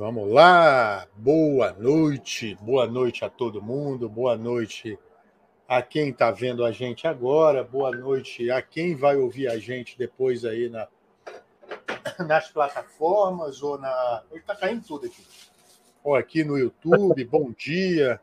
[0.00, 4.98] Vamos lá, boa noite, boa noite a todo mundo, boa noite
[5.68, 9.98] a quem está vendo a gente agora, boa noite a quem vai ouvir a gente
[9.98, 10.88] depois aí na,
[12.26, 14.24] nas plataformas ou na.
[14.32, 15.22] Está caindo tudo aqui.
[16.02, 18.18] Ou aqui no YouTube, bom dia.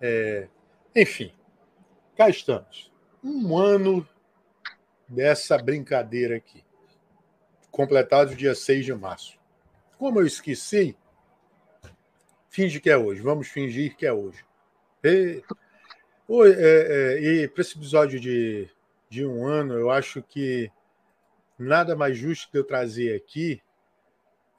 [0.00, 0.48] É...
[0.96, 1.32] Enfim,
[2.16, 2.90] cá estamos.
[3.22, 4.04] Um ano
[5.06, 6.64] dessa brincadeira aqui.
[7.70, 9.43] Completado dia 6 de março.
[10.04, 10.94] Como eu esqueci,
[12.50, 13.22] finge que é hoje.
[13.22, 14.44] Vamos fingir que é hoje.
[15.02, 15.42] E,
[16.28, 18.68] é, é, e para esse episódio de,
[19.08, 20.70] de um ano, eu acho que
[21.58, 23.62] nada mais justo que eu trazer aqui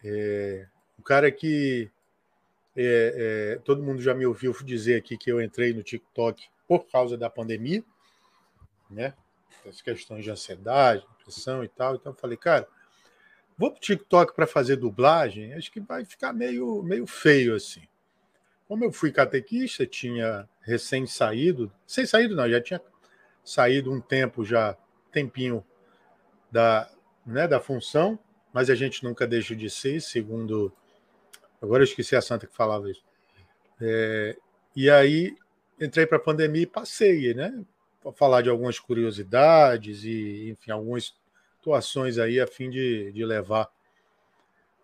[0.03, 0.65] é,
[1.03, 1.91] cara que
[2.75, 6.87] é, é, todo mundo já me ouviu dizer aqui que eu entrei no TikTok por
[6.87, 7.83] causa da pandemia,
[8.89, 9.13] né?
[9.63, 11.93] As questões de ansiedade, depressão e tal.
[11.93, 12.67] Então eu falei, cara,
[13.57, 17.81] Vou para o TikTok para fazer dublagem, acho que vai ficar meio, meio feio assim.
[18.67, 22.81] Como eu fui catequista, tinha recém saído, sem saído não, já tinha
[23.43, 24.75] saído um tempo já,
[25.11, 25.63] tempinho
[26.51, 26.89] da,
[27.25, 28.19] né, da função,
[28.51, 30.73] mas a gente nunca deixa de ser, segundo.
[31.61, 33.03] Agora eu esqueci a santa que falava isso.
[33.79, 34.37] É,
[34.75, 35.35] e aí
[35.79, 37.63] entrei para a pandemia e passei, né?
[38.01, 41.15] Para falar de algumas curiosidades e, enfim, alguns
[41.65, 43.67] situações aí a fim de, de levar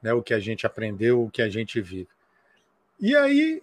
[0.02, 2.10] né, o que a gente aprendeu, o que a gente vive.
[3.00, 3.62] E aí,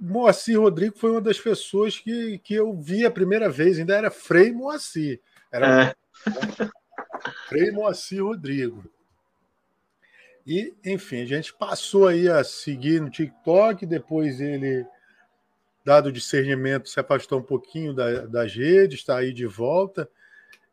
[0.00, 4.10] Moacir Rodrigo foi uma das pessoas que, que eu vi a primeira vez, ainda era
[4.10, 5.20] Frei Moacir.
[5.50, 5.94] Era é.
[7.48, 8.84] Frei Moacir Rodrigo.
[10.46, 14.86] E, enfim, a gente passou aí a seguir no TikTok, depois ele,
[15.84, 20.08] dado o discernimento, se afastou um pouquinho da, das redes, está aí de volta.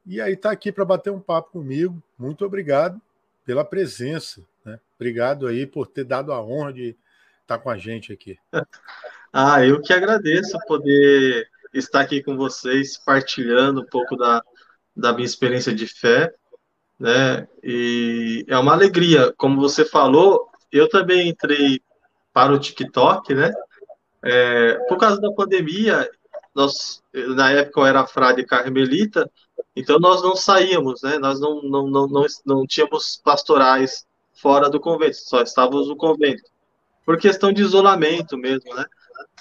[0.05, 2.01] E aí está aqui para bater um papo comigo.
[2.17, 3.01] Muito obrigado
[3.43, 4.41] pela presença.
[4.63, 4.79] Né?
[4.95, 6.89] Obrigado aí por ter dado a honra de
[7.41, 8.37] estar tá com a gente aqui.
[9.37, 14.41] Ah, eu que agradeço poder estar aqui com vocês, partilhando um pouco da,
[14.95, 16.33] da minha experiência de fé,
[16.97, 17.45] né?
[17.61, 21.81] E é uma alegria, como você falou, eu também entrei
[22.31, 23.51] para o TikTok, né?
[24.23, 26.09] É, por causa da pandemia,
[26.55, 29.29] nós, na época eu era frade carmelita,
[29.75, 31.17] então nós não saíamos, né?
[31.17, 36.43] Nós não, não, não, não, não tínhamos pastorais fora do convento, só estávamos no convento.
[37.05, 38.85] Por questão de isolamento mesmo, né?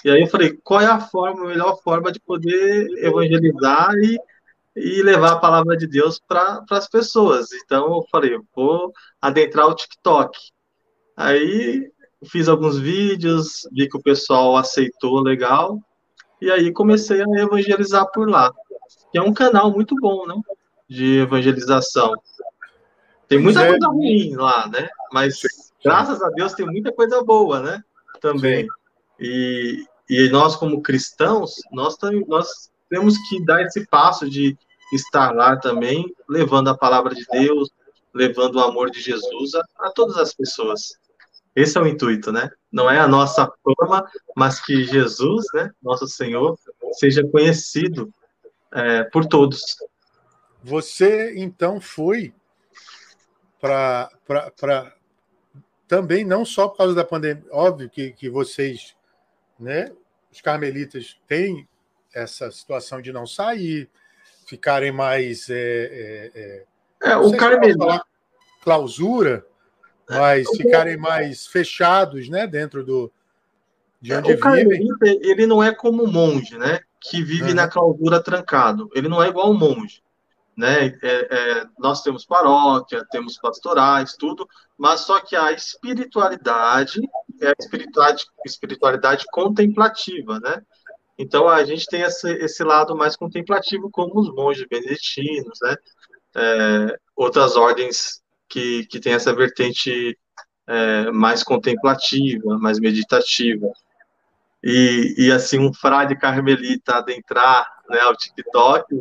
[0.03, 4.17] E aí eu falei, qual é a forma, a melhor forma de poder evangelizar e,
[4.75, 7.51] e levar a palavra de Deus para as pessoas?
[7.53, 10.37] Então eu falei, vou adentrar o TikTok.
[11.17, 11.91] Aí
[12.25, 15.79] fiz alguns vídeos, vi que o pessoal aceitou legal,
[16.41, 18.53] e aí comecei a evangelizar por lá
[19.15, 20.35] que é um canal muito bom, né?
[20.89, 22.11] De evangelização.
[23.29, 23.69] Tem muita é.
[23.69, 24.89] coisa ruim lá, né?
[25.09, 25.39] Mas
[25.81, 27.81] graças a Deus tem muita coisa boa, né?
[28.19, 28.67] Também.
[29.17, 31.95] E, e nós, como cristãos, nós,
[32.27, 34.57] nós temos que dar esse passo de
[34.91, 37.69] estar lá também, levando a palavra de Deus,
[38.13, 40.97] levando o amor de Jesus a, a todas as pessoas.
[41.55, 42.49] Esse é o intuito, né?
[42.69, 44.05] Não é a nossa forma,
[44.35, 46.59] mas que Jesus, né, nosso Senhor,
[46.99, 48.11] seja conhecido
[48.75, 49.77] é, por todos.
[50.61, 52.33] Você então foi
[53.59, 54.11] para
[55.87, 58.95] também não só por causa da pandemia, óbvio que, que vocês,
[59.59, 59.91] né,
[60.31, 61.67] os carmelitas têm
[62.13, 63.89] essa situação de não sair,
[64.47, 68.03] ficarem mais é, é, é, é o carmelita
[68.61, 69.45] clausura,
[70.09, 73.11] é, mas ficarem mais fechados, né, dentro do
[74.01, 76.81] de onde o carmelita, ele não é como monge, né?
[77.09, 77.55] Que vive uhum.
[77.55, 78.89] na clausura trancado.
[78.93, 80.03] Ele não é igual ao monge.
[80.57, 80.87] Né?
[80.87, 87.01] É, é, nós temos paróquia, temos pastorais, tudo, mas só que a espiritualidade
[87.41, 90.61] é a espiritualidade, espiritualidade contemplativa, né?
[91.17, 95.75] Então a gente tem esse, esse lado mais contemplativo, como os monges beneditinos, né?
[96.37, 100.17] É, outras ordens que, que têm essa vertente
[100.67, 103.67] é, mais contemplativa, mais meditativa
[104.65, 108.97] e, e assim um frade carmelita adentrar né, ao TikTok,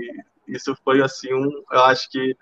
[0.47, 2.37] isso foi assim um, eu acho que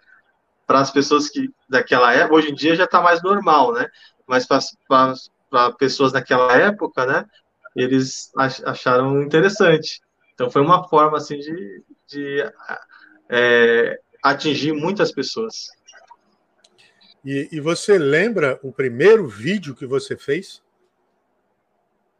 [0.66, 3.86] para as pessoas que daquela época, hoje em dia já está mais normal, né?
[4.26, 7.24] Mas para pessoas daquela época, né?
[7.76, 10.00] Eles acharam interessante.
[10.34, 12.52] Então foi uma forma assim de, de
[13.28, 15.68] é, atingir muitas pessoas.
[17.24, 20.60] E, e, você lembra o primeiro vídeo que você fez?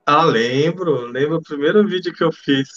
[0.06, 2.68] Ah, lembro, lembro o primeiro vídeo que eu fiz.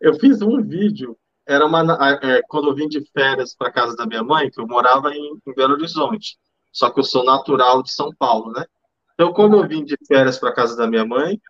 [0.00, 1.16] Eu fiz um vídeo,
[1.46, 1.82] era uma
[2.22, 5.40] é, quando eu vim de férias para casa da minha mãe, que eu morava em,
[5.46, 6.36] em, Belo Horizonte.
[6.72, 8.64] Só que eu sou natural de São Paulo, né?
[9.14, 11.40] Então, quando eu vim de férias para casa da minha mãe,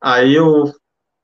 [0.00, 0.72] aí eu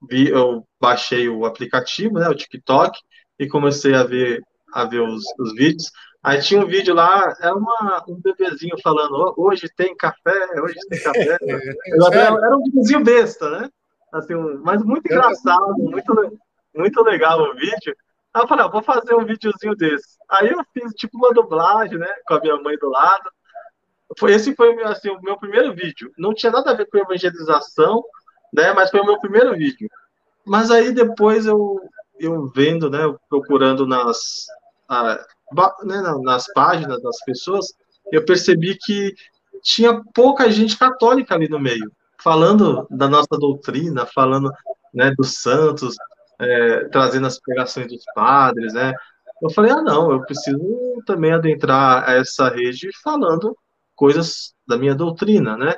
[0.09, 2.99] vi, eu baixei o aplicativo, né, o TikTok,
[3.39, 4.43] e comecei a ver
[4.73, 5.91] a ver os, os vídeos.
[6.23, 11.03] Aí tinha um vídeo lá, era uma, um bebezinho falando, hoje tem café, hoje tem
[11.03, 11.39] café.
[12.13, 13.71] era, era um videozinho besta, né?
[14.13, 16.39] Assim, mas muito engraçado, muito,
[16.75, 17.97] muito legal o vídeo.
[18.35, 20.19] Aí eu falei, ah, vou fazer um videozinho desse.
[20.29, 22.09] Aí eu fiz tipo uma dublagem, né?
[22.27, 23.31] Com a minha mãe do lado.
[24.19, 26.13] Foi, esse foi assim, o meu primeiro vídeo.
[26.19, 28.05] Não tinha nada a ver com evangelização,
[28.53, 28.73] né?
[28.73, 29.89] Mas foi o meu primeiro vídeo.
[30.45, 31.81] Mas aí depois eu,
[32.19, 33.01] eu vendo, né?
[33.29, 34.47] Procurando nas,
[34.89, 35.25] ah,
[35.85, 37.67] né, nas páginas das pessoas,
[38.13, 39.15] eu percebi que
[39.63, 41.91] tinha pouca gente católica ali no meio,
[42.23, 44.51] falando da nossa doutrina, falando
[44.93, 45.95] né, dos santos,
[46.39, 48.93] é, trazendo as pregações dos padres, né?
[49.43, 50.59] Eu falei, ah, não, eu preciso
[51.07, 53.57] também adentrar essa rede falando
[53.95, 55.77] coisas da minha doutrina, né?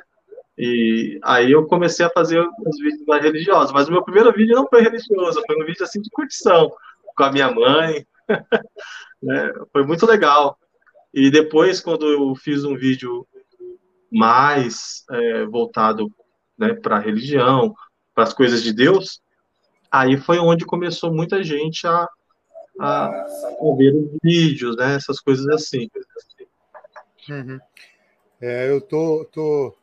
[0.57, 4.55] E aí eu comecei a fazer os vídeos mais religiosos, mas o meu primeiro vídeo
[4.55, 6.71] não foi religioso, foi um vídeo assim de curtição,
[7.15, 8.05] com a minha mãe,
[9.21, 9.53] né?
[9.71, 10.57] Foi muito legal.
[11.13, 13.27] E depois, quando eu fiz um vídeo
[14.11, 16.11] mais é, voltado
[16.57, 17.73] né, para a religião,
[18.13, 19.21] para as coisas de Deus,
[19.91, 22.07] aí foi onde começou muita gente a,
[22.79, 25.89] a, a ver os vídeos, né, essas coisas assim.
[27.29, 27.59] Uhum.
[28.41, 29.75] É, eu tô, tô,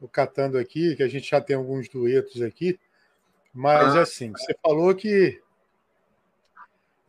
[0.00, 2.78] tô, catando aqui, que a gente já tem alguns duetos aqui,
[3.52, 4.02] mas ah.
[4.02, 5.40] assim, você falou que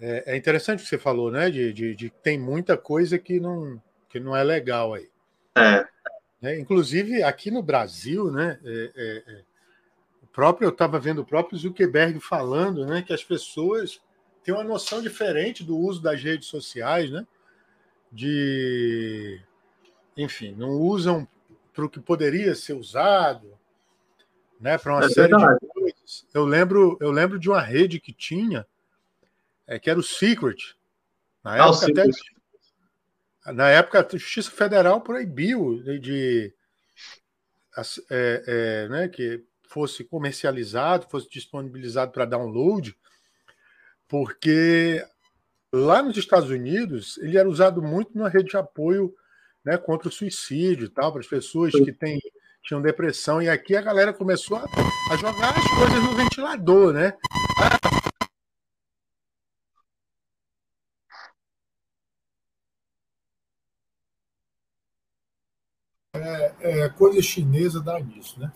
[0.05, 1.49] é, é, interessante o que você falou, né?
[1.49, 5.09] De, de, de, tem muita coisa que não, que não é legal aí.
[5.55, 5.87] É.
[6.41, 8.59] é inclusive aqui no Brasil, né?
[8.65, 9.41] É, é, é
[10.33, 14.01] próprio, eu estava vendo o próprio Zuckerberg falando né, que as pessoas
[14.43, 17.25] têm uma noção diferente do uso das redes sociais, né?
[18.11, 19.39] De,
[20.17, 21.25] enfim, não usam
[21.73, 23.57] para o que poderia ser usado,
[24.59, 24.77] né?
[24.77, 25.59] Para uma é série verdade.
[25.61, 26.27] de coisas.
[26.33, 28.67] Eu lembro, eu lembro de uma rede que tinha,
[29.73, 30.75] é, que era o Secret.
[31.43, 36.53] Na ah, época, até, na época, a Justiça Federal proibiu de, de
[38.09, 42.95] é, é, né, que fosse comercializado, fosse disponibilizado para download,
[44.07, 45.03] porque
[45.73, 49.13] lá nos Estados Unidos ele era usado muito na rede de apoio
[49.65, 52.19] né, contra o suicídio e tal, para as pessoas que têm,
[52.63, 53.41] tinham depressão.
[53.41, 54.65] E aqui a galera começou a,
[55.11, 57.17] a jogar as coisas no ventilador, né?
[66.23, 68.49] É, é, coisa chinesa dá nisso, né?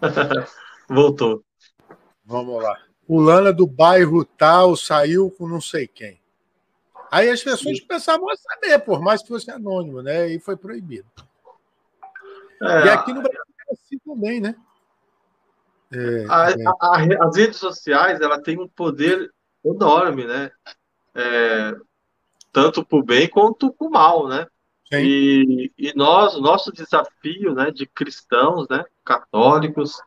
[0.88, 1.44] Voltou.
[2.24, 2.78] Vamos lá.
[3.06, 6.18] Fulana do bairro tal saiu com não sei quem.
[7.10, 7.86] Aí as pessoas Sim.
[7.86, 10.28] pensavam a saber, por mais que fosse anônimo, né?
[10.28, 11.06] E foi proibido.
[12.62, 14.56] É, e aqui no Brasil é assim também, né?
[15.92, 16.54] É, a, é.
[16.66, 19.30] a, a, as redes sociais ela tem um poder
[19.62, 20.50] enorme, né?
[21.14, 21.76] É,
[22.50, 24.46] tanto para o bem quanto para o mal, né?
[25.02, 30.00] E, e, nós, nosso desafio, né, de cristãos, né, católicos,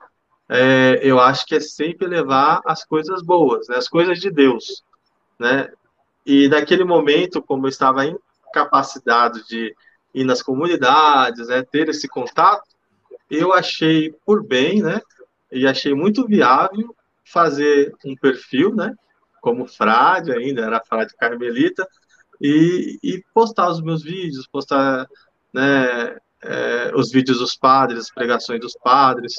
[0.50, 4.84] é, eu acho que é sempre levar as coisas boas, né, as coisas de Deus,
[5.40, 5.70] né.
[6.26, 9.76] E naquele momento, como eu estava incapacitado de
[10.14, 12.68] ir nas comunidades, né, ter esse contato,
[13.30, 15.02] eu achei por bem, né,
[15.52, 16.96] e achei muito viável
[17.26, 18.94] fazer um perfil, né,
[19.42, 21.88] como frade ainda, era frade carmelita,
[22.42, 25.08] e, e postar os meus vídeos, postar
[25.54, 29.36] né, é, os vídeos dos padres, as pregações dos padres,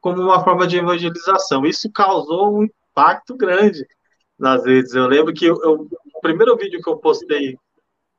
[0.00, 1.64] como uma forma de evangelização.
[1.66, 3.86] Isso causou um impacto grande
[4.38, 4.94] nas redes.
[4.94, 7.56] Eu lembro que eu, eu, o primeiro vídeo que eu postei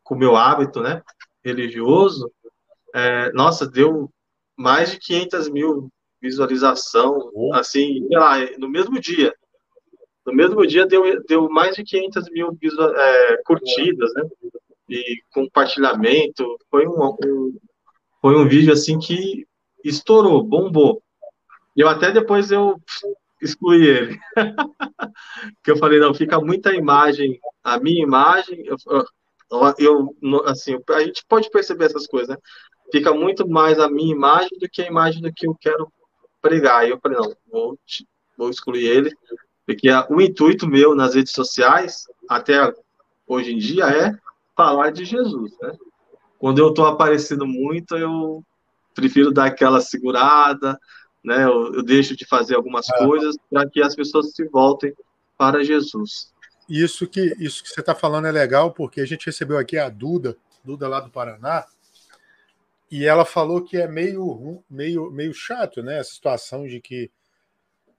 [0.03, 1.01] com o meu hábito né,
[1.43, 2.31] religioso,
[2.93, 4.09] é, nossa, deu
[4.55, 5.89] mais de 500 mil
[6.21, 9.33] visualização, assim, sei lá, no mesmo dia.
[10.27, 14.23] No mesmo dia deu, deu mais de 500 mil é, curtidas, né?
[14.89, 16.45] E compartilhamento.
[16.69, 17.57] Foi um, um,
[18.21, 19.47] foi um vídeo assim que
[19.81, 21.01] estourou, bombou.
[21.77, 22.75] E eu até depois eu
[23.41, 24.19] excluí ele.
[25.63, 28.75] que eu falei, não, fica muita imagem, a minha imagem, eu,
[29.79, 32.37] eu, assim, a gente pode perceber essas coisas, né?
[32.91, 35.89] Fica muito mais a minha imagem do que a imagem do que eu quero
[36.41, 36.85] pregar.
[36.85, 37.79] E eu falei, não, vou,
[38.37, 39.11] vou excluir ele.
[39.67, 42.73] Porque o intuito meu nas redes sociais, até
[43.27, 44.17] hoje em dia, é
[44.55, 45.51] falar de Jesus.
[45.61, 45.73] Né?
[46.39, 48.41] Quando eu estou aparecendo muito, eu
[48.95, 50.79] prefiro dar aquela segurada,
[51.21, 51.43] né?
[51.43, 53.05] eu, eu deixo de fazer algumas é.
[53.05, 54.93] coisas para que as pessoas se voltem
[55.37, 56.33] para Jesus.
[56.69, 59.89] Isso que, isso que você está falando é legal, porque a gente recebeu aqui a
[59.89, 61.65] Duda, Duda lá do Paraná,
[62.89, 65.99] e ela falou que é meio, meio, meio chato, né?
[65.99, 67.11] A situação de que,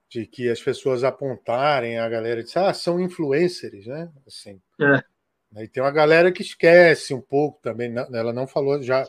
[0.09, 4.11] de que as pessoas apontarem a galera e dizer, ah, são influencers, né?
[4.25, 4.59] Assim.
[4.81, 5.03] É.
[5.63, 7.93] E tem uma galera que esquece um pouco também.
[7.95, 9.07] Ela não falou já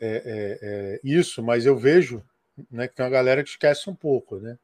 [0.00, 2.22] é, é, é, isso, mas eu vejo
[2.70, 4.58] né, que tem uma galera que esquece um pouco, né?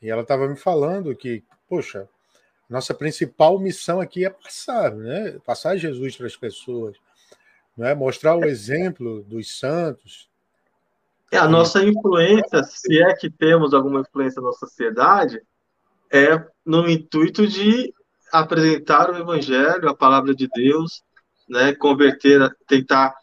[0.00, 2.08] E ela estava me falando que, poxa,
[2.68, 5.38] nossa principal missão aqui é passar, né?
[5.44, 6.96] Passar Jesus para as pessoas,
[7.76, 7.94] não é?
[7.94, 10.29] Mostrar o exemplo dos santos.
[11.30, 15.40] É a nossa influência, se é que temos alguma influência na sociedade,
[16.12, 17.94] é no intuito de
[18.32, 21.02] apresentar o evangelho, a palavra de Deus,
[21.48, 21.72] né?
[21.74, 23.14] Converter, tentar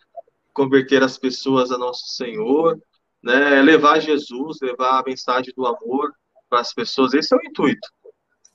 [0.53, 2.79] converter as pessoas a nosso Senhor,
[3.21, 3.61] né?
[3.61, 6.13] Levar Jesus, levar a mensagem do amor
[6.49, 7.13] para as pessoas.
[7.13, 7.87] Esse é o intuito.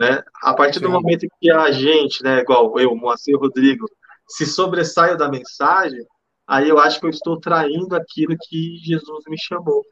[0.01, 0.23] Né?
[0.43, 3.87] A partir do momento que a gente, né, igual eu, Moacir Rodrigo,
[4.27, 6.05] se sobressaio da mensagem,
[6.47, 9.85] aí eu acho que eu estou traindo aquilo que Jesus me chamou,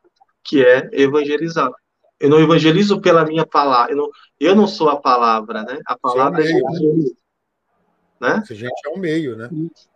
[0.42, 1.70] que é evangelizar.
[2.18, 5.78] Eu não evangelizo pela minha palavra, eu não, eu não sou a palavra, né?
[5.86, 7.12] A palavra é, é Jesus.
[8.20, 8.42] Né?
[8.48, 9.48] A gente é o meio, né?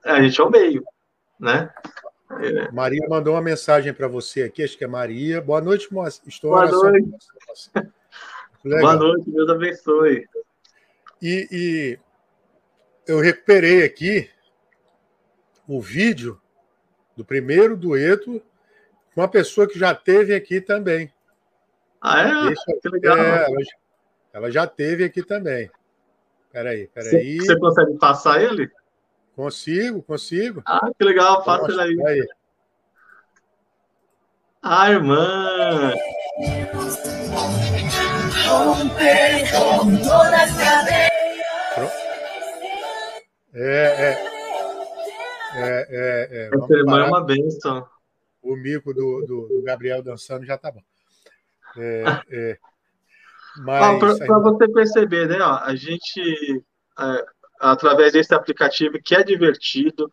[0.04, 0.82] É, a gente é o meio,
[1.38, 1.70] né?
[2.40, 2.70] É.
[2.72, 5.40] Maria mandou uma mensagem para você aqui, acho que é Maria.
[5.40, 6.22] Boa noite, moça.
[6.26, 7.10] Estou Boa noite.
[8.64, 10.26] Boa noite, Deus abençoe.
[11.20, 11.98] E, e,
[13.06, 14.30] eu recuperei aqui
[15.68, 16.40] o vídeo
[17.16, 18.42] do primeiro dueto
[19.14, 21.12] com uma pessoa que já teve aqui também.
[22.00, 22.46] Ah, é?
[22.46, 23.16] Deixa, que legal.
[23.16, 23.56] É, ela,
[24.32, 25.70] ela, já teve aqui também.
[26.52, 27.38] Peraí, peraí.
[27.38, 28.70] Você, você consegue passar ele?
[29.34, 30.62] Consigo, consigo.
[30.66, 32.20] Ah, que legal, passa ele aí.
[32.20, 32.28] aí.
[34.62, 35.92] Ah, irmã!
[43.52, 44.33] É, é.
[45.54, 46.74] É, é, é.
[46.76, 47.88] Irmã é uma benção.
[48.42, 50.82] O mico do, do, do, Gabriel dançando já tá bom.
[51.76, 52.58] É, é.
[53.58, 54.18] Mas.
[54.18, 55.38] Para você perceber, né?
[55.40, 56.62] Ó, a gente,
[56.98, 57.26] é,
[57.60, 60.10] através desse aplicativo que é divertido,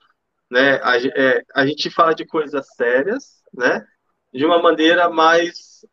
[0.49, 0.79] né?
[0.83, 3.85] A, é, a gente fala de coisas sérias, né?
[4.31, 5.83] De uma maneira mais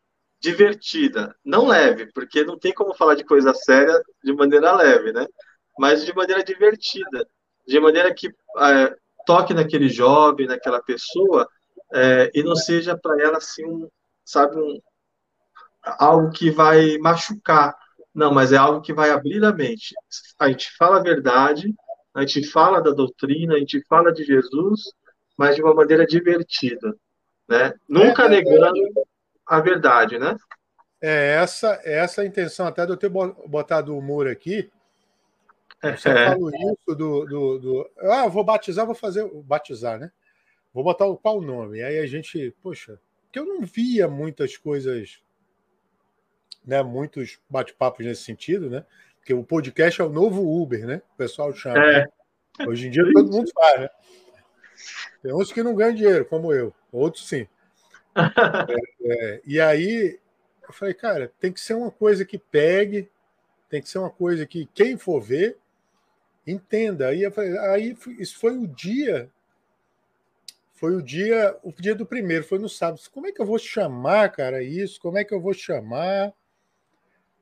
[0.41, 5.27] divertida, não leve, porque não tem como falar de coisa séria de maneira leve, né?
[5.79, 7.27] Mas de maneira divertida,
[7.67, 8.97] de maneira que é,
[9.29, 11.47] toque naquele jovem, naquela pessoa,
[11.93, 13.87] é, e não seja para ela assim, um,
[14.25, 14.81] sabe, um,
[15.85, 17.77] algo que vai machucar.
[18.15, 19.95] Não, mas é algo que vai abrir a mente.
[20.39, 21.75] A gente fala a verdade,
[22.15, 24.81] a gente fala da doutrina, a gente fala de Jesus,
[25.37, 26.97] mas de uma maneira divertida,
[27.47, 27.75] né?
[27.87, 28.81] Nunca é, negando
[29.47, 30.37] a verdade, né?
[31.03, 34.71] É essa, é essa a intenção até de eu ter botado o humor aqui.
[35.83, 35.97] Eu é.
[35.97, 39.29] falo isso do, do, do, Ah, vou batizar, vou fazer.
[39.45, 40.11] Batizar, né?
[40.75, 41.83] Vou botar o qual nome?
[41.83, 45.21] Aí a gente, poxa, porque eu não via muitas coisas,
[46.67, 46.83] né?
[46.83, 48.85] Muitos bate-papos nesse sentido, né?
[49.19, 51.03] Porque o podcast é o novo Uber, né?
[51.15, 51.79] O pessoal chama.
[51.79, 51.99] É.
[52.01, 52.07] Né?
[52.67, 53.91] Hoje em dia todo mundo faz, né?
[55.23, 57.47] Tem uns que não ganham dinheiro, como eu, outros sim.
[59.01, 60.19] É, é, e aí
[60.67, 63.09] eu falei, cara, tem que ser uma coisa que pegue,
[63.69, 65.57] tem que ser uma coisa que quem for ver
[66.51, 67.09] entenda.
[67.09, 67.23] Aí
[67.73, 69.31] aí isso foi o dia,
[70.75, 73.01] foi o dia, o dia do primeiro, foi no sábado.
[73.13, 75.01] Como é que eu vou chamar, cara, isso?
[75.01, 76.33] Como é que eu vou chamar?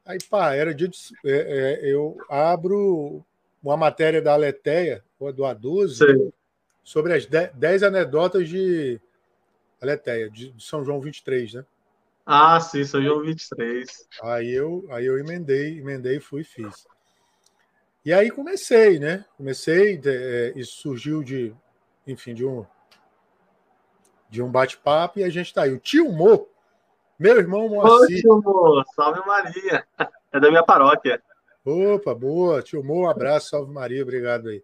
[0.05, 3.25] Aí, pá, era dia de, é, é, eu abro
[3.63, 6.33] uma matéria da Aleteia, do A12,
[6.85, 9.01] sobre as 10 anedotas de
[9.83, 11.65] Aleteia, de São João 23, né?
[12.25, 14.09] Ah, sim, São João 23.
[14.23, 16.87] Aí eu, aí eu emendei, emendei, fui e fiz.
[18.07, 19.25] E aí comecei, né?
[19.37, 21.53] Comecei, é, isso surgiu de,
[22.07, 22.65] enfim, de um
[24.31, 25.73] de um bate-papo e a gente tá aí.
[25.73, 26.49] O tio Mo,
[27.19, 28.19] meu irmão Moacir.
[28.19, 29.85] Ô, tio Mo, salve Maria.
[30.33, 31.21] É da minha paróquia.
[31.65, 32.63] Opa, boa.
[32.63, 34.63] Tio Mo, um abraço, salve Maria, obrigado aí.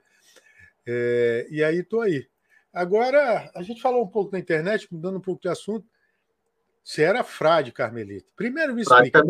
[0.87, 2.29] É, e aí tô aí.
[2.73, 5.85] Agora, a gente falou um pouco da internet, mudando um pouco de assunto.
[6.85, 8.31] Você era frade carmelita.
[8.37, 9.21] Primeiro me explica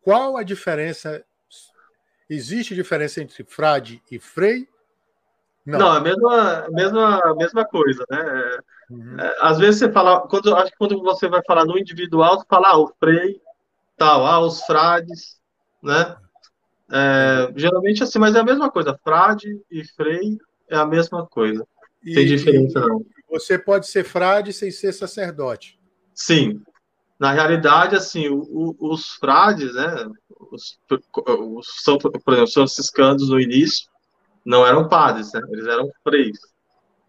[0.00, 1.24] qual a diferença.
[2.28, 4.68] Existe diferença entre frade e frei?
[5.64, 8.58] Não, Não a mesma, mesma, mesma coisa, né?
[8.90, 9.20] Uhum.
[9.20, 12.46] É, às vezes você fala, quando, acho que quando você vai falar no individual, você
[12.48, 13.40] fala ah, o frei,
[13.96, 15.38] tal, ah, os frades,
[15.82, 16.16] né?
[16.90, 18.98] É, geralmente assim, mas é a mesma coisa.
[19.04, 20.38] Frade e frei
[20.70, 21.66] é a mesma coisa.
[22.02, 23.04] E, Tem diferença, não.
[23.30, 25.78] Você pode ser frade sem ser sacerdote.
[26.14, 26.62] Sim.
[27.18, 30.08] Na realidade, assim, o, o, os frades, né,
[30.52, 30.78] os,
[31.26, 33.88] os são, por exemplo, os franciscanos no início
[34.44, 36.38] não eram padres, né, eles eram freis.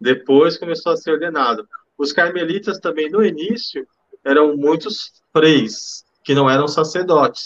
[0.00, 1.68] Depois começou a ser ordenado.
[1.96, 3.86] os carmelitas também no início
[4.24, 7.44] eram muitos freis que não eram sacerdotes.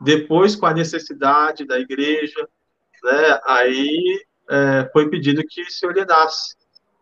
[0.00, 2.48] Depois, com a necessidade da igreja,
[3.02, 6.54] né, aí é, foi pedido que se ordenasse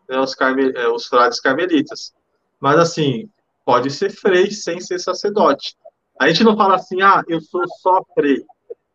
[0.09, 2.13] né, os, carme, é, os frades carmelitas.
[2.59, 3.29] Mas, assim,
[3.65, 5.75] pode ser frei sem ser sacerdote.
[6.19, 8.45] A gente não fala assim, ah, eu sou só frei.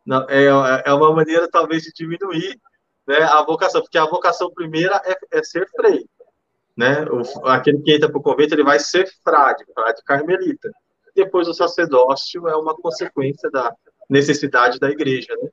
[0.07, 0.47] Não, é,
[0.87, 2.59] é uma maneira, talvez, de diminuir
[3.07, 6.07] né, a vocação, porque a vocação primeira é, é ser frei.
[6.77, 7.05] Né?
[7.11, 10.71] O, aquele que entra para o convento, ele vai ser frade, frade carmelita.
[11.15, 13.75] Depois, o sacerdócio é uma consequência da
[14.09, 15.49] necessidade da igreja, né?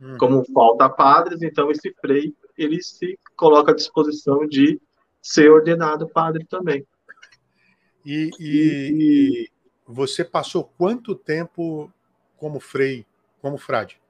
[0.00, 0.16] Hum.
[0.18, 4.80] Como falta padres, então esse frei, ele se coloca à disposição de
[5.20, 6.86] ser ordenado padre também.
[8.10, 9.50] E, e, e
[9.86, 11.92] você passou quanto tempo
[12.38, 13.04] como frei,
[13.42, 14.00] como frade?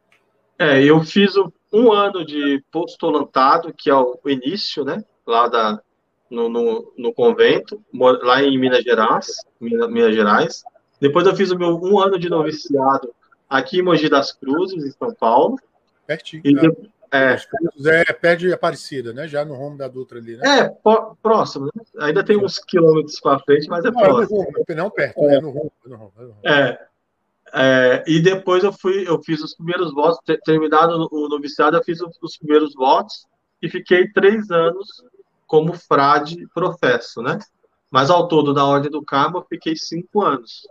[0.57, 1.33] É, eu fiz
[1.73, 5.83] um ano de postulantado, que é o início, né, lá da,
[6.31, 9.26] no, no, no convento, lá em Minas Gerais,
[9.61, 10.62] Minas Gerais.
[11.00, 13.12] Depois eu fiz o meu um ano de noviciado
[13.50, 15.57] aqui em Mogi das Cruzes, em São Paulo.
[16.07, 16.43] Pertinho.
[16.45, 16.71] E, de,
[17.10, 17.36] é,
[18.08, 19.26] é perto de Aparecida, né?
[19.26, 20.60] Já no rumo da Dutra ali, né?
[20.60, 20.76] É,
[21.22, 21.82] próximo, né?
[22.00, 24.42] Ainda tem uns quilômetros para frente, mas é não, próximo.
[24.42, 25.72] É no rumo, não perto, é, é no rumo.
[25.84, 26.40] É, no rumo, é, no rumo.
[26.44, 26.88] é.
[27.52, 31.98] É, e depois eu fui, eu fiz os primeiros votos, terminado o noviciado, eu fiz
[32.20, 33.26] os primeiros votos
[33.62, 34.86] e fiquei três anos
[35.46, 37.38] como frade professo, né?
[37.90, 40.66] Mas ao todo, na Ordem do Carmo, eu fiquei cinco anos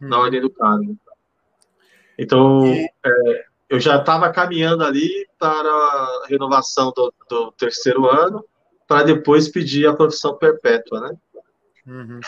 [0.00, 0.08] hum.
[0.08, 0.98] na Ordem do Carmo.
[2.18, 2.90] Então, e...
[3.06, 8.44] é, eu já estava caminhando ali para a renovação do, do terceiro ano,
[8.86, 11.16] para depois pedir a profissão perpétua, né?
[11.86, 12.20] Uhum.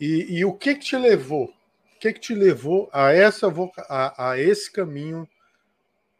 [0.00, 1.44] E, e, o que que te levou?
[1.44, 3.46] O que que te levou a essa
[3.88, 5.26] a, a esse caminho,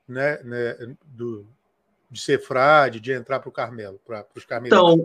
[0.07, 1.45] né, né do,
[2.09, 4.47] de ser frade, de entrar para o Carmelo, para os?
[4.65, 5.03] Então,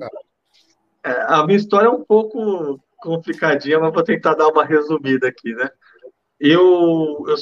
[1.03, 5.55] é, a minha história é um pouco complicadinha, mas vou tentar dar uma resumida aqui,
[5.55, 5.67] né?
[6.39, 7.35] Eu, eu,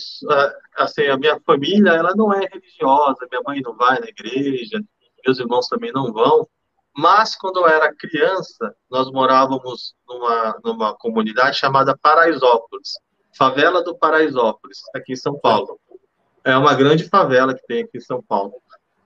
[0.76, 4.82] assim, a minha família, ela não é religiosa, minha mãe não vai na igreja,
[5.26, 6.48] meus irmãos também não vão,
[6.96, 12.94] mas quando eu era criança, nós morávamos numa, numa comunidade chamada Paraisópolis,
[13.38, 15.80] favela do Paraisópolis, aqui em São Paulo.
[16.44, 18.54] É uma grande favela que tem aqui em São Paulo.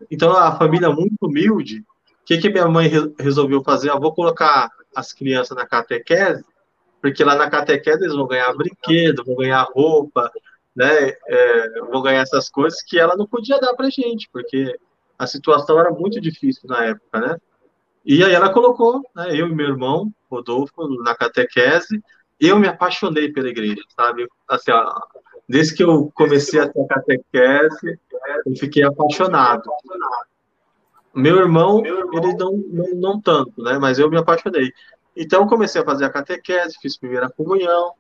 [0.10, 1.80] Então, a família muito humilde,
[2.22, 3.90] o que, que minha mãe re resolveu fazer?
[3.90, 6.46] Eu vou colocar as crianças na catequese
[7.02, 10.32] porque lá na catequese eles vão ganhar brinquedo, vão ganhar roupa,
[10.76, 14.78] né, é, vão ganhar essas coisas que ela não podia dar para gente, porque
[15.18, 17.38] a situação era muito difícil na época, né?
[18.04, 22.02] E aí ela colocou, né, eu e meu irmão, Rodolfo, na catequese,
[22.40, 24.28] eu me apaixonei pela igreja, sabe?
[24.48, 24.92] Assim, ó,
[25.48, 28.00] desde que eu comecei a ter catequese,
[28.46, 29.70] eu fiquei apaixonado.
[31.14, 33.78] Meu irmão, ele não, não, não tanto, né?
[33.78, 34.72] Mas eu me apaixonei.
[35.16, 37.94] Então, comecei a fazer a catequese, fiz primeira comunhão,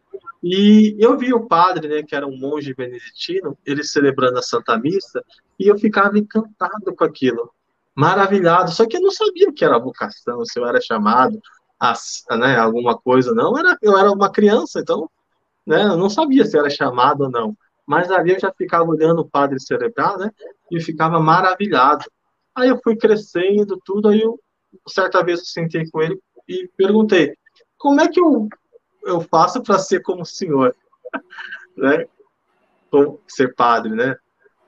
[0.44, 4.78] e eu vi o padre, né, que era um monge beneditino, ele celebrando a Santa
[4.78, 5.24] Missa,
[5.60, 7.52] e eu ficava encantado com aquilo,
[7.94, 8.72] maravilhado.
[8.72, 11.40] Só que eu não sabia o que era vocação, se eu era chamado
[11.80, 11.94] a
[12.38, 13.58] né, alguma coisa, não.
[13.58, 15.10] Era, eu era uma criança, então
[15.66, 17.56] né, eu não sabia se era chamado ou não.
[17.86, 20.32] Mas ali eu já ficava olhando o padre celebrar, né,
[20.72, 22.06] e ficava maravilhado.
[22.56, 24.40] Aí eu fui crescendo, tudo, aí eu,
[24.88, 26.20] certa vez eu sentei com ele
[26.52, 27.36] e perguntei:
[27.78, 28.48] como é que eu,
[29.04, 30.76] eu faço para ser como o senhor?
[31.78, 32.06] né?
[32.90, 34.16] Como ser padre, né?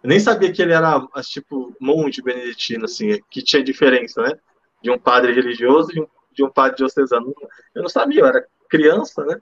[0.02, 4.34] Eu nem sabia que ele era, tipo, monge beneditino, assim, que tinha diferença, né?
[4.82, 7.34] De um padre religioso e de um padre diocesano.
[7.74, 9.38] Eu não sabia, eu era criança, né?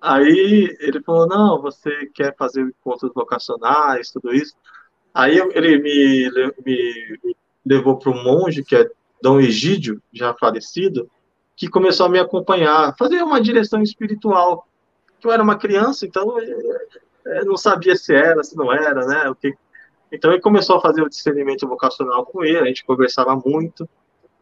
[0.00, 4.54] Aí ele falou: não, você quer fazer encontros vocacionais, tudo isso.
[5.12, 8.88] Aí ele me, me levou para um monge, que é
[9.20, 11.10] Dom Egídio, já falecido,
[11.60, 14.66] que começou a me acompanhar, fazer uma direção espiritual.
[15.22, 16.72] Eu era uma criança, então eu
[17.26, 19.30] é, é, não sabia se era, se não era, né?
[20.10, 23.86] Então ele começou a fazer o discernimento vocacional com ele, a gente conversava muito.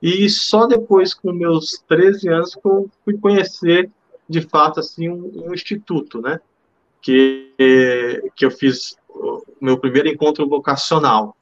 [0.00, 3.90] E só depois, com meus 13 anos, que eu fui conhecer,
[4.28, 6.38] de fato, assim, um, um instituto, né?
[7.02, 7.52] Que,
[8.36, 11.36] que eu fiz o meu primeiro encontro vocacional,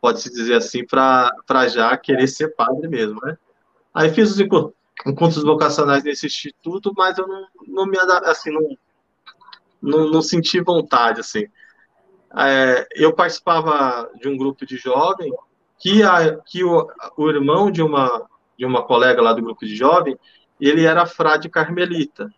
[0.00, 3.36] pode-se dizer assim, para já querer ser padre mesmo, né?
[3.92, 8.76] Aí fiz os encontros encontros vocacionais nesse instituto, mas eu não, não me assim, não,
[9.80, 11.46] não, não senti vontade, assim.
[12.36, 15.32] É, eu participava de um grupo de jovens
[15.78, 19.74] que, a, que o, o irmão de uma, de uma colega lá do grupo de
[19.74, 20.18] jovem,
[20.60, 22.32] ele era frade carmelita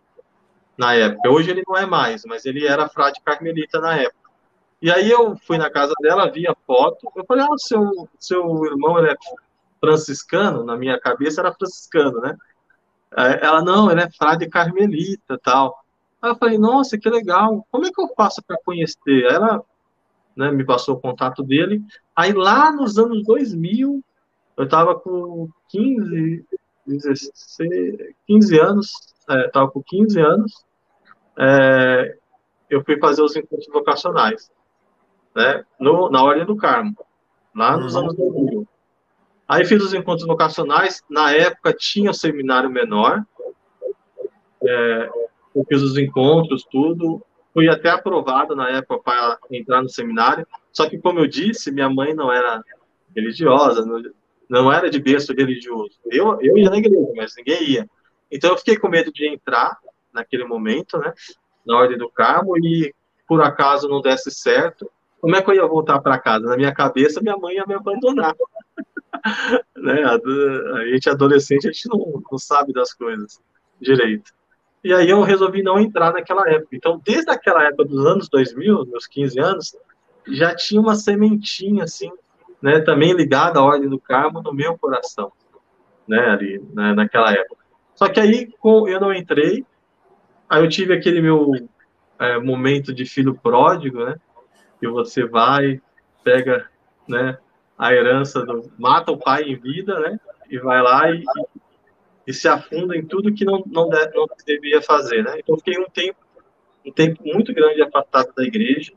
[0.77, 1.29] na época.
[1.29, 4.21] Hoje ele não é mais, mas ele era frade carmelita na época.
[4.81, 8.65] E aí eu fui na casa dela, vi a foto, eu falei, ah, seu, seu
[8.65, 9.15] irmão ele é
[9.79, 12.35] franciscano, na minha cabeça era franciscano, né?
[13.15, 15.83] Ela, não, ela é frade carmelita tal.
[16.21, 19.25] Aí eu falei, nossa, que legal, como é que eu faço para conhecer?
[19.25, 19.61] Ela
[20.35, 21.83] né, me passou o contato dele.
[22.15, 24.03] Aí lá nos anos 2000,
[24.57, 26.45] eu estava com 15,
[26.85, 28.91] 16, 15 anos,
[29.45, 30.65] estava é, com 15 anos,
[31.37, 32.17] é,
[32.69, 34.51] eu fui fazer os encontros vocacionais,
[35.35, 36.95] né, no, na Ordem do Carmo,
[37.55, 38.01] lá nos uhum.
[38.01, 38.67] anos 2000.
[39.51, 43.21] Aí fiz os encontros vocacionais, na época tinha o seminário menor,
[44.63, 45.09] é,
[45.53, 47.21] eu fiz os encontros, tudo,
[47.53, 51.89] fui até aprovado na época para entrar no seminário, só que, como eu disse, minha
[51.89, 52.63] mãe não era
[53.13, 54.01] religiosa, não,
[54.47, 55.99] não era de berço religioso.
[56.09, 57.89] Eu, eu ia na igreja, mas ninguém ia.
[58.31, 59.77] Então, eu fiquei com medo de entrar
[60.13, 61.13] naquele momento, né,
[61.67, 62.95] na Ordem do Carmo, e
[63.27, 66.47] por acaso não desse certo, como é que eu ia voltar para casa?
[66.47, 68.33] Na minha cabeça, minha mãe ia me abandonar.
[69.77, 70.03] né?
[70.03, 73.39] A, a gente adolescente, a gente não, não sabe das coisas
[73.79, 74.31] direito.
[74.83, 76.75] E aí eu resolvi não entrar naquela época.
[76.75, 79.77] Então, desde aquela época dos anos 2000, meus 15 anos,
[80.27, 82.11] já tinha uma sementinha, assim,
[82.61, 85.31] né, também ligada à Ordem do Carmo no meu coração,
[86.07, 87.63] né, ali, né, naquela época.
[87.95, 89.65] Só que aí com, eu não entrei,
[90.49, 91.51] aí eu tive aquele meu
[92.19, 94.15] é, momento de filho pródigo, né,
[94.79, 95.79] que você vai,
[96.23, 96.67] pega,
[97.07, 97.37] né,
[97.81, 101.23] a herança, do, mata o pai em vida, né, e vai lá e,
[102.27, 105.39] e se afunda em tudo que não, não, deve, não devia fazer, né?
[105.39, 106.19] Então, fiquei um tempo,
[106.85, 108.93] um tempo muito grande afastado da igreja,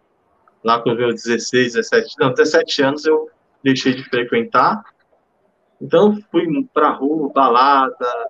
[0.62, 3.30] lá com meus 16, 17, não, 17 anos eu
[3.62, 4.82] deixei de frequentar,
[5.80, 8.28] então fui pra rua, balada,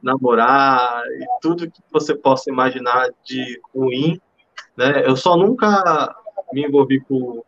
[0.00, 4.20] namorar, e tudo que você possa imaginar de ruim,
[4.76, 5.02] né?
[5.04, 6.14] Eu só nunca
[6.52, 7.42] me envolvi com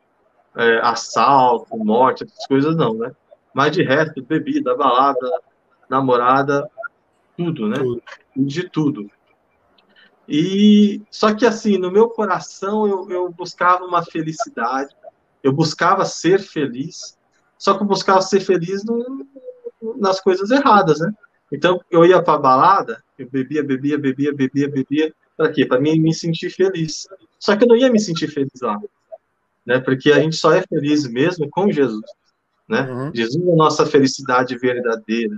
[0.56, 3.12] é, assalto, morte, essas coisas não, né?
[3.54, 5.30] Mas de resto, bebida, balada,
[5.88, 6.68] namorada,
[7.36, 7.76] tudo, né?
[7.76, 8.02] Tudo.
[8.36, 9.10] De tudo.
[10.28, 14.94] E só que assim, no meu coração eu, eu buscava uma felicidade,
[15.42, 17.18] eu buscava ser feliz,
[17.58, 19.26] só que eu buscava ser feliz no,
[19.96, 21.12] nas coisas erradas, né?
[21.50, 25.66] Então eu ia para balada, eu bebia, bebia, bebia, bebia, bebia, para quê?
[25.66, 27.06] Para mim me sentir feliz.
[27.38, 28.78] Só que eu não ia me sentir feliz lá,
[29.66, 29.80] né?
[29.80, 32.04] Porque a gente só é feliz mesmo com Jesus,
[32.68, 32.82] né?
[32.90, 33.10] Uhum.
[33.14, 35.36] Jesus é a nossa felicidade verdadeira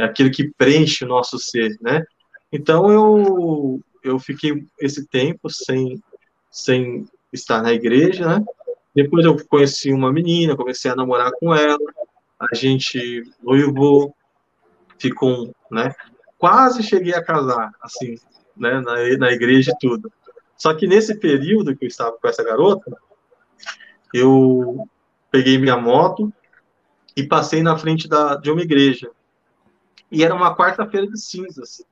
[0.00, 2.04] é aquilo que preenche o nosso ser, né?
[2.52, 6.02] Então eu eu fiquei esse tempo sem
[6.50, 8.44] sem estar na igreja, né?
[8.94, 11.78] Depois eu conheci uma menina, comecei a namorar com ela,
[12.40, 14.14] a gente noivou,
[14.98, 15.94] ficou, né?
[16.38, 18.16] Quase cheguei a casar, assim,
[18.56, 18.80] né?
[18.80, 20.10] Na, na igreja e tudo.
[20.56, 22.90] Só que nesse período que eu estava com essa garota,
[24.12, 24.88] eu
[25.30, 26.32] peguei minha moto
[27.16, 29.10] e passei na frente da, de uma igreja
[30.10, 31.84] e era uma quarta-feira de cinzas.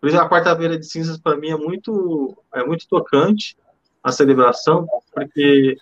[0.00, 3.56] Por isso, a quarta-feira de cinzas, para mim, é muito, é muito tocante
[4.02, 5.76] a celebração, porque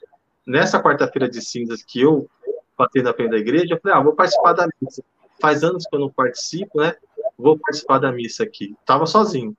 [0.44, 2.28] nessa quarta-feira de cinzas que eu
[2.76, 5.04] passei na frente da igreja, eu falei, ah, vou participar da missa.
[5.40, 6.96] Faz anos que eu não participo, né?
[7.38, 8.74] Vou participar da missa aqui.
[8.84, 9.56] Tava sozinho.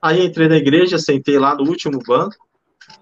[0.00, 2.36] Aí entrei na igreja, sentei lá no último banco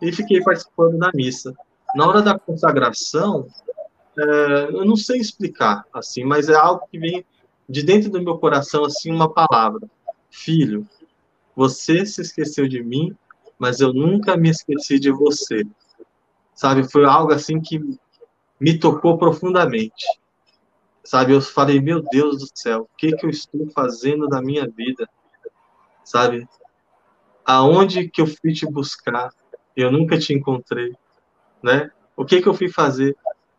[0.01, 1.55] e fiquei participando da missa.
[1.95, 3.47] Na hora da consagração,
[4.19, 4.23] é,
[4.71, 7.25] eu não sei explicar, assim, mas é algo que vem
[7.69, 9.89] de dentro do meu coração assim uma palavra:
[10.31, 10.87] Filho,
[11.55, 13.17] você se esqueceu de mim,
[13.59, 15.63] mas eu nunca me esqueci de você.
[16.55, 17.81] Sabe, foi algo assim que
[18.61, 20.07] me tocou profundamente.
[21.05, 24.67] Sabe, eu falei, meu Deus do céu, o que que eu estou fazendo da minha
[24.67, 25.09] vida?
[26.03, 26.49] Sabe?
[27.45, 29.31] Aonde que eu fui te buscar?
[29.77, 30.95] Eu nunca te encontrei,
[31.65, 31.91] né?
[32.15, 33.17] O que que eu fui fazer?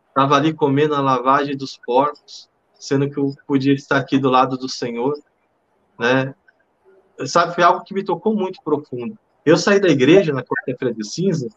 [0.08, 4.56] Estava ali comendo a lavagem dos porcos, sendo que eu podia estar aqui do lado
[4.56, 5.18] do Senhor,
[5.98, 6.32] né?
[7.26, 9.18] Sabe, foi algo que me tocou muito profundo.
[9.44, 11.48] Eu saí da igreja na quarta-feira de cinza,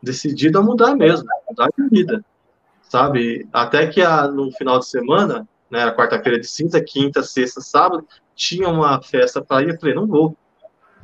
[0.00, 2.24] decidido a mudar mesmo, mudar de vida,
[2.82, 3.48] sabe?
[3.52, 8.06] Até que a, no final de semana, né, a quarta-feira de cinza, quinta, sexta, sábado,
[8.34, 10.36] tinha uma festa para ir, eu falei, não vou,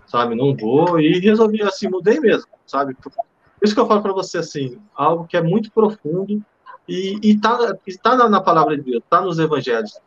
[0.06, 0.34] sabe?
[0.34, 2.94] Não vou, e resolvi assim, mudei mesmo, sabe?
[3.62, 6.44] Isso que eu falo para você assim, algo que é muito profundo
[6.88, 7.56] e está
[8.02, 10.00] tá na, na, palavra de Deus, está nos evangelhos.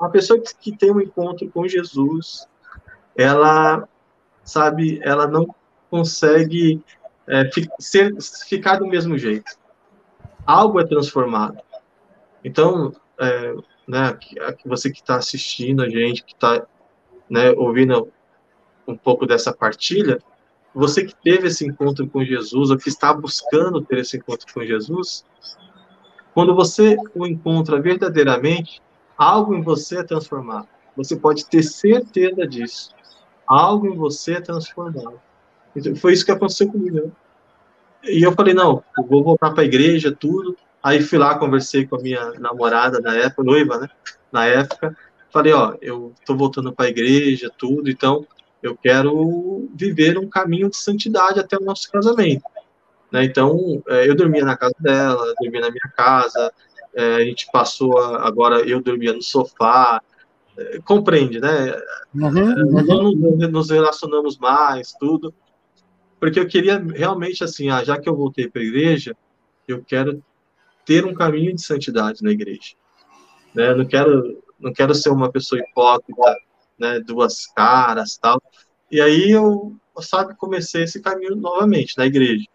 [0.00, 2.48] A, pessoa que, que, tem um encontro com Jesus,
[3.14, 3.88] ela,
[4.42, 5.46] sabe, ela não
[5.88, 6.82] consegue
[7.28, 8.14] é, ser,
[8.48, 9.52] ficar do mesmo jeito.
[10.44, 11.58] Algo é transformado.
[12.44, 13.54] Então, é,
[13.86, 14.18] né,
[14.64, 16.66] você que está assistindo a gente, que está
[17.30, 18.12] né, ouvindo
[18.86, 20.18] um pouco dessa partilha,
[20.78, 24.62] você que teve esse encontro com Jesus, ou que está buscando ter esse encontro com
[24.62, 25.24] Jesus,
[26.34, 28.82] quando você o encontra verdadeiramente,
[29.16, 30.68] algo em você é transformado.
[30.94, 32.94] Você pode ter certeza disso.
[33.46, 35.20] algo em você é transformado.
[35.74, 36.96] Então, foi isso que aconteceu comigo.
[36.96, 37.10] Né?
[38.04, 40.56] E eu falei, não, eu vou voltar para a igreja, tudo.
[40.82, 43.88] Aí fui lá, conversei com a minha namorada na época, noiva, né?
[44.30, 44.96] Na época,
[45.32, 48.26] falei, ó, eu tô voltando para a igreja, tudo, então
[48.66, 52.44] eu quero viver um caminho de santidade até o nosso casamento.
[53.10, 53.24] Né?
[53.24, 56.52] Então, é, eu dormia na casa dela, dormia na minha casa,
[56.94, 60.00] é, a gente passou, a, agora eu dormia no sofá,
[60.56, 61.76] é, compreende, né?
[62.14, 63.32] Uhum, uhum.
[63.38, 65.32] Não nos relacionamos mais, tudo,
[66.18, 69.16] porque eu queria realmente, assim, ah, já que eu voltei para a igreja,
[69.68, 70.22] eu quero
[70.84, 72.74] ter um caminho de santidade na igreja.
[73.54, 73.74] Né?
[73.74, 76.36] Não quero, não quero ser uma pessoa hipócrita,
[76.78, 77.00] né?
[77.00, 78.40] Duas caras, tal.
[78.90, 82.46] E aí eu, sabe, comecei esse caminho novamente na igreja.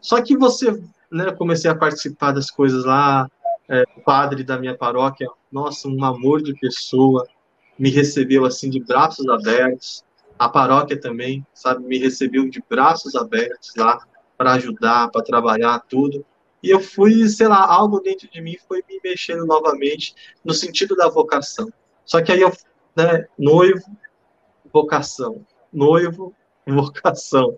[0.00, 1.32] Só que você, né?
[1.32, 3.28] Comecei a participar das coisas lá.
[3.66, 7.26] É, o padre da minha paróquia, nossa, um amor de pessoa,
[7.78, 10.04] me recebeu assim de braços abertos.
[10.38, 13.98] A paróquia também, sabe, me recebeu de braços abertos lá
[14.36, 16.24] para ajudar, para trabalhar tudo.
[16.62, 20.14] E eu fui, sei lá, algo dentro de mim foi me mexendo novamente
[20.44, 21.72] no sentido da vocação.
[22.04, 22.52] Só que aí eu,
[22.96, 23.84] né, noivo,
[24.72, 26.34] vocação, noivo,
[26.66, 27.56] vocação,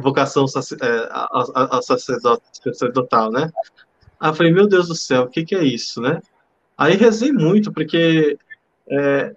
[0.00, 0.44] vocação
[0.82, 3.50] é, a, sacerdotal, né?
[4.20, 6.20] Aí eu falei, meu Deus do céu, o que, que é isso, né?
[6.76, 8.38] Aí rezei muito, porque
[8.88, 9.34] é,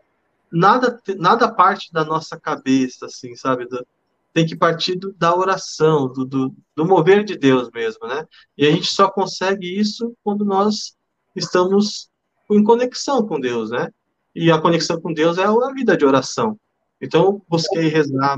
[0.51, 3.65] nada, nada parte da nossa cabeça, assim, sabe?
[3.65, 3.85] Do,
[4.33, 8.25] tem que partir do, da oração, do, do, do, mover de Deus mesmo, né?
[8.57, 10.95] E a gente só consegue isso quando nós
[11.35, 12.09] estamos
[12.49, 13.91] em conexão com Deus, né?
[14.37, 16.59] E a conexão com Deus é a vida de oração.
[17.01, 18.37] Então, busquei rezar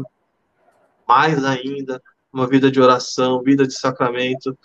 [1.07, 4.57] mais ainda, uma vida de oração, vida de sacramento.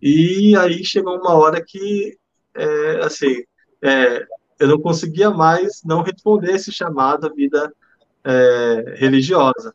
[0.00, 2.16] E aí chegou uma hora que,
[2.54, 3.42] é, assim,
[3.82, 4.26] é,
[4.58, 7.72] eu não conseguia mais não responder esse chamado à vida
[8.24, 9.74] é, religiosa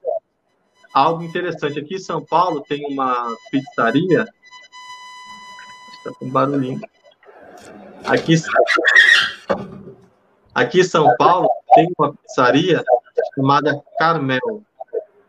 [0.96, 1.78] algo interessante.
[1.78, 4.26] Aqui em São Paulo tem uma pizzaria.
[5.98, 6.80] Está com barulhinho.
[8.06, 8.36] Aqui,
[10.56, 12.84] aqui em São Paulo tem uma pizzaria
[13.36, 14.64] chamada Carmel.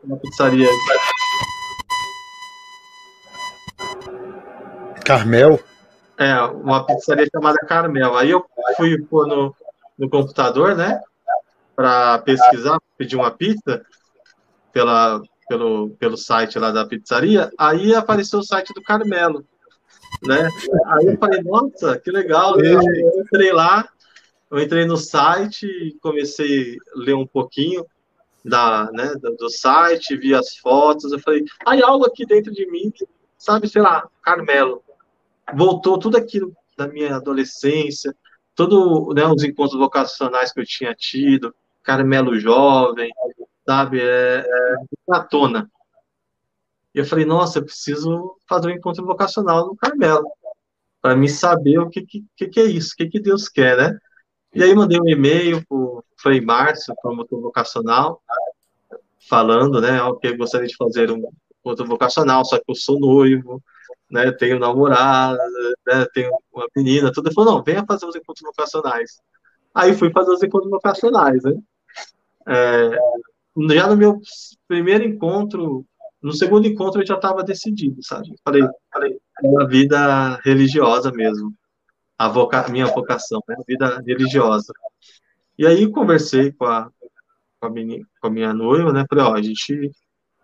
[0.05, 0.69] Uma pizzaria.
[5.05, 5.61] Carmel?
[6.17, 8.17] É, uma pizzaria chamada Carmel.
[8.17, 9.55] Aí eu fui pôr no,
[9.99, 11.01] no computador, né?
[11.75, 13.85] Para pesquisar, pedir uma pizza
[14.73, 19.45] pela, pelo, pelo site lá da pizzaria, aí apareceu o site do Carmelo,
[20.23, 20.49] né?
[20.87, 22.75] Aí eu falei, nossa, que legal, né?
[22.75, 23.89] Eu entrei lá,
[24.51, 27.85] eu entrei no site, comecei a ler um pouquinho
[28.45, 32.93] da, né, do, site, vi as fotos, eu falei, aí algo aqui dentro de mim,
[33.37, 34.83] sabe, sei lá, Carmelo.
[35.55, 38.15] Voltou tudo aquilo da minha adolescência,
[38.55, 43.11] todos né, os encontros vocacionais que eu tinha tido, Carmelo Jovem,
[43.65, 44.01] sabe?
[44.01, 44.45] É,
[45.13, 45.71] é tona.
[46.95, 50.27] E eu falei, nossa, eu preciso fazer um encontro vocacional no Carmelo,
[51.03, 53.99] para me saber o que, que, que é isso, o que, que Deus quer, né?
[54.57, 58.23] E aí mandei um e-mail para o Frei Márcio, promotor vocacional,
[59.29, 61.23] falando, né, que eu gostaria de fazer um
[61.61, 63.63] encontro vocacional, só que eu sou noivo,
[64.11, 65.39] né, tenho namorada,
[65.87, 67.29] né, tenho uma menina, tudo.
[67.29, 69.21] Ele falou, não, venha fazer os encontros vocacionais.
[69.75, 71.53] Aí fui fazer os encontros vocacionais, né?
[72.49, 72.99] É,
[73.75, 74.19] já no meu
[74.67, 75.85] primeiro encontro,
[76.23, 78.35] no segundo encontro eu já estava decidido, sabe?
[78.43, 81.53] Falei, falei, é uma vida religiosa mesmo,
[82.19, 83.57] a voca, minha vocação, né?
[83.67, 84.73] Vida religiosa.
[85.59, 86.91] E aí conversei com a,
[87.61, 89.05] com a, minha, com a minha noiva, né?
[89.09, 89.91] Falei, ó, a gente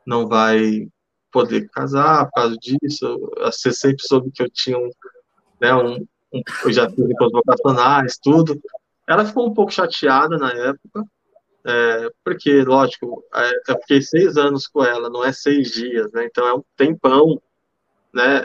[0.06, 0.88] não vai
[1.30, 3.30] poder casar por causa disso.
[3.38, 4.90] Você sempre soube que eu tinha um,
[5.60, 8.60] né, um, um eu já fiz encontros vocacionais, tudo.
[9.06, 11.04] Ela ficou um pouco chateada na época,
[11.64, 16.26] é, porque, lógico, é, eu fiquei seis anos com ela, não é seis dias, né?
[16.26, 17.40] Então é um tempão,
[18.12, 18.44] né?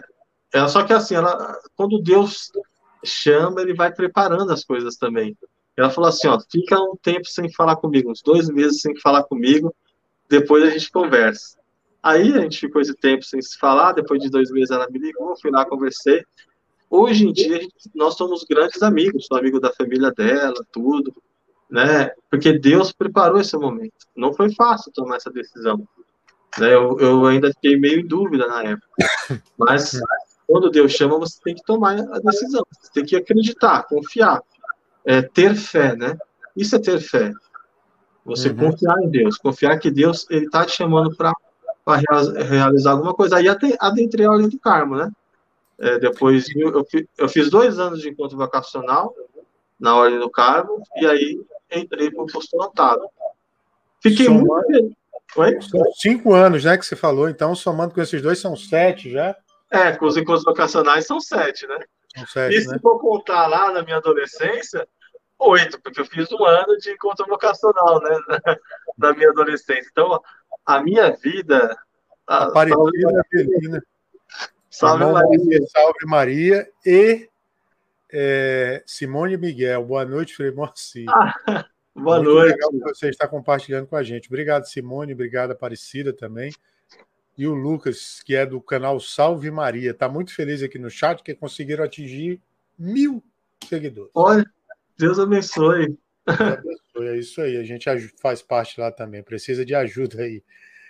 [0.54, 2.52] É, só que assim, ela, quando Deus
[3.04, 5.38] chama, ele vai preparando as coisas também.
[5.76, 9.24] Ela falou assim, ó, fica um tempo sem falar comigo, uns dois meses sem falar
[9.24, 9.74] comigo,
[10.30, 11.58] depois a gente conversa.
[12.02, 14.98] Aí a gente ficou esse tempo sem se falar, depois de dois meses ela me
[14.98, 16.24] ligou, fui lá, conversei.
[16.90, 17.60] Hoje em dia,
[17.94, 21.14] nós somos grandes amigos, sou amigo da família dela, tudo
[21.70, 22.12] né?
[22.30, 24.08] Porque Deus preparou esse momento.
[24.16, 25.88] Não foi fácil tomar essa decisão.
[26.58, 26.74] Né?
[26.74, 28.88] Eu, eu ainda fiquei meio em dúvida na época.
[29.58, 30.00] Mas
[30.48, 32.66] quando Deus chama, você tem que tomar a decisão.
[32.72, 34.42] Você tem que acreditar, confiar,
[35.06, 36.18] é, ter fé, né?
[36.56, 37.32] Isso é ter fé.
[38.26, 38.72] Você uhum.
[38.72, 41.34] confiar em Deus, confiar que Deus ele está te chamando para
[42.50, 43.38] realizar alguma coisa.
[43.38, 43.46] Aí
[43.80, 45.12] adentrei a ordem do Carmo, né?
[45.80, 46.86] É, depois eu,
[47.18, 49.14] eu, fiz dois anos de encontro vocacional
[49.80, 51.40] na ordem do Carmo e aí
[51.72, 53.08] entrei para o postulantado.
[54.02, 54.96] Fiquei são muito
[55.36, 55.62] Oi?
[55.62, 57.30] São cinco anos, né, que você falou.
[57.30, 59.36] Então, somando com esses dois, são sete já.
[59.70, 61.78] É, com os encontros vocacionais são sete, né?
[62.16, 62.80] São sete, e se né?
[62.82, 64.88] for contar lá na minha adolescência,
[65.40, 68.18] oito, porque eu fiz um ano de encontro vocacional, né?
[68.98, 69.90] Na minha adolescência.
[69.92, 70.22] Então,
[70.66, 71.78] a minha vida.
[72.26, 73.84] Aparecida Avelina.
[74.70, 75.68] Salve Maria.
[75.68, 77.30] Salve Maria e
[78.12, 79.84] é, Simone Miguel.
[79.86, 81.06] Boa noite, Frei Morci.
[81.10, 81.34] Ah,
[81.96, 82.54] boa Muito noite.
[82.54, 84.28] Legal que você está compartilhando com a gente.
[84.28, 85.14] Obrigado, Simone.
[85.14, 86.52] Obrigado, Aparecida também.
[87.38, 89.92] E o Lucas, que é do canal Salve Maria.
[89.92, 92.42] Está muito feliz aqui no chat que conseguiram atingir
[92.78, 93.24] mil
[93.68, 94.12] seguidores.
[94.16, 94.46] Olha,
[94.98, 95.98] Deus abençoe.
[96.26, 97.08] Deus abençoe.
[97.08, 97.58] É isso aí.
[97.58, 97.88] A gente
[98.20, 99.22] faz parte lá também.
[99.22, 100.44] Precisa de ajuda aí.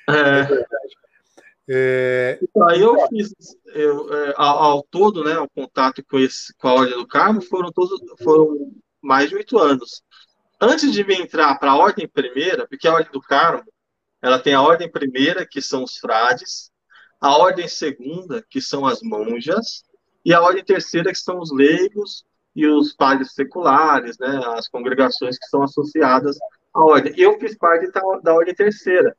[0.09, 0.97] É, é verdade.
[1.69, 2.39] É...
[2.41, 3.33] Então, aí eu fiz,
[3.75, 7.41] eu, é, ao, ao, todo, né, o contato com, esse, com a Ordem do Carmo
[7.41, 10.01] foram, todos, foram mais de oito anos.
[10.61, 13.65] Antes de me entrar para a Ordem Primeira, porque a Ordem do Carmo,
[14.21, 16.71] ela tem a Ordem Primeira, que são os frades,
[17.19, 19.83] a Ordem Segunda, que são as monjas,
[20.25, 22.25] e a Ordem Terceira, que são os leigos
[22.55, 26.37] e os padres seculares, né, as congregações que são associadas
[26.73, 27.13] à Ordem.
[27.15, 27.91] Eu fiz parte
[28.23, 29.15] da, Ordem Terceira,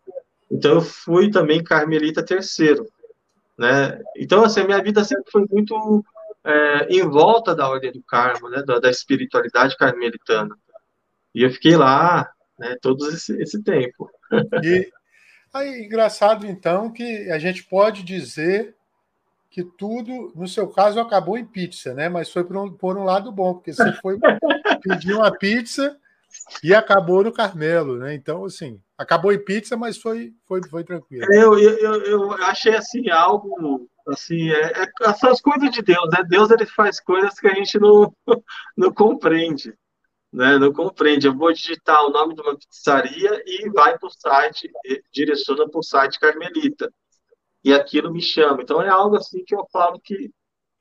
[0.51, 2.87] então, eu fui também carmelita terceiro,
[3.59, 4.01] né?
[4.17, 6.05] Então, assim, a minha vida sempre foi muito
[6.45, 8.63] é, em volta da Ordem do Carmo, né?
[8.63, 10.57] Da, da, espiritualidade carmelitana.
[11.35, 12.77] E eu fiquei lá, né?
[12.81, 14.11] Todo esse, esse tempo.
[14.63, 14.91] E
[15.53, 18.75] aí, engraçado, então, que a gente pode dizer
[19.51, 22.09] que tudo, no seu caso, acabou em pizza, né?
[22.09, 24.19] Mas foi por um, por um lado bom, porque você foi
[24.83, 25.97] pedir uma pizza
[26.63, 28.15] e acabou no Carmelo, né?
[28.15, 31.27] Então, assim, acabou em pizza, mas foi, foi, foi tranquilo.
[31.33, 36.25] Eu, eu, eu achei assim algo assim, é, é, são as coisas de Deus, né?
[36.29, 38.13] Deus ele faz coisas que a gente não,
[38.77, 39.75] não compreende,
[40.33, 40.59] né?
[40.59, 41.27] Não compreende.
[41.27, 44.71] Eu vou digitar o nome de uma pizzaria e vai para o site,
[45.13, 46.93] direciona para o site Carmelita.
[47.65, 48.63] E aquilo me chama.
[48.63, 50.31] Então é algo assim que eu falo que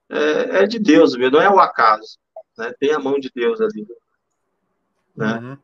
[0.10, 2.18] é, é de Deus mesmo, não é o acaso.
[2.58, 2.74] Né?
[2.80, 3.88] Tem a mão de Deus ali.
[5.16, 5.34] Né?
[5.34, 5.58] Uhum.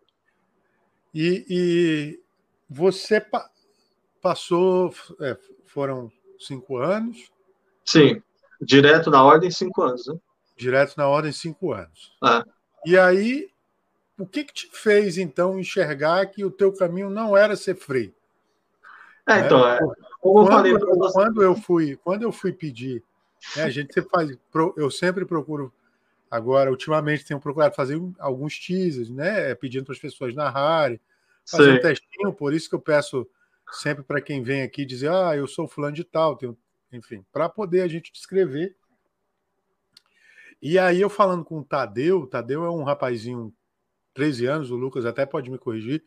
[1.14, 2.24] E, e,
[2.70, 3.50] você pa
[4.20, 7.30] passou, é, foram cinco anos?
[7.86, 8.24] Sim,
[8.62, 10.08] direto na ordem, cinco anos.
[10.08, 10.16] Né?
[10.56, 12.18] Direto na ordem, cinco anos.
[12.24, 12.44] É.
[12.86, 13.53] E aí,
[14.24, 18.14] o que, que te fez, então, enxergar que o teu caminho não era ser freio?
[19.28, 19.80] É, então, é,
[20.20, 23.04] como quando, eu falei, quando eu fui, quando eu fui pedir,
[23.56, 24.38] né, a gente sempre faz,
[24.78, 25.74] eu sempre procuro
[26.34, 29.54] Agora, ultimamente, tenho procurado fazer alguns teasers, né?
[29.54, 31.00] Pedindo para as pessoas narrarem,
[31.46, 31.78] fazer Sim.
[31.78, 33.30] um testinho, por isso que eu peço
[33.74, 36.58] sempre para quem vem aqui dizer, ah, eu sou fulano de tal, tenho...
[36.92, 38.76] enfim, para poder a gente descrever.
[40.60, 43.54] E aí eu falando com o Tadeu, o Tadeu é um rapazinho,
[44.14, 46.04] 13 anos, o Lucas até pode me corrigir,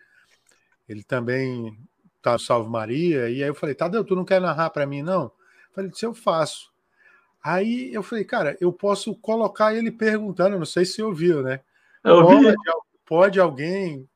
[0.89, 1.77] ele também
[2.23, 5.03] tá no Salve Maria, e aí eu falei, Tadeu, tu não quer narrar para mim,
[5.03, 5.25] não?
[5.25, 6.73] Eu falei, se eu faço.
[7.43, 11.61] Aí eu falei, cara, eu posso colocar ele perguntando, não sei se ouviu, né?
[12.03, 12.55] Eu pode,
[13.05, 14.09] pode alguém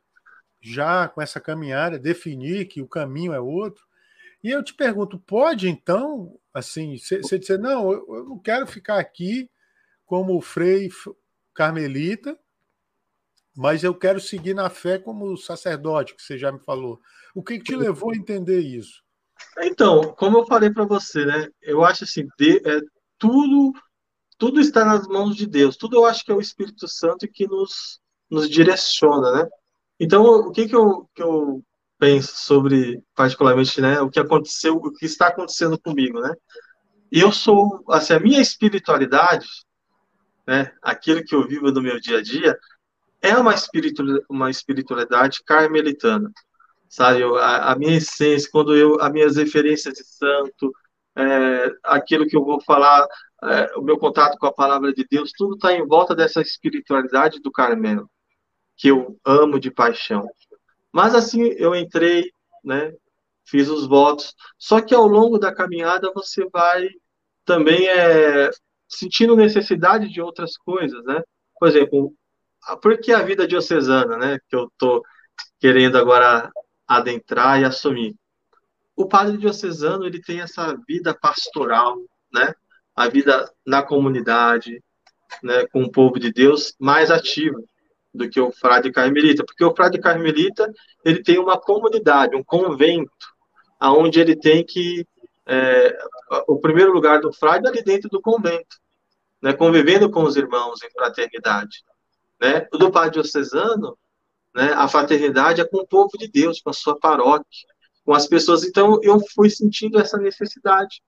[0.60, 3.84] já com essa caminhada definir que o caminho é outro?
[4.42, 8.98] E eu te pergunto, pode então, assim, você dizer, não, eu, eu, não quero ficar
[8.98, 9.50] aqui
[10.06, 10.88] como frei
[11.54, 12.38] carmelita,
[13.56, 17.00] mas eu quero seguir na fé como sacerdote, que você já me falou.
[17.34, 19.02] O que, que te levou a entender isso?
[19.60, 21.48] Então, como eu falei para você, né?
[21.62, 22.80] Eu acho assim, de, é,
[23.18, 23.72] tudo
[24.40, 25.76] tudo está nas mãos de Deus.
[25.76, 29.48] Tudo eu acho que é o Espírito Santo que nos, nos direciona, né?
[30.00, 31.62] Então, o que, que, eu, que eu
[31.98, 36.32] penso sobre, particularmente, né, o que aconteceu, o que está acontecendo comigo, né?
[37.12, 39.46] Eu sou, assim, a minha espiritualidade,
[40.46, 42.58] né, aquilo que eu vivo no meu dia a dia,
[43.22, 46.30] é uma, espiritu, uma espiritualidade carmelitana,
[46.88, 47.20] sabe?
[47.20, 50.72] Eu, a, a, minha essência, quando eu, as minhas referências de santo,
[51.16, 53.06] é, aquilo que eu vou falar,
[53.44, 57.40] é, o meu contato com a palavra de Deus, tudo está em volta dessa espiritualidade
[57.40, 58.10] do Carmelo,
[58.76, 60.28] que eu amo de paixão.
[60.92, 62.32] Mas assim, eu entrei,
[62.64, 62.92] né,
[63.44, 66.88] fiz os votos, só que ao longo da caminhada você vai
[67.44, 68.50] também é,
[68.88, 71.22] sentindo necessidade de outras coisas, né?
[71.58, 72.14] Por exemplo,
[72.82, 75.02] por que a vida diocesana, né, que eu estou
[75.58, 76.50] querendo agora
[76.86, 78.14] adentrar e assumir?
[79.00, 81.96] o padre diocesano ele tem essa vida pastoral,
[82.32, 82.54] né?
[82.94, 84.82] A vida na comunidade,
[85.42, 87.58] né, com o povo de Deus mais ativa
[88.12, 90.70] do que o frade carmelita, porque o frade carmelita
[91.04, 93.10] ele tem uma comunidade, um convento,
[93.78, 95.06] aonde ele tem que
[95.46, 95.96] é,
[96.46, 98.76] o primeiro lugar do frade é ali dentro do convento,
[99.40, 101.82] né, convivendo com os irmãos em fraternidade,
[102.40, 102.66] né?
[102.92, 103.96] Padre diocesano,
[104.54, 107.68] né, a fraternidade é com o povo de Deus, com a sua paróquia,
[108.04, 108.64] com as pessoas.
[108.64, 111.00] Então, eu fui sentindo essa necessidade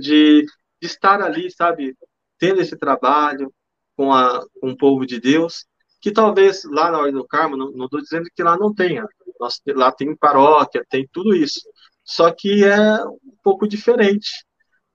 [0.00, 0.44] de,
[0.80, 1.96] de estar ali, sabe,
[2.38, 3.52] tendo esse trabalho
[3.96, 5.66] com, a, com o povo de Deus,
[6.00, 9.06] que talvez lá na Ordem do Carmo, não estou dizendo que lá não tenha,
[9.38, 11.60] nós, lá tem paróquia, tem tudo isso,
[12.02, 14.30] só que é um pouco diferente,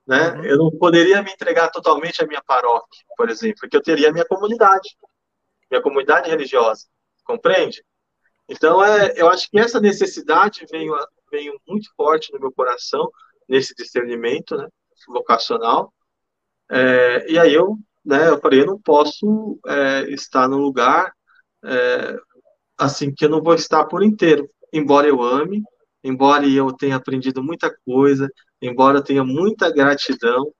[0.07, 0.31] né?
[0.31, 0.43] Uhum.
[0.45, 4.11] Eu não poderia me entregar totalmente à minha paróquia, por exemplo, porque eu teria a
[4.11, 4.89] minha comunidade,
[5.75, 6.85] minha comunidade religiosa,
[7.23, 7.83] compreende?
[8.47, 10.93] Então, é, eu acho que essa necessidade veio,
[11.31, 13.09] veio muito forte no meu coração,
[13.47, 14.67] nesse discernimento né,
[15.07, 15.93] vocacional.
[16.69, 21.13] É, e aí eu, né, eu falei, eu não posso é, estar no lugar
[21.63, 22.17] é,
[22.77, 25.63] assim que eu não vou estar por inteiro, embora eu ame,
[26.03, 28.29] embora eu tenha aprendido muita coisa,
[28.61, 30.51] embora eu tenha muita gratidão,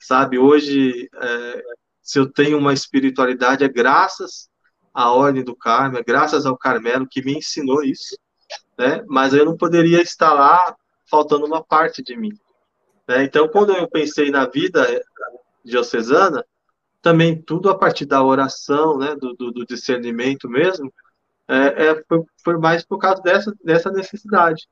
[0.00, 0.38] sabe?
[0.38, 1.62] Hoje, é,
[2.02, 4.48] se eu tenho uma espiritualidade, é graças
[4.98, 8.18] à Ordem do Carmo, graças ao Carmelo que me ensinou isso,
[8.76, 9.04] né?
[9.06, 10.76] Mas eu não poderia estar lá
[11.08, 12.32] faltando uma parte de mim.
[13.06, 13.22] Né?
[13.22, 14.84] Então, quando eu pensei na vida
[15.64, 16.44] diocesana,
[17.00, 20.92] também tudo a partir da oração, né, do, do, do discernimento mesmo,
[21.46, 24.66] é, é, foi, foi, mais por causa dessa, dessa necessidade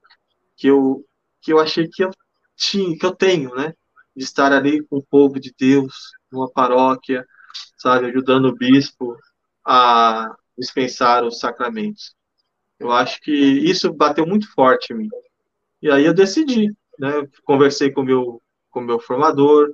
[0.56, 1.04] que eu,
[1.40, 2.10] que eu achei que eu
[2.56, 3.72] tinha, que eu tenho, né,
[4.16, 5.94] de estar ali com o povo de Deus,
[6.32, 7.24] numa paróquia,
[7.78, 9.16] sabe, ajudando o bispo
[9.66, 12.14] a dispensar os sacramentos.
[12.78, 15.08] Eu acho que isso bateu muito forte em mim.
[15.82, 17.10] E aí eu decidi, né?
[17.44, 18.40] Conversei com meu
[18.70, 19.72] com meu formador,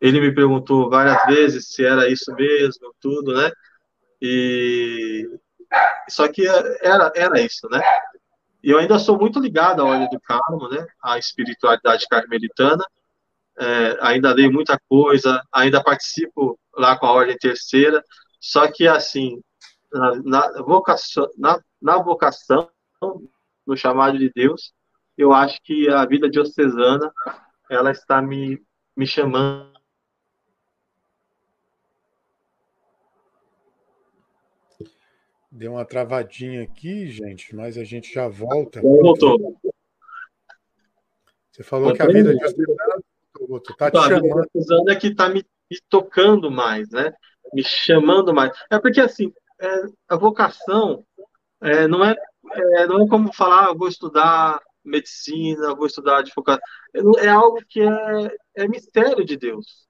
[0.00, 3.50] ele me perguntou várias vezes se era isso mesmo, tudo, né?
[4.22, 5.28] E
[6.08, 7.82] só que era era isso, né?
[8.62, 10.86] E eu ainda sou muito ligado à Ordem do Carmo, né?
[11.02, 12.84] À espiritualidade carmelitana.
[13.58, 18.02] É, ainda leio muita coisa, ainda participo lá com a Ordem Terceira.
[18.46, 19.42] Só que assim,
[19.92, 22.70] na, na vocação, na, na vocação,
[23.66, 24.72] no chamado de Deus,
[25.18, 27.12] eu acho que a vida diocesana
[27.68, 28.64] ela está me,
[28.96, 29.74] me chamando.
[35.50, 38.80] Deu uma travadinha aqui, gente, mas a gente já volta.
[38.80, 39.58] Voltou.
[41.50, 43.02] Você falou que a vida diocesana
[43.76, 44.22] tá te chamando.
[44.22, 47.12] Vida diocesana é que está me, me tocando mais, né?
[47.52, 48.52] Me chamando mais.
[48.70, 51.04] É porque assim, é, a vocação
[51.60, 52.14] é, não, é,
[52.52, 56.62] é, não é como falar, ah, vou estudar medicina, vou estudar advocacia.
[56.94, 59.86] É, é algo que é, é mistério de Deus.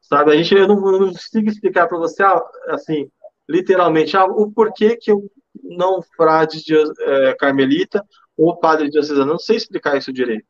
[0.00, 0.32] Sabe?
[0.32, 3.10] A gente, eu não, não consigo explicar para você, ah, assim,
[3.48, 5.30] literalmente, ah, o porquê que eu
[5.62, 8.04] não frade de, é, carmelita
[8.36, 9.32] ou padre diocesano.
[9.32, 10.46] Não sei explicar isso direito.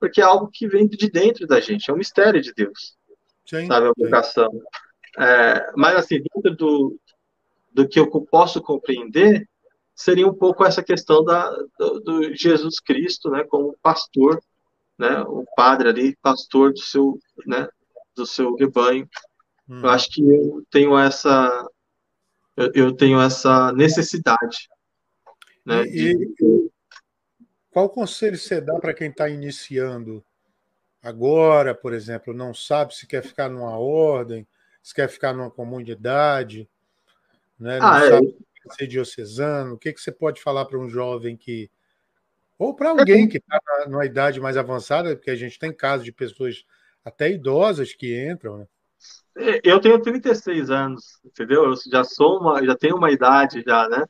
[0.00, 2.96] Porque é algo que vem de dentro da gente, é um mistério de Deus.
[3.46, 3.88] Sim, sabe?
[3.88, 4.48] A vocação.
[5.18, 7.00] É, mas, assim, dentro do,
[7.72, 9.48] do que eu posso compreender,
[9.94, 14.40] seria um pouco essa questão da, do, do, Jesus Cristo, né, como pastor,
[14.96, 17.68] né, o padre ali, pastor do seu, né,
[18.14, 19.08] do seu rebanho.
[19.68, 19.80] Hum.
[19.82, 21.68] Eu acho que eu tenho essa,
[22.56, 24.68] eu, eu tenho essa necessidade,
[25.66, 25.82] né.
[25.82, 26.70] E, de...
[27.72, 30.24] qual conselho você dá para quem está iniciando
[31.02, 34.46] agora, por exemplo, não sabe se quer ficar numa ordem,
[34.88, 36.66] se quer ficar numa comunidade,
[37.60, 37.78] né?
[37.78, 38.08] Não ah, é.
[38.08, 38.36] sabe
[38.66, 39.74] é ser diocesano?
[39.74, 41.70] O que, que você pode falar para um jovem que.
[42.58, 46.10] Ou para alguém que está numa idade mais avançada, porque a gente tem casos de
[46.10, 46.64] pessoas
[47.04, 48.66] até idosas que entram, né?
[49.36, 51.64] É, eu tenho 36 anos, entendeu?
[51.64, 54.06] Eu já sou uma, já tenho uma idade já, né?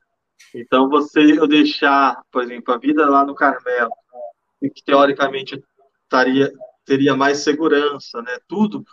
[0.55, 3.91] Então você eu deixar, por exemplo, a vida lá no Carmelo,
[4.62, 5.61] que teoricamente
[6.05, 6.53] estaria
[6.85, 8.39] teria mais segurança, né?
[8.47, 8.85] Tudo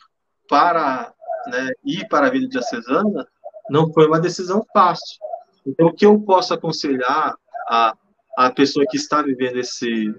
[0.48, 1.14] para
[1.48, 3.28] né, ir para a vida diocesana
[3.70, 5.18] não foi uma decisão fácil.
[5.66, 7.36] Então, o que eu posso aconselhar
[7.68, 7.96] a,
[8.38, 10.14] a pessoa que está vivendo esse,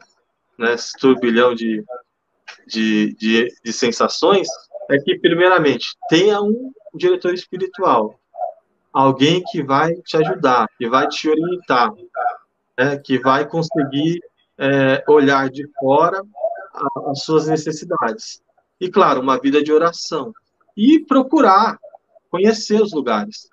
[0.59, 1.85] né, esse turbilhão de,
[2.67, 4.49] de, de, de sensações
[4.91, 8.19] é que, primeiramente, tenha um diretor espiritual,
[8.93, 11.93] alguém que vai te ajudar, que vai te orientar,
[12.79, 14.21] né, que vai conseguir
[14.59, 16.23] é, olhar de fora
[17.09, 18.43] as suas necessidades.
[18.81, 20.33] E, claro, uma vida de oração.
[20.77, 21.79] E procurar
[22.31, 23.49] conhecer os lugares.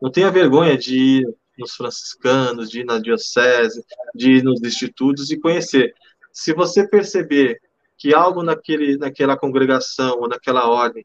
[0.00, 5.30] Não tenha vergonha de ir nos franciscanos, de ir na diocese, de ir nos institutos
[5.30, 5.94] e conhecer.
[6.32, 7.60] Se você perceber
[7.98, 11.04] que algo naquele, naquela congregação ou naquela ordem,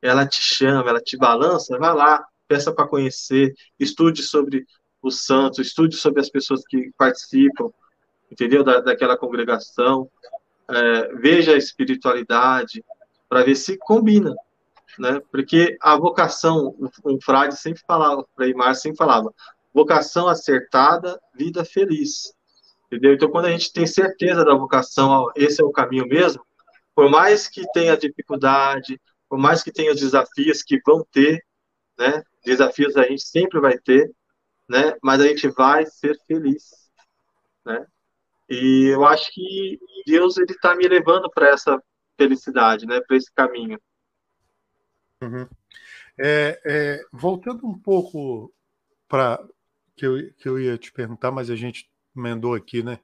[0.00, 4.66] ela te chama, ela te balança, vai lá, peça para conhecer, estude sobre
[5.00, 7.70] os santos, estude sobre as pessoas que participam,
[8.30, 8.64] entendeu?
[8.64, 10.10] Da, daquela congregação,
[10.68, 12.84] é, veja a espiritualidade,
[13.32, 14.34] para ver se combina
[14.98, 15.20] né?
[15.30, 19.32] Porque a vocação, um frade sempre falava, Frei Mar sempre falava,
[19.72, 22.34] vocação acertada, vida feliz.
[22.86, 23.14] Entendeu?
[23.14, 26.44] Então, quando a gente tem certeza da vocação, esse é o caminho mesmo,
[26.94, 31.42] por mais que tenha dificuldade, por mais que tenha os desafios que vão ter,
[31.98, 32.22] né?
[32.44, 34.10] Desafios a gente sempre vai ter,
[34.68, 34.94] né?
[35.02, 36.90] Mas a gente vai ser feliz,
[37.64, 37.86] né?
[38.48, 41.82] E eu acho que Deus ele está me levando para essa
[42.22, 43.00] felicidade, né?
[43.00, 43.80] Para esse caminho.
[45.20, 45.46] Uhum.
[46.18, 48.52] É, é, voltando um pouco
[49.08, 49.42] para
[49.96, 52.98] que eu, que eu ia te perguntar, mas a gente emendou aqui, né?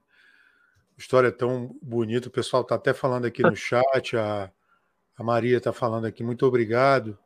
[0.97, 2.29] História tão bonita.
[2.29, 4.51] O pessoal está até falando aqui no chat, a,
[5.17, 7.19] a Maria está falando aqui, muito obrigado.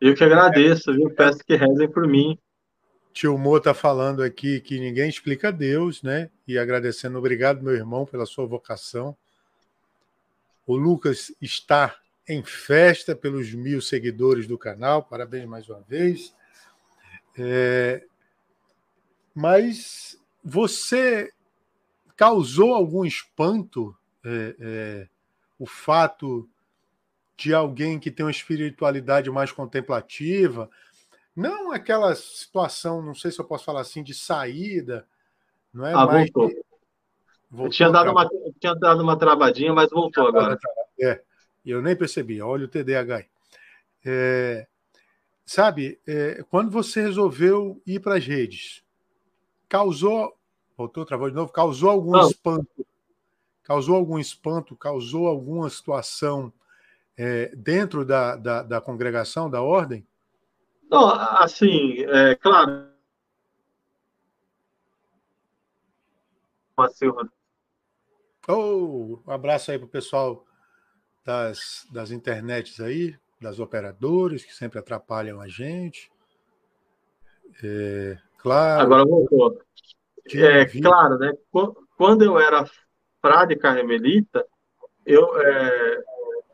[0.00, 1.10] Eu que agradeço, viu?
[1.10, 2.38] Peço que rezem por mim.
[3.12, 6.30] Tio Mo está falando aqui que ninguém explica Deus, né?
[6.46, 9.16] E agradecendo, obrigado, meu irmão, pela sua vocação.
[10.66, 11.96] O Lucas está
[12.28, 16.34] em festa pelos mil seguidores do canal, parabéns mais uma vez.
[17.38, 18.04] É...
[19.34, 21.32] Mas você
[22.16, 23.94] causou algum espanto
[24.24, 25.08] é, é,
[25.58, 26.48] o fato
[27.36, 30.70] de alguém que tem uma espiritualidade mais contemplativa,
[31.34, 35.06] não aquela situação, não sei se eu posso falar assim, de saída,
[35.72, 35.92] não é?
[35.92, 36.65] Ah, mais voltou.
[37.50, 37.66] Voltou.
[37.66, 38.28] Eu tinha dado, uma,
[38.60, 40.58] tinha dado uma travadinha, mas voltou agora.
[41.00, 41.22] É,
[41.64, 43.24] eu nem percebi, olha o TDAH.
[44.04, 44.66] É,
[45.44, 48.82] sabe, é, quando você resolveu ir para as redes,
[49.68, 50.36] causou
[50.76, 51.50] Voltou, travou de novo.
[51.50, 52.28] Causou algum Não.
[52.28, 52.86] espanto?
[53.62, 54.76] Causou algum espanto?
[54.76, 56.52] Causou alguma situação
[57.16, 60.06] é, dentro da, da, da, congregação, da ordem?
[60.90, 62.88] Não, assim, é claro.
[68.48, 70.44] Oh, um abraço aí para o pessoal
[71.24, 76.10] das, das internets aí, das operadoras, que sempre atrapalham a gente.
[77.62, 78.82] É, claro.
[78.82, 79.58] Agora voltou.
[80.34, 81.32] É, claro, né?
[81.96, 82.64] Quando eu era
[83.20, 84.46] frade carmelita,
[85.04, 86.02] eu, é,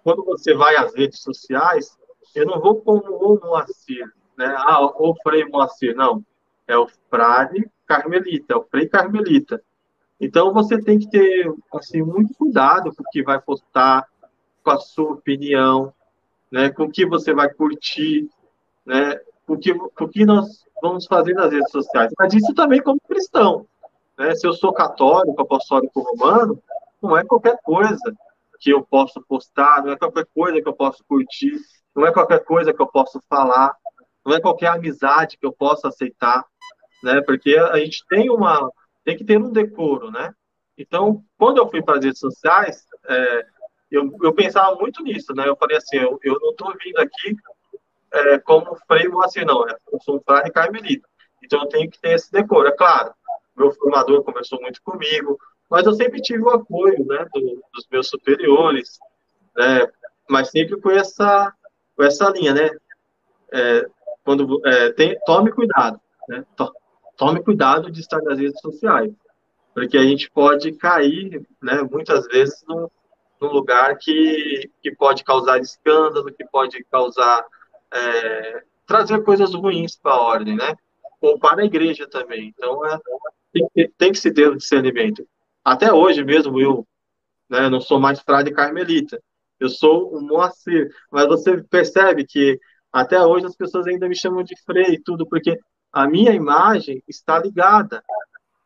[0.03, 1.99] quando você vai às redes sociais,
[2.35, 4.55] eu não vou como o Moacir, né?
[4.59, 6.25] Ah, o Frei Moacir, não.
[6.67, 9.63] É o frade carmelita, é o Frei carmelita.
[10.23, 14.07] Então você tem que ter assim muito cuidado com o que vai postar,
[14.63, 15.93] com a sua opinião,
[16.49, 16.71] né?
[16.71, 18.31] Com o que você vai curtir,
[18.87, 19.17] né?
[19.45, 22.13] Com o que, com o que nós vamos fazer nas redes sociais.
[22.17, 23.67] Mas isso também como cristão.
[24.17, 24.33] Né?
[24.37, 26.57] Se eu sou católico, apostólico romano,
[27.03, 28.15] não é qualquer coisa
[28.61, 31.59] que eu posso postar, não é qualquer coisa que eu posso curtir,
[31.97, 33.75] não é qualquer coisa que eu posso falar,
[34.25, 36.45] não é qualquer amizade que eu possa aceitar,
[37.03, 37.21] né?
[37.23, 38.71] Porque a gente tem uma
[39.05, 40.35] tem que ter um decoro, né?
[40.77, 43.47] Então, quando eu fui para as redes sociais, é,
[43.91, 45.49] eu, eu pensava muito nisso, né?
[45.49, 47.37] Eu falei assim, eu, eu não estou vindo aqui
[48.13, 49.69] é, como freio assim, não.
[49.69, 51.07] É, eu sou um frade carmelita.
[51.43, 52.69] Então, eu tenho que ter esse decoro.
[52.69, 53.13] É claro,
[53.57, 55.39] meu formador conversou muito comigo,
[55.71, 58.99] mas eu sempre tive o apoio né, do, dos meus superiores,
[59.57, 59.87] né,
[60.29, 61.53] mas sempre com essa,
[61.97, 62.71] com essa linha, né?
[63.53, 63.87] É,
[64.25, 66.45] quando, é, tem, tome cuidado, né?
[66.57, 66.73] Tome
[67.43, 69.13] cuidado de estar nas redes sociais,
[69.75, 72.89] porque a gente pode cair, né, muitas vezes, num,
[73.41, 77.45] num lugar que, que pode causar escândalo, que pode causar
[77.93, 80.75] é, trazer coisas ruins para a ordem, né?
[81.21, 82.53] Ou para a igreja também.
[82.57, 82.99] Então, é,
[83.53, 85.27] tem que, tem que se ter o discernimento.
[85.65, 86.87] Até hoje mesmo, eu
[87.49, 89.23] né, não sou mais frade carmelita.
[89.61, 90.91] Eu sou um Moacir.
[91.11, 92.59] Mas você percebe que
[92.93, 95.59] até hoje as pessoas ainda me chamam de Frei e tudo, porque
[95.93, 98.03] a minha imagem está ligada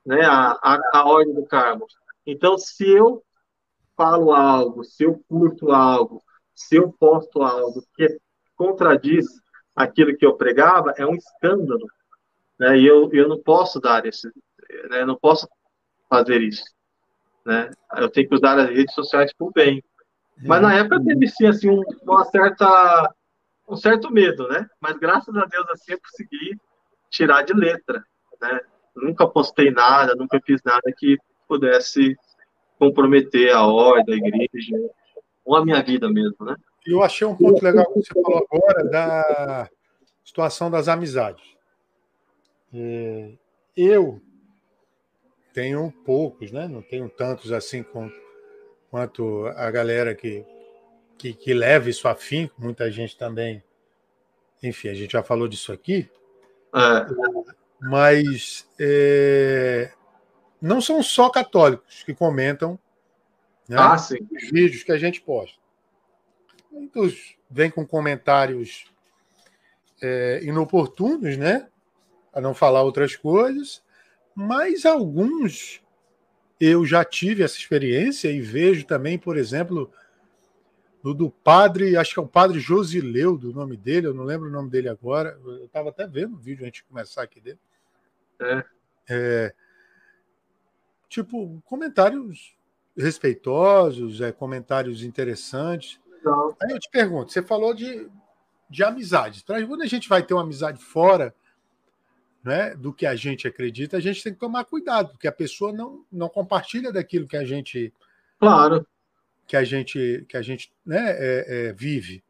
[0.04, 1.86] né, à, à, à ordem do Carmo.
[2.24, 3.22] Então, se eu
[3.96, 6.22] falo algo, se eu curto algo,
[6.54, 8.18] se eu posto algo que
[8.56, 9.26] contradiz
[9.74, 11.86] aquilo que eu pregava, é um escândalo.
[12.58, 12.78] Né?
[12.78, 14.28] E eu, eu não posso dar esse,
[14.90, 15.04] né?
[15.04, 15.48] Não posso
[16.08, 16.64] fazer isso,
[17.44, 17.70] né?
[17.96, 19.82] Eu tenho que usar as redes sociais por bem.
[20.38, 23.14] Mas na época teve sim assim um, uma certa
[23.68, 24.66] um certo medo, né?
[24.80, 26.58] Mas graças a Deus assim eu consegui
[27.10, 28.04] tirar de letra,
[28.40, 28.60] né?
[28.94, 32.16] Nunca postei nada, nunca fiz nada que pudesse
[32.78, 34.76] comprometer a ordem da igreja
[35.44, 36.56] ou a minha vida mesmo, né?
[36.86, 39.70] Eu achei um ponto legal que você falou agora da
[40.24, 41.44] situação das amizades.
[42.72, 43.32] É,
[43.76, 44.20] eu
[45.52, 46.68] tenho poucos, né?
[46.68, 47.84] Não tenho tantos assim
[48.90, 50.44] quanto a galera que,
[51.18, 53.62] que, que leva isso a fim, muita gente também.
[54.62, 56.08] Enfim, a gente já falou disso aqui.
[56.74, 57.06] É.
[57.80, 59.92] Mas é,
[60.60, 62.78] não são só católicos que comentam
[63.68, 65.58] né, ah, os vídeos que a gente posta.
[66.70, 68.86] Muitos vêm com comentários
[70.02, 71.68] é, inoportunos, né?
[72.32, 73.82] A não falar outras coisas
[74.36, 75.80] mas alguns
[76.60, 79.90] eu já tive essa experiência e vejo também, por exemplo,
[81.06, 84.48] no do padre, acho que é o padre Josileu, do nome dele, eu não lembro
[84.48, 85.38] o nome dele agora.
[85.44, 87.60] Eu estava até vendo o vídeo antes de começar aqui dele.
[88.40, 88.64] É.
[89.08, 89.54] é
[91.08, 92.56] tipo, comentários
[92.96, 96.00] respeitosos, é, comentários interessantes.
[96.10, 96.56] Legal.
[96.60, 98.10] Aí eu te pergunto, você falou de,
[98.68, 99.44] de amizade.
[99.44, 101.32] Quando a gente vai ter uma amizade fora
[102.42, 105.72] né, do que a gente acredita, a gente tem que tomar cuidado, porque a pessoa
[105.72, 107.94] não, não compartilha daquilo que a gente.
[108.40, 108.84] Claro.
[109.46, 112.22] Que a gente, que a gente né, é, é, vive.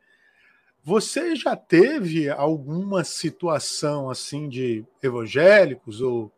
[0.83, 6.31] Você já teve alguma situação assim de evangélicos ou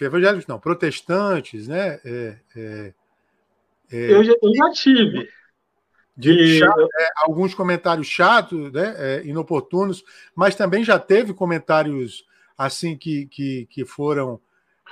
[0.00, 2.00] evangélicos não, protestantes, né?
[2.04, 2.94] É, é,
[3.90, 5.28] é eu, já, eu, já, tive.
[6.16, 9.24] De chato, é, alguns comentários chatos, né?
[9.24, 10.04] Inoportunos,
[10.36, 12.24] mas também já teve comentários
[12.56, 14.40] assim que, que, que foram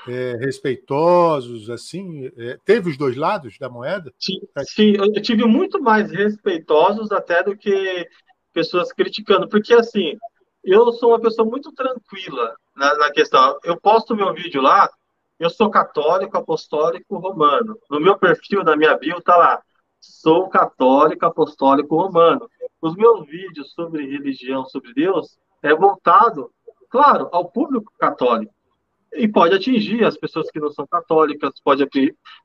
[0.09, 4.13] é, respeitosos, assim, é, teve os dois lados da moeda?
[4.19, 8.07] Sim, sim, eu tive muito mais respeitosos até do que
[8.53, 10.17] pessoas criticando, porque assim,
[10.65, 13.59] eu sou uma pessoa muito tranquila na, na questão.
[13.65, 14.89] Eu posto meu vídeo lá,
[15.39, 17.79] eu sou católico, apostólico, romano.
[17.91, 19.63] No meu perfil, na minha bio, tá lá,
[20.01, 22.49] sou católico, apostólico, romano.
[22.81, 26.51] Os meus vídeos sobre religião, sobre Deus, é voltado,
[26.89, 28.53] claro, ao público católico.
[29.15, 31.87] E pode atingir as pessoas que não são católicas, pode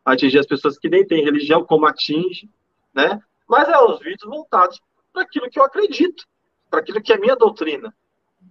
[0.04, 2.50] atingir as pessoas que nem têm religião, como atinge,
[2.94, 3.20] né?
[3.48, 4.82] Mas é os vídeos voltados
[5.14, 6.26] para aquilo que eu acredito,
[6.70, 7.94] para aquilo que é minha doutrina.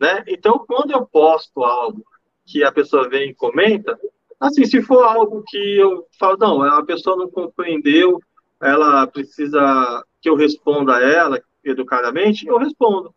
[0.01, 0.25] Né?
[0.29, 2.05] Então, quando eu posto algo
[2.47, 3.99] que a pessoa vem e comenta,
[4.41, 8.21] assim, se for algo que eu falo, não, a pessoa não compreendeu,
[8.61, 13.15] ela precisa que eu responda a ela educadamente, eu respondo.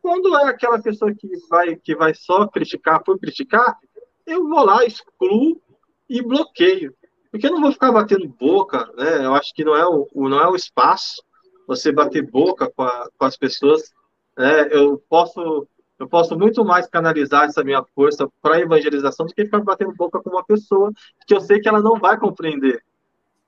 [0.00, 3.78] Quando é aquela pessoa que vai, que vai só criticar por criticar,
[4.26, 5.60] eu vou lá, excluo
[6.08, 6.94] e bloqueio.
[7.30, 9.24] Porque eu não vou ficar batendo boca, né?
[9.24, 11.22] Eu acho que não é o, não é o espaço
[11.66, 13.92] você bater boca com, a, com as pessoas.
[14.36, 14.68] Né?
[14.70, 15.66] Eu posso
[15.98, 20.20] eu posso muito mais canalizar essa minha força para evangelização do que ficar batendo boca
[20.20, 20.92] com uma pessoa
[21.26, 22.82] que eu sei que ela não vai compreender,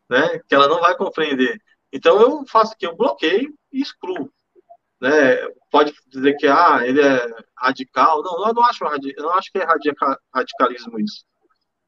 [0.08, 0.40] né?
[0.48, 1.60] Que ela não vai compreender.
[1.92, 4.30] Então eu faço que eu bloqueio e excluo,
[5.00, 5.36] né?
[5.70, 7.26] Pode dizer que ah, ele é
[7.56, 8.22] radical.
[8.22, 9.66] Não, eu não acho eu não acho que é
[10.34, 11.24] radicalismo isso,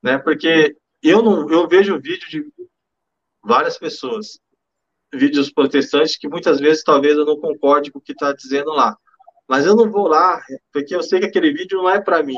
[0.02, 0.18] né?
[0.18, 2.44] Porque eu não eu vejo vídeo de
[3.42, 4.38] várias pessoas,
[5.12, 8.96] vídeos protestantes que muitas vezes talvez eu não concorde com o que está dizendo lá
[9.48, 10.40] mas eu não vou lá,
[10.70, 12.36] porque eu sei que aquele vídeo não é para mim,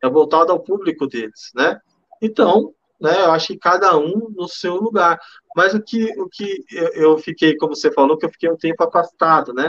[0.00, 1.78] é voltado ao público deles, né?
[2.22, 5.18] Então, né, eu acho que cada um no seu lugar.
[5.56, 6.64] Mas o que, o que
[6.94, 9.66] eu fiquei, como você falou, que eu fiquei um tempo afastado, né,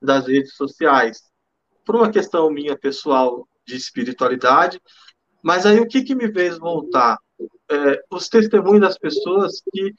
[0.00, 1.22] das redes sociais,
[1.84, 4.80] por uma questão minha pessoal de espiritualidade.
[5.42, 7.18] Mas aí o que, que me fez voltar?
[7.70, 9.94] É, os testemunhos das pessoas que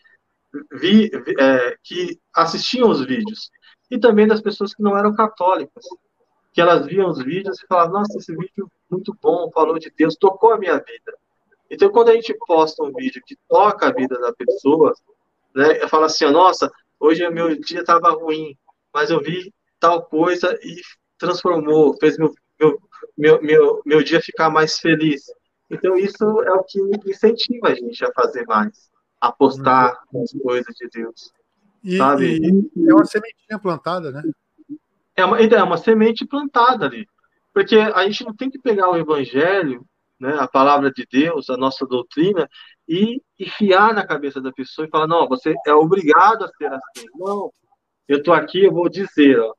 [0.74, 3.50] vi, é, que assistiam os vídeos
[3.90, 5.86] e também das pessoas que não eram católicas
[6.52, 10.16] que elas viam os vídeos e falavam, nossa, esse vídeo muito bom, falou de Deus,
[10.16, 11.18] tocou a minha vida.
[11.70, 14.94] Então, quando a gente posta um vídeo que toca a vida da pessoa,
[15.56, 18.58] né, fala assim, nossa, hoje o meu dia estava ruim,
[18.94, 20.76] mas eu vi tal coisa e
[21.18, 22.82] transformou, fez meu, meu,
[23.18, 25.24] meu, meu, meu dia ficar mais feliz.
[25.70, 28.90] Então, isso é o que incentiva a gente a fazer mais,
[29.22, 30.24] a postar uhum.
[30.24, 31.32] as coisas de Deus.
[31.84, 32.40] E, sabe?
[32.40, 34.24] E é uma sementinha plantada, né?
[35.20, 37.08] é uma, é uma semente plantada ali.
[37.54, 39.86] Porque a gente não tem que pegar o evangelho,
[40.20, 42.50] né, a palavra de Deus, a nossa doutrina,
[42.88, 47.08] e enfiar na cabeça da pessoa e falar, não, você é obrigado a ser assim.
[47.16, 47.52] Não,
[48.08, 49.54] eu estou aqui, eu vou dizer, ó,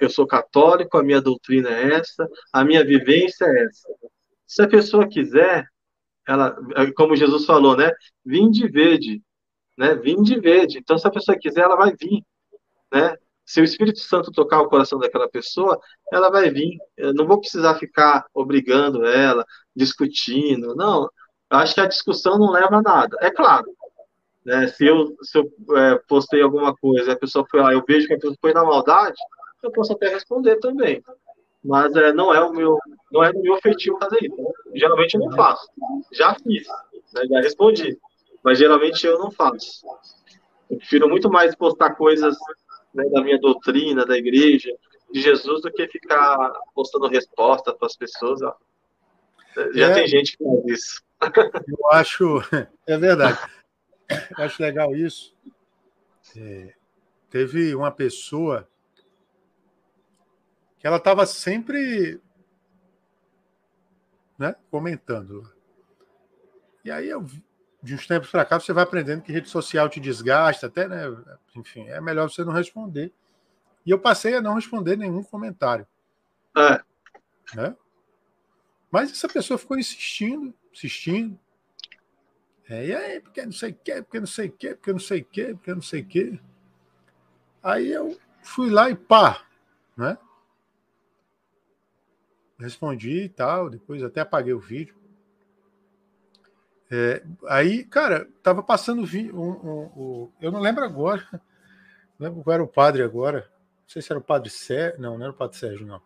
[0.00, 3.88] eu sou católico, a minha doutrina é essa, a minha vivência é essa.
[4.46, 5.66] Se a pessoa quiser,
[6.26, 6.56] ela,
[6.96, 7.90] como Jesus falou, né,
[8.24, 9.22] vim de verde,
[9.76, 10.78] né, vim de verde.
[10.78, 12.22] Então, se a pessoa quiser, ela vai vir,
[12.92, 13.16] né?
[13.44, 15.78] se o Espírito Santo tocar o coração daquela pessoa,
[16.12, 16.78] ela vai vir.
[16.96, 20.74] Eu não vou precisar ficar obrigando ela, discutindo.
[20.74, 21.10] Não,
[21.50, 23.16] eu acho que a discussão não leva a nada.
[23.20, 23.66] É claro,
[24.44, 28.06] né, se eu, se eu é, postei alguma coisa a pessoa foi lá, eu vejo
[28.06, 29.16] que a pessoa foi na maldade,
[29.62, 31.02] eu posso até responder também.
[31.64, 32.76] Mas é, não é o meu,
[33.10, 34.36] não é do meu feitio fazer isso.
[34.36, 34.50] Né?
[34.74, 35.68] Geralmente eu não faço.
[36.12, 36.66] Já fiz,
[37.14, 37.98] né, já respondi,
[38.42, 39.86] mas geralmente eu não faço.
[40.68, 42.36] Eu prefiro muito mais postar coisas
[42.92, 44.74] né, da minha doutrina, da igreja,
[45.12, 48.42] de Jesus, do que ficar postando resposta para as pessoas.
[48.42, 48.56] Ó.
[49.74, 51.02] Já é, tem gente que faz isso.
[51.68, 52.42] Eu acho,
[52.86, 53.38] é verdade.
[54.36, 55.32] Eu acho legal isso.
[56.36, 56.74] É,
[57.30, 58.66] teve uma pessoa
[60.82, 62.20] que ela estava sempre
[64.36, 65.48] né, comentando.
[66.84, 67.24] E aí eu
[67.80, 71.02] de uns tempos para cá você vai aprendendo que rede social te desgasta, até, né?
[71.54, 73.12] Enfim, é melhor você não responder.
[73.86, 75.86] E eu passei a não responder nenhum comentário.
[76.56, 76.82] É.
[77.54, 77.76] Né?
[78.90, 81.38] Mas essa pessoa ficou insistindo, insistindo.
[82.68, 85.00] É, e aí, porque não sei o quê, porque não sei o quê, porque não
[85.00, 86.40] sei o quê, porque não sei o quê.
[87.62, 89.44] Aí eu fui lá e pá,
[89.96, 90.18] né?
[92.58, 94.94] Respondi e tal, depois até apaguei o vídeo.
[96.90, 101.26] É, aí, cara, tava passando um, um, um, eu não lembro agora,
[102.18, 103.48] não lembro qual era o padre agora,
[103.80, 106.02] não sei se era o padre Sérgio, não, não era o padre Sérgio, não,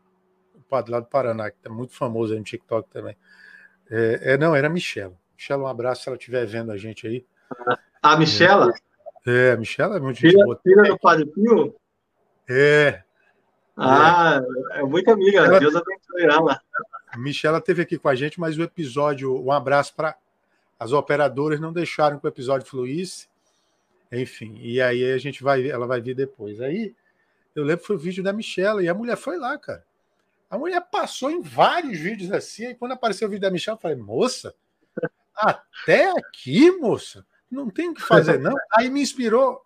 [0.54, 3.16] o padre lá do Paraná, que tá muito famoso aí no TikTok também.
[3.90, 5.18] É, é não, era a Michela.
[5.36, 7.26] Michela, um abraço se ela estiver vendo a gente aí.
[8.00, 8.72] A Michela?
[9.26, 10.20] É, a Michela é muito.
[10.20, 10.44] Filha
[10.84, 11.74] do Padre Pio?
[12.48, 13.02] É.
[13.76, 14.40] Ah,
[14.72, 16.60] é, muito amiga, ela, Deus abençoe ela.
[17.08, 20.16] A Michela esteve aqui com a gente, mas o episódio, um abraço para
[20.78, 23.28] as operadoras não deixaram que o episódio fluísse.
[24.10, 26.60] Enfim, e aí a gente vai, ela vai vir depois.
[26.60, 26.94] Aí
[27.54, 29.84] eu lembro que foi o vídeo da Michelle e a mulher foi lá, cara.
[30.48, 33.80] A mulher passou em vários vídeos assim, e quando apareceu o vídeo da Michelle, eu
[33.80, 34.54] falei, moça,
[35.34, 38.54] até aqui, moça, não tem o que fazer, não.
[38.72, 39.64] Aí me inspirou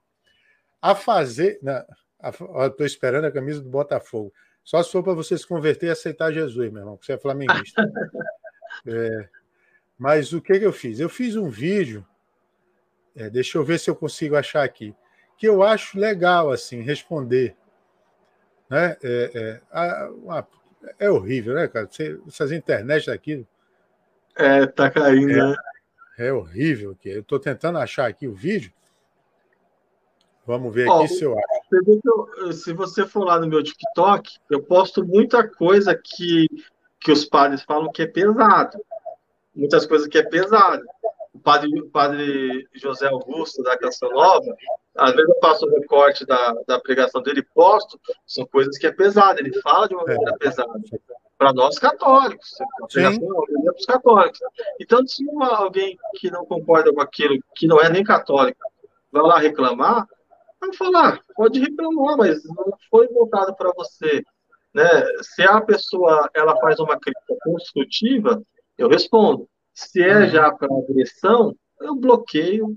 [0.80, 1.58] a fazer.
[1.62, 1.84] Não,
[2.22, 4.32] Estou esperando a camisa do Botafogo.
[4.62, 7.18] Só se for para você se converter e aceitar Jesus, meu irmão, que você é
[7.18, 7.82] flamenguista.
[8.86, 9.28] É,
[9.98, 11.00] mas o que, que eu fiz?
[11.00, 12.06] Eu fiz um vídeo,
[13.16, 14.94] é, deixa eu ver se eu consigo achar aqui,
[15.36, 17.56] que eu acho legal assim responder.
[18.70, 18.96] Né?
[19.02, 21.86] É, é, é horrível, né, cara?
[21.86, 23.44] Você, essas internet daqui.
[24.36, 25.56] É, tá caindo, é, né?
[26.16, 26.92] É horrível.
[26.92, 27.08] aqui.
[27.10, 28.72] Eu estou tentando achar aqui o vídeo.
[30.46, 31.59] Vamos ver aqui se eu acho.
[32.52, 36.46] Se você for lá no meu TikTok, eu posto muita coisa que,
[37.00, 38.78] que os padres falam que é pesado
[39.54, 40.82] muitas coisas que é pesado.
[41.32, 44.54] O padre, o padre José Augusto, da Canção Nova,
[44.96, 48.92] às vezes eu faço o recorte da, da pregação dele posto, são coisas que é
[48.92, 49.38] pesado.
[49.38, 50.38] Ele fala de uma maneira é.
[50.38, 50.72] pesada.
[51.38, 54.40] Para nós católicos, a pregação é para os católicos.
[54.78, 58.60] Então, se alguém que não concorda com aquilo, que não é nem católico,
[59.10, 60.06] vai lá reclamar,
[60.60, 64.22] vai falar, pode reclamar, mas não foi voltado para você.
[64.74, 64.84] Né?
[65.22, 68.42] Se a pessoa ela faz uma crítica construtiva,
[68.78, 69.48] eu respondo.
[69.72, 70.28] Se é uhum.
[70.28, 72.76] já para agressão, eu bloqueio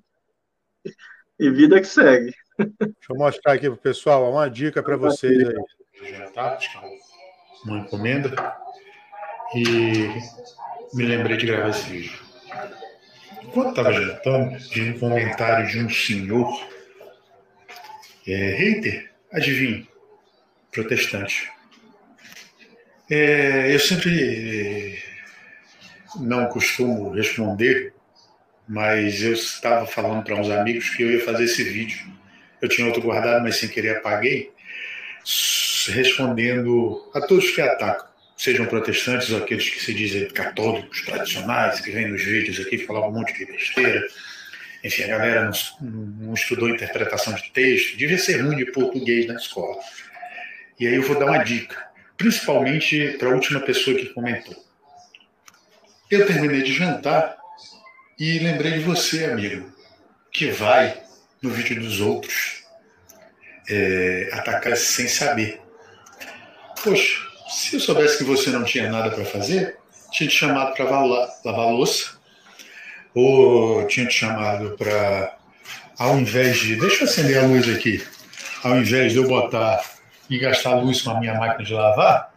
[1.40, 2.34] e vida que segue.
[2.58, 6.12] Deixa eu mostrar aqui para o pessoal uma dica para vocês aí.
[6.12, 6.60] Jantar,
[7.66, 8.56] uma encomenda.
[9.56, 10.08] E
[10.94, 12.20] me lembrei de gravar esse vídeo.
[13.44, 16.48] Enquanto estava jantando, vi um comentário de um senhor,
[18.28, 19.88] é, hater, adivinha,
[20.72, 21.52] protestante.
[23.10, 25.02] É, eu sempre
[26.20, 27.94] não costumo responder,
[28.68, 32.00] mas eu estava falando para uns amigos que eu ia fazer esse vídeo.
[32.62, 34.52] Eu tinha outro guardado, mas sem querer apaguei,
[35.90, 38.08] respondendo a todos que atacam,
[38.38, 43.08] sejam protestantes ou aqueles que se dizem católicos tradicionais, que vêm nos vídeos aqui falar
[43.08, 44.02] um monte de besteira.
[44.84, 49.36] Enfim, a galera não, não estudou interpretação de texto, devia ser ruim de português na
[49.36, 49.80] escola.
[50.80, 51.78] E aí eu vou dar uma dica,
[52.18, 54.64] principalmente para a última pessoa que comentou
[56.14, 57.38] eu terminei de jantar
[58.20, 59.72] e lembrei de você, amigo,
[60.32, 61.02] que vai
[61.42, 62.64] no vídeo dos outros
[63.70, 65.60] é, atacar sem saber.
[66.84, 67.20] Poxa,
[67.50, 69.78] se eu soubesse que você não tinha nada para fazer,
[70.12, 72.20] tinha te chamado para lavar, louça,
[73.14, 75.36] ou tinha te chamado para,
[75.98, 76.76] ao invés de.
[76.76, 78.06] Deixa eu acender a luz aqui.
[78.64, 79.84] Ao invés de eu botar
[80.30, 82.34] e gastar luz com a minha máquina de lavar,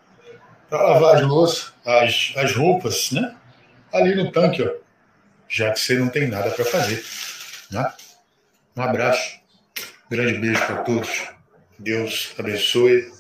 [0.69, 3.35] para lavar as louças, as, as roupas, né?
[3.93, 4.71] ali no tanque, ó,
[5.49, 7.05] já que você não tem nada para fazer.
[7.71, 7.93] Né?
[8.77, 9.41] Um abraço,
[10.11, 11.29] grande beijo para todos.
[11.79, 13.13] Deus abençoe.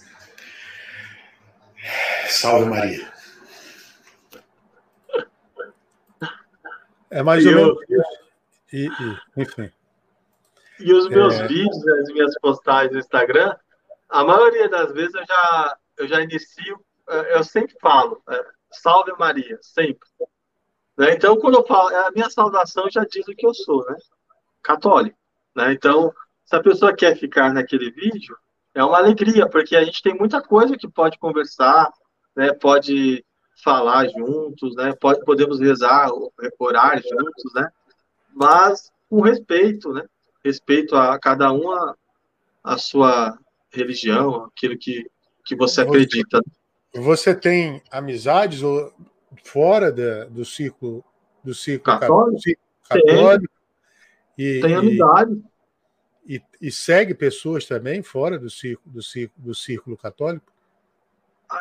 [2.28, 3.15] Salve Maria.
[7.16, 7.78] É mais ou menos
[8.70, 9.72] e, e, enfim.
[10.78, 11.46] E os meus é...
[11.46, 13.56] vídeos, as minhas postagens no Instagram,
[14.08, 16.78] a maioria das vezes eu já, eu já inicio,
[17.30, 20.06] eu sempre falo, é, salve Maria, sempre.
[20.98, 21.14] Né?
[21.14, 23.96] Então, quando eu falo, a minha saudação já diz o que eu sou, né?
[24.62, 25.16] Católico.
[25.54, 25.72] Né?
[25.72, 26.12] Então,
[26.44, 28.36] se a pessoa quer ficar naquele vídeo,
[28.74, 31.90] é uma alegria, porque a gente tem muita coisa que pode conversar,
[32.36, 32.52] né?
[32.52, 33.24] pode
[33.62, 34.94] falar juntos, né?
[35.00, 36.10] pode, podemos rezar,
[36.58, 37.68] orar juntos, né?
[38.34, 40.04] mas com respeito, né?
[40.44, 41.94] respeito a cada um a,
[42.62, 43.38] a sua
[43.70, 45.06] religião, aquilo que,
[45.44, 46.40] que você acredita.
[46.94, 48.92] Você tem amizades ou
[49.44, 51.04] fora da, do círculo
[51.42, 52.40] do círculo católico,
[52.88, 53.54] católico
[54.36, 55.42] E, tem amizade.
[56.26, 60.52] E, e, segue pessoas também fora do círculo, do círculo, do círculo católico?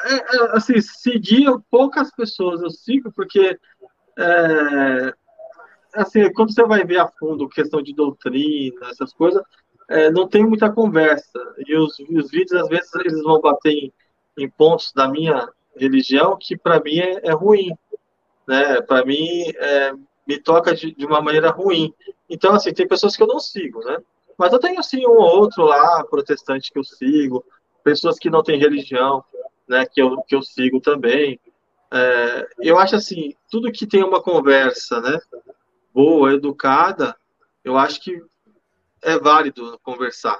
[0.05, 3.59] É, é, assim, seguir poucas pessoas eu sigo, porque
[4.17, 5.13] é,
[5.93, 9.41] assim, quando você vai ver a fundo questão de doutrina, essas coisas,
[9.89, 11.39] é, não tem muita conversa.
[11.67, 13.93] E os, os, vídeos, às vezes, eles vão bater em,
[14.37, 17.71] em pontos da minha religião que, para mim, é, é, ruim.
[18.47, 18.81] Né?
[18.81, 19.93] Para mim, é,
[20.27, 21.93] me toca de, de, uma maneira ruim.
[22.29, 23.97] Então, assim, tem pessoas que eu não sigo, né?
[24.37, 27.45] Mas eu tenho, assim, um ou outro lá, protestante que eu sigo,
[27.83, 29.23] pessoas que não têm religião,
[29.67, 31.39] né, que eu, que eu sigo também.
[31.91, 35.19] É, eu acho, assim, tudo que tem uma conversa, né,
[35.93, 37.15] boa, educada,
[37.63, 38.21] eu acho que
[39.01, 40.39] é válido conversar.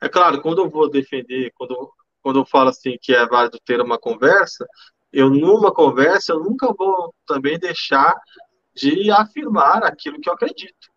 [0.00, 1.92] É claro, quando eu vou defender, quando,
[2.22, 4.66] quando eu falo assim que é válido ter uma conversa,
[5.12, 8.14] eu numa conversa eu nunca vou também deixar
[8.74, 10.88] de afirmar aquilo que eu acredito.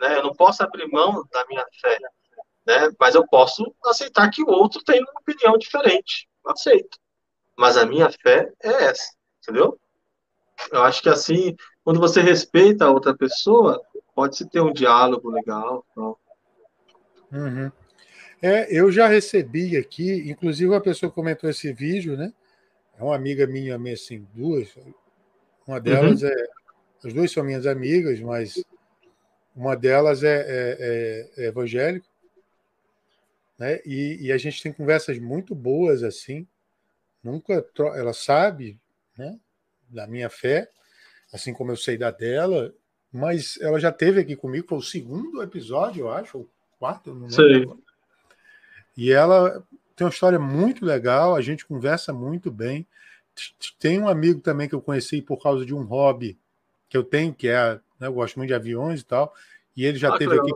[0.00, 0.18] Né?
[0.18, 1.98] Eu não posso abrir mão da minha fé,
[2.66, 2.90] né?
[2.98, 6.28] mas eu posso aceitar que o outro tem uma opinião diferente.
[6.44, 6.98] Aceito.
[7.62, 9.78] Mas a minha fé é essa, entendeu?
[10.72, 11.54] Eu acho que assim,
[11.84, 13.80] quando você respeita a outra pessoa,
[14.16, 15.86] pode-se ter um diálogo legal.
[15.92, 16.16] Então.
[17.30, 17.70] Uhum.
[18.42, 22.32] É, eu já recebi aqui, inclusive uma pessoa comentou esse vídeo, né?
[22.98, 24.76] É uma amiga minha, assim, duas.
[25.64, 26.30] Uma delas uhum.
[26.30, 26.46] é.
[27.04, 28.60] As duas são minhas amigas, mas
[29.54, 30.76] uma delas é, é,
[31.38, 32.08] é, é evangélico.
[33.56, 33.78] Né?
[33.86, 36.44] E, e, a gente tem conversas muito boas assim.
[37.22, 37.64] Nunca
[37.94, 38.78] ela sabe,
[39.16, 39.38] né,
[39.88, 40.68] da minha fé,
[41.32, 42.74] assim como eu sei da dela,
[43.12, 46.48] mas ela já teve aqui comigo, foi o segundo episódio, eu acho,
[46.78, 47.82] quarto, não lembro.
[48.96, 49.64] E ela
[49.94, 52.86] tem uma história muito legal, a gente conversa muito bem.
[53.78, 56.38] Tem um amigo também que eu conheci por causa de um hobby
[56.88, 59.34] que eu tenho, que é, né, eu gosto muito de aviões e tal,
[59.76, 60.50] e ele já ah, teve aqui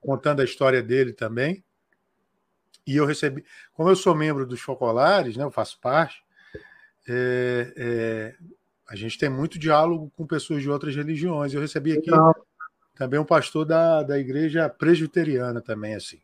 [0.00, 1.62] contando a história dele também.
[2.90, 6.24] E eu recebi, como eu sou membro dos Focolares, né, eu faço parte,
[7.08, 8.34] é, é,
[8.88, 11.54] a gente tem muito diálogo com pessoas de outras religiões.
[11.54, 12.34] Eu recebi aqui Legal
[13.00, 16.20] também um pastor da, da igreja presbiteriana também, assim.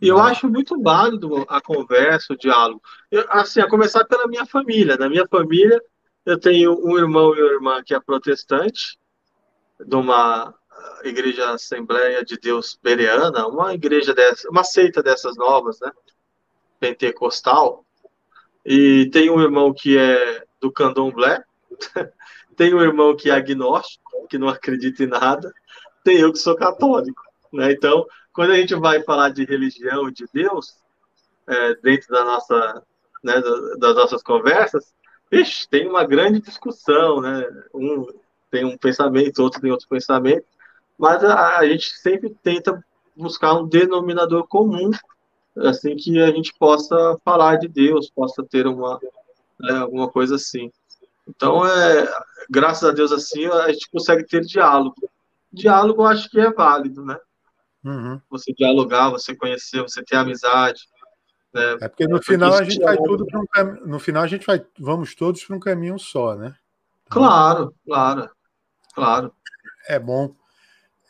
[0.00, 2.80] E eu acho muito válido a conversa, o diálogo.
[3.10, 4.96] Eu, assim, a começar pela minha família.
[4.96, 5.78] Na minha família,
[6.24, 8.98] eu tenho um irmão e uma irmã que é protestante,
[9.78, 10.54] de uma
[11.04, 15.90] igreja Assembleia de Deus Bereana, uma igreja dessa, uma seita dessas novas, né?
[16.80, 17.84] Pentecostal.
[18.64, 21.42] E tem um irmão que é do candomblé,
[22.56, 25.52] tem um irmão que é agnóstico, que não acredita em nada,
[26.02, 27.22] tem eu que sou católico.
[27.52, 27.72] Né?
[27.72, 30.76] Então, quando a gente vai falar de religião, de Deus,
[31.46, 32.82] é, dentro da nossa,
[33.22, 33.40] né,
[33.78, 34.92] das nossas conversas,
[35.30, 37.46] ixi, tem uma grande discussão, né?
[37.72, 38.06] Um
[38.50, 40.46] tem um pensamento, outro tem outro pensamento,
[40.98, 42.82] mas a, a gente sempre tenta
[43.16, 44.90] buscar um denominador comum,
[45.56, 49.00] assim que a gente possa falar de Deus, possa ter uma
[49.58, 50.70] né, alguma coisa assim.
[51.26, 52.08] Então, é,
[52.48, 54.94] graças a Deus, assim, a gente consegue ter diálogo
[55.56, 57.18] diálogo eu acho que é válido, né?
[57.84, 58.20] Uhum.
[58.30, 60.82] Você dialogar, você conhecer, você ter amizade.
[61.52, 61.78] Né?
[61.80, 63.86] É porque no final a gente vai tudo para um caminho.
[63.86, 66.54] No final a gente vai, vamos todos para um caminho só, né?
[67.08, 68.28] Claro, claro,
[68.94, 69.32] claro.
[69.88, 70.34] É bom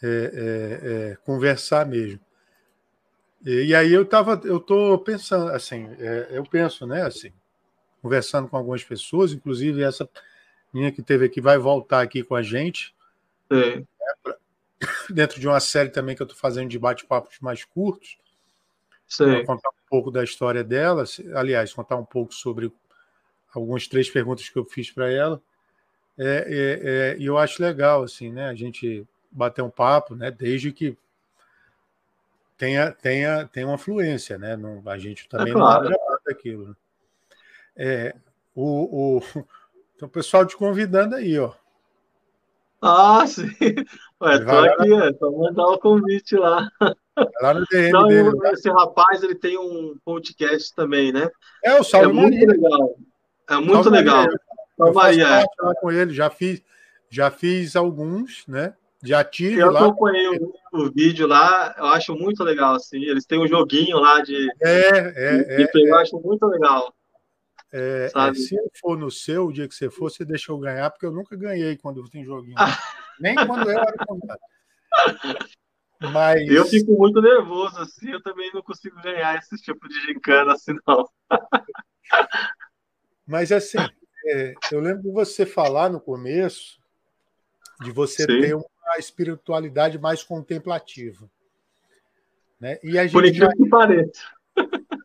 [0.03, 2.21] é, é, é, conversar mesmo.
[3.45, 7.33] E, e, aí eu tava, eu tô pensando assim, é, eu penso, né, assim,
[8.03, 10.09] conversando com algumas pessoas, inclusive essa
[10.73, 12.95] minha que teve aqui vai voltar aqui com a gente.
[13.53, 13.87] Sim
[15.11, 18.19] dentro de uma série também que eu estou fazendo de bate-papos mais curtos.
[19.47, 22.73] Contar um pouco da história dela, aliás, contar um pouco sobre
[23.55, 25.41] algumas três perguntas que eu fiz para ela.
[26.19, 28.49] É, é, é, e eu acho legal, assim, né?
[28.49, 30.31] A gente bater um papo, né?
[30.31, 30.97] Desde que
[32.57, 34.57] tenha, tenha, tenha uma fluência, né?
[34.57, 35.85] Não, a gente também é claro.
[35.85, 36.69] não já aquilo.
[36.69, 36.75] Né?
[37.77, 38.17] É,
[38.55, 39.23] o, o,
[39.95, 41.53] então, o pessoal te convidando aí, ó.
[42.81, 43.49] Ah, sim.
[44.21, 46.71] Ué, tô aqui, é só mandar o convite lá.
[47.43, 48.31] Lá no DM Não, dele?
[48.53, 51.31] Esse rapaz, ele tem um podcast também, né?
[51.65, 52.49] É, o Salve É muito Maria.
[52.49, 52.97] legal.
[53.49, 54.27] É muito Salve legal.
[54.79, 55.27] Maria.
[55.27, 55.63] Salve é.
[55.63, 56.63] lá com ele, já fiz,
[57.11, 58.75] já fiz alguns, né?
[59.03, 59.81] Já tive eu lá.
[59.81, 63.03] Eu acompanhei o, o, vídeo lá, eu acho muito legal, assim.
[63.03, 64.49] Eles têm um joguinho lá de...
[64.63, 66.95] É, é, de, é, Eu acho muito legal.
[67.73, 70.59] É, é, se eu for no seu, o dia que você for, você deixa eu
[70.59, 72.57] ganhar, porque eu nunca ganhei quando tem joguinho.
[73.21, 74.41] Nem quando eu era convidado.
[76.13, 76.49] Mas...
[76.49, 80.75] Eu fico muito nervoso assim, eu também não consigo ganhar esse tipo de gincana assim,
[80.87, 81.09] não.
[83.27, 83.79] Mas assim,
[84.27, 86.79] é, eu lembro de você falar no começo
[87.81, 88.41] de você Sim.
[88.41, 91.29] ter uma, a espiritualidade mais contemplativa.
[92.61, 92.79] Né?
[92.83, 93.57] E a gente Por incrível já...
[93.57, 94.23] que pareça.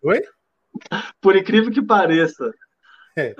[0.04, 0.22] Oi?
[1.20, 2.54] Por incrível que pareça.
[3.16, 3.36] É.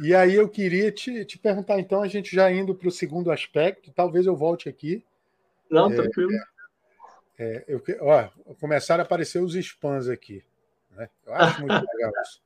[0.00, 3.32] E aí eu queria te, te perguntar, então, a gente já indo para o segundo
[3.32, 5.04] aspecto, talvez eu volte aqui.
[5.70, 6.30] Não, é, tranquilo.
[7.38, 8.28] É, eu, ó,
[8.60, 10.44] começaram a aparecer os spams aqui.
[10.92, 11.08] Né?
[11.26, 12.40] Eu acho muito legal isso.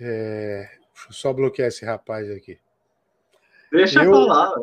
[0.00, 2.58] É, deixa eu só bloquear esse rapaz aqui.
[3.70, 4.54] Deixa eu falar.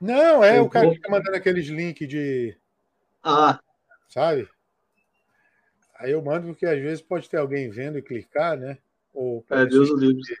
[0.00, 0.92] Não, é eu o cara vou...
[0.92, 2.56] que fica mandando aqueles links de.
[3.22, 3.60] Ah.
[4.08, 4.48] Sabe?
[5.98, 8.78] Aí eu mando porque às vezes pode ter alguém vendo e clicar, né?
[9.12, 10.36] Ou é, Deus o livre.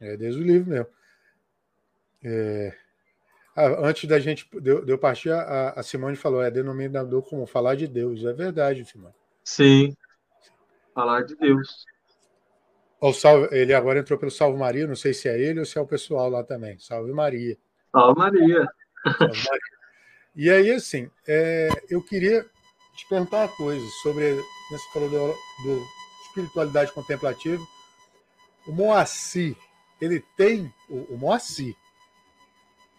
[0.00, 0.86] É, Deus o livre mesmo.
[2.24, 2.74] É...
[3.54, 7.74] Ah, antes da gente de eu partir, a, a Simone falou: é denominador como falar
[7.74, 8.24] de Deus.
[8.24, 9.14] É verdade, Simone.
[9.44, 9.94] Sim.
[10.94, 11.84] Falar de Deus.
[13.00, 15.76] O salve, ele agora entrou pelo Salve Maria, não sei se é ele ou se
[15.76, 16.78] é o pessoal lá também.
[16.78, 17.58] Salve Maria.
[17.92, 18.66] Salve Maria.
[19.04, 19.72] Salve Maria.
[20.34, 22.44] E aí, assim, é, eu queria
[22.96, 24.34] te perguntar uma coisa sobre.
[24.70, 25.28] Você falou do,
[25.62, 25.86] do
[26.26, 27.62] espiritualidade contemplativa.
[28.66, 29.56] O Moacir,
[30.00, 30.72] ele tem.
[30.88, 31.76] O, o Moacir,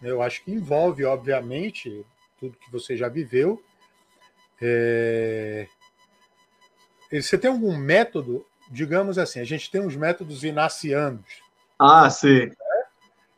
[0.00, 2.06] né, eu acho que envolve, obviamente,
[2.38, 3.62] tudo que você já viveu.
[4.62, 5.66] É,
[7.10, 11.42] você tem algum método digamos assim, a gente tem uns métodos inacianos.
[11.78, 12.46] Ah, sim.
[12.46, 12.54] Né?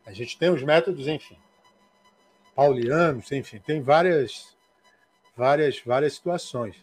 [0.05, 1.37] A gente tem os métodos, enfim,
[2.57, 4.57] paulianos, enfim, tem várias,
[5.35, 6.75] várias, várias situações.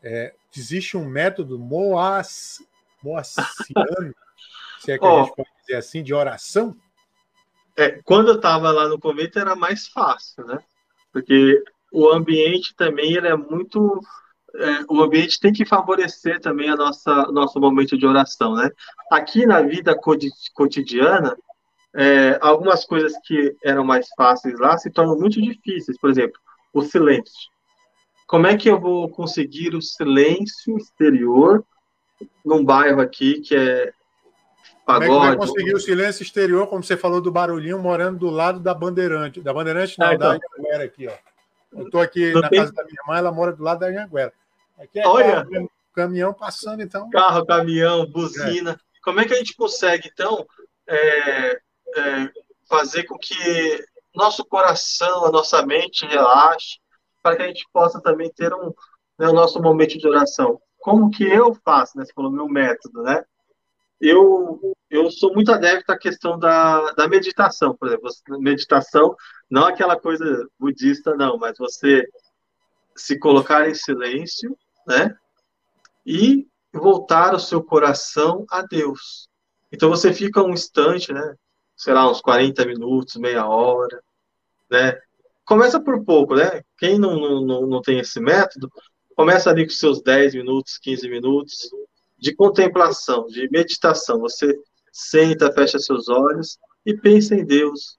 [0.00, 2.62] É, existe um método moas,
[3.02, 4.14] moaciano,
[4.78, 6.76] se é que oh, a gente pode dizer assim, de oração?
[7.76, 10.60] É, quando eu estava lá no convento era mais fácil, né?
[11.12, 11.60] Porque
[11.92, 14.00] o ambiente também ele é muito
[14.54, 18.70] é, o ambiente tem que favorecer também a nossa nosso momento de oração, né?
[19.10, 19.98] Aqui na vida
[20.54, 21.36] cotidiana,
[21.94, 25.98] é, algumas coisas que eram mais fáceis lá se tornam muito difíceis.
[25.98, 26.38] Por exemplo,
[26.72, 27.50] o silêncio.
[28.26, 31.64] Como é que eu vou conseguir o silêncio exterior
[32.44, 33.92] num bairro aqui que é
[34.86, 35.10] pagode?
[35.10, 38.30] Como é que vai conseguir o silêncio exterior, como você falou do barulhinho, morando do
[38.30, 39.40] lado da Bandeirante?
[39.40, 40.38] Da Bandeirante não, ah, então.
[40.38, 41.30] da Anhanguera aqui, ó.
[41.72, 42.60] Eu estou aqui não na tem...
[42.60, 44.32] casa da minha mãe, ela mora do lado da Anhanguera.
[44.78, 47.10] Aqui é Olha, carro, caminhão passando, então.
[47.10, 48.72] Carro, caminhão, buzina.
[48.72, 48.76] É.
[49.02, 50.46] Como é que a gente consegue, então,
[50.86, 51.60] é,
[51.96, 52.30] é,
[52.68, 53.84] fazer com que
[54.14, 56.78] nosso coração, a nossa mente relaxe,
[57.22, 58.72] para que a gente possa também ter um,
[59.18, 60.60] né, o nosso momento de oração?
[60.78, 62.04] Como que eu faço, né?
[62.04, 63.22] Você falou meu método, né?
[64.00, 68.10] Eu, eu sou muito adepto à questão da, da meditação, por exemplo.
[68.38, 69.14] Meditação,
[69.50, 72.08] não aquela coisa budista, não, mas você
[72.96, 75.16] se colocar em silêncio né?
[76.04, 79.28] E voltar o seu coração a Deus.
[79.72, 81.34] Então você fica um instante, né?
[81.80, 84.02] Sei lá, uns 40 minutos, meia hora,
[84.70, 85.00] né?
[85.46, 86.62] Começa por pouco, né?
[86.76, 88.70] Quem não, não, não tem esse método,
[89.16, 91.70] começa ali com seus 10 minutos, 15 minutos
[92.18, 94.20] de contemplação, de meditação.
[94.20, 94.54] Você
[94.92, 97.96] senta, fecha seus olhos e pensa em Deus.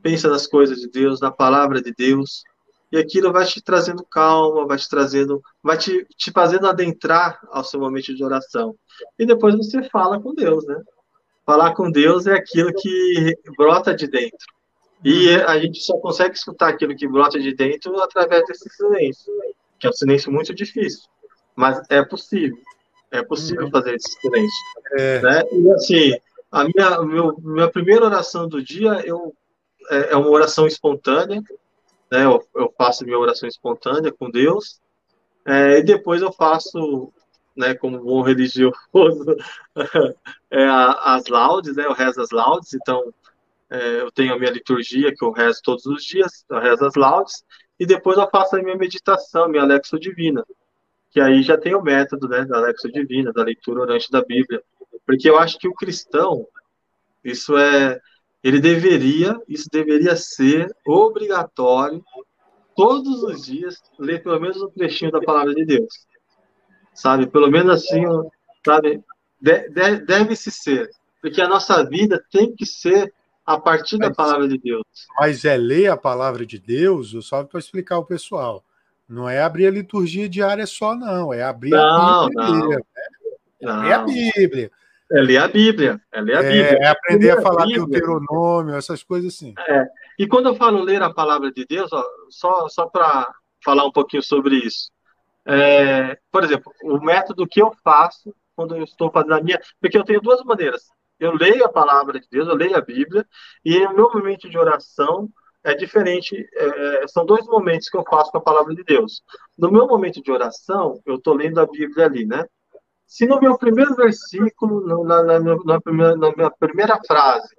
[0.00, 2.44] Pensa nas coisas de Deus, na palavra de Deus,
[2.92, 7.64] e aquilo vai te trazendo calma, vai te trazendo, vai te, te fazendo adentrar ao
[7.64, 8.76] seu momento de oração.
[9.18, 10.80] E depois você fala com Deus, né?
[11.44, 14.46] Falar com Deus é aquilo que brota de dentro.
[15.04, 19.32] E a gente só consegue escutar aquilo que brota de dentro através desse silêncio,
[19.78, 21.02] que é um silêncio muito difícil,
[21.54, 22.56] mas é possível.
[23.10, 24.64] É possível fazer esse silêncio.
[24.98, 25.20] É.
[25.20, 25.42] Né?
[25.52, 26.12] E assim,
[26.50, 29.34] a minha, meu, minha primeira oração do dia eu,
[29.90, 31.42] é, é uma oração espontânea,
[32.10, 32.24] né?
[32.24, 34.80] Eu, eu faço minha oração espontânea com Deus,
[35.44, 37.12] é, e depois eu faço,
[37.56, 38.74] né, como bom religioso,
[40.50, 41.86] é, as laudes, né?
[41.86, 43.12] Eu rezo as laudes, então
[43.70, 46.94] é, eu tenho a minha liturgia que eu rezo todos os dias, eu rezo as
[46.94, 47.44] laudes,
[47.78, 50.44] e depois eu faço a minha meditação, minha Alexo Divina,
[51.10, 54.62] que aí já tem o método, né, da Alexo Divina, da leitura orante da Bíblia,
[55.06, 56.46] porque eu acho que o cristão,
[57.22, 58.00] isso é
[58.44, 62.04] ele deveria, isso deveria ser obrigatório
[62.76, 66.06] todos os dias ler pelo menos um trechinho da palavra de Deus.
[66.94, 67.26] Sabe?
[67.26, 68.04] Pelo menos assim,
[68.64, 69.02] sabe?
[69.40, 70.90] De, de, Deve-se ser.
[71.20, 73.12] Porque a nossa vida tem que ser
[73.44, 74.84] a partir da palavra de Deus.
[75.18, 78.64] Mas é ler a palavra de Deus, só para explicar ao pessoal.
[79.08, 81.32] Não é abrir a liturgia diária só, não.
[81.32, 82.80] É abrir não, a Bíblia.
[83.60, 83.82] Não.
[83.82, 83.90] Né?
[83.90, 84.70] É a Bíblia.
[85.12, 86.00] É ler a Bíblia.
[86.10, 86.78] É ler a é, Bíblia.
[86.80, 89.54] É aprender a falar Deuteronômio, essas coisas assim.
[89.68, 89.86] É.
[90.18, 93.32] E quando eu falo ler a palavra de Deus, ó, só, só para
[93.62, 94.90] falar um pouquinho sobre isso.
[95.46, 99.60] É, por exemplo, o método que eu faço quando eu estou fazendo a minha.
[99.80, 100.82] Porque eu tenho duas maneiras.
[101.18, 103.26] Eu leio a palavra de Deus, eu leio a Bíblia,
[103.64, 105.28] e no meu momento de oração,
[105.62, 109.22] é diferente, é, são dois momentos que eu faço com a palavra de Deus.
[109.56, 112.44] No meu momento de oração, eu estou lendo a Bíblia ali, né?
[113.06, 117.54] Se no meu primeiro versículo, na, na, na, primeira, na minha primeira frase,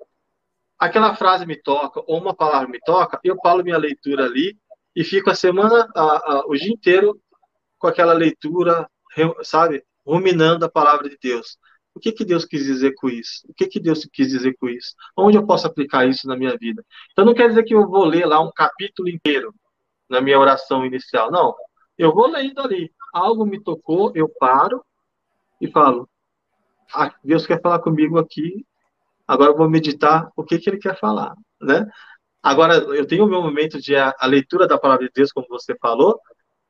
[0.78, 4.58] aquela frase me toca, ou uma palavra me toca, eu falo minha leitura ali
[4.96, 7.20] e fico a semana, a, a, o dia inteiro
[7.86, 8.90] com aquela leitura,
[9.44, 11.56] sabe, ruminando a palavra de Deus.
[11.94, 13.46] O que, que Deus quis dizer com isso?
[13.48, 14.96] O que, que Deus quis dizer com isso?
[15.16, 16.84] Onde eu posso aplicar isso na minha vida?
[17.12, 19.54] Então não quer dizer que eu vou ler lá um capítulo inteiro
[20.10, 21.30] na minha oração inicial.
[21.30, 21.56] Não.
[21.96, 22.92] Eu vou lendo ali.
[23.14, 24.84] Algo me tocou, eu paro
[25.62, 26.10] e falo:
[26.92, 28.66] ah, Deus quer falar comigo aqui.
[29.28, 31.88] Agora eu vou meditar o que, que ele quer falar, né?
[32.42, 35.48] Agora, eu tenho o meu momento de a, a leitura da palavra de Deus, como
[35.50, 36.20] você falou,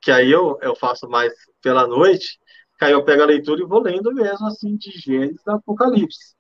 [0.06, 1.34] que aí eu, eu faço mais
[1.64, 2.40] pela noite,
[2.78, 6.36] que aí eu pego a leitura e vou lendo mesmo, assim, de Gênesis a Apocalipse.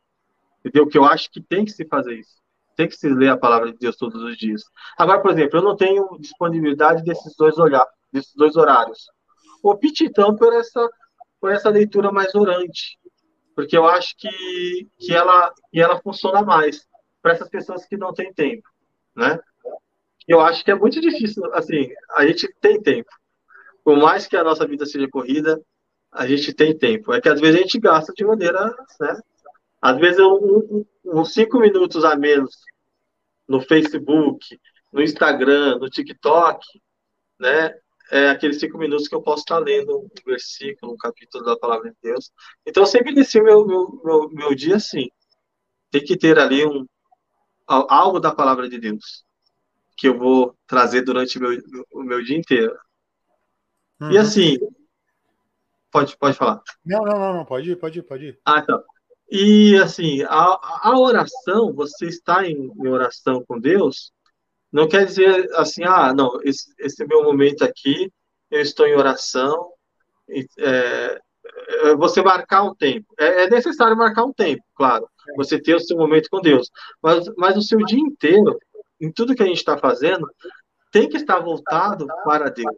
[0.59, 0.87] Entendeu?
[0.87, 2.35] Que eu acho que tem que se fazer isso.
[2.77, 4.61] Tem que se ler a palavra de Deus todos os dias.
[4.95, 9.09] Agora, por exemplo, eu não tenho disponibilidade desses dois, olhar, desses dois horários.
[9.63, 10.87] Opte, então, por essa,
[11.41, 12.99] por essa leitura mais orante.
[13.55, 16.87] Porque eu acho que, que, ela, que ela funciona mais
[17.19, 18.69] para essas pessoas que não têm tempo,
[19.15, 19.39] né?
[20.27, 23.09] Eu acho que é muito difícil, assim, a gente tem tempo.
[23.85, 25.61] Por mais que a nossa vida seja corrida,
[26.11, 27.13] a gente tem tempo.
[27.13, 29.21] É que às vezes a gente gasta de maneira, né?
[29.79, 32.57] Às vezes um, um, uns cinco minutos a menos
[33.47, 34.59] no Facebook,
[34.91, 36.65] no Instagram, no TikTok,
[37.39, 37.75] né?
[38.09, 41.91] É aqueles cinco minutos que eu posso estar lendo um versículo, um capítulo da palavra
[41.91, 42.31] de Deus.
[42.65, 45.07] Então eu sempre inicio meu, meu, meu, meu dia assim.
[45.91, 46.87] Tem que ter ali um
[47.67, 49.23] algo da palavra de Deus
[49.95, 51.61] que eu vou trazer durante o meu,
[51.91, 52.75] o meu dia inteiro.
[54.01, 54.11] Uhum.
[54.11, 54.57] E assim,
[55.95, 56.61] Pode, pode falar.
[56.85, 58.39] Não, não, não, não, pode ir, pode ir, pode ir.
[58.45, 58.83] Ah, então.
[59.31, 64.11] E assim, a, a oração, você está em, em, oração com Deus,
[64.69, 68.11] não quer dizer assim, ah, não, esse, esse é meu momento aqui,
[68.51, 69.71] eu estou em oração,
[70.59, 71.21] é,
[71.87, 73.07] é, você marcar um tempo.
[73.17, 76.69] É, é, necessário marcar um tempo, claro, você ter o seu momento com Deus,
[77.01, 78.59] mas, mas o seu dia inteiro,
[78.99, 80.29] em tudo que a gente está fazendo,
[80.91, 82.75] tem que estar voltado para Deus.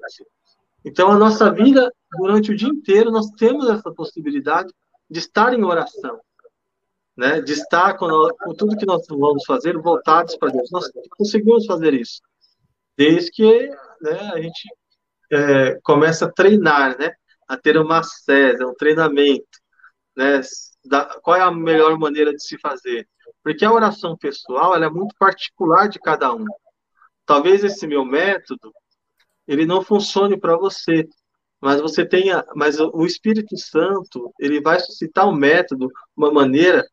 [0.87, 4.73] Então, a nossa vida, durante o dia inteiro, nós temos essa possibilidade
[5.09, 6.17] de estar em oração,
[7.15, 7.41] né?
[7.41, 10.71] de estar com, nós, com tudo que nós vamos fazer voltados para Deus.
[10.71, 12.21] Nós conseguimos fazer isso,
[12.95, 13.69] desde que
[14.01, 14.69] né, a gente
[15.29, 17.11] é, começa a treinar, né?
[17.49, 19.59] a ter uma sede, um treinamento.
[20.15, 20.39] Né?
[20.85, 23.05] Da, qual é a melhor maneira de se fazer?
[23.43, 26.45] Porque a oração pessoal ela é muito particular de cada um.
[27.25, 28.71] Talvez esse meu método
[29.47, 31.07] ele não funcione para você,
[31.61, 36.85] mas você tenha, mas o Espírito Santo, ele vai suscitar um método, uma maneira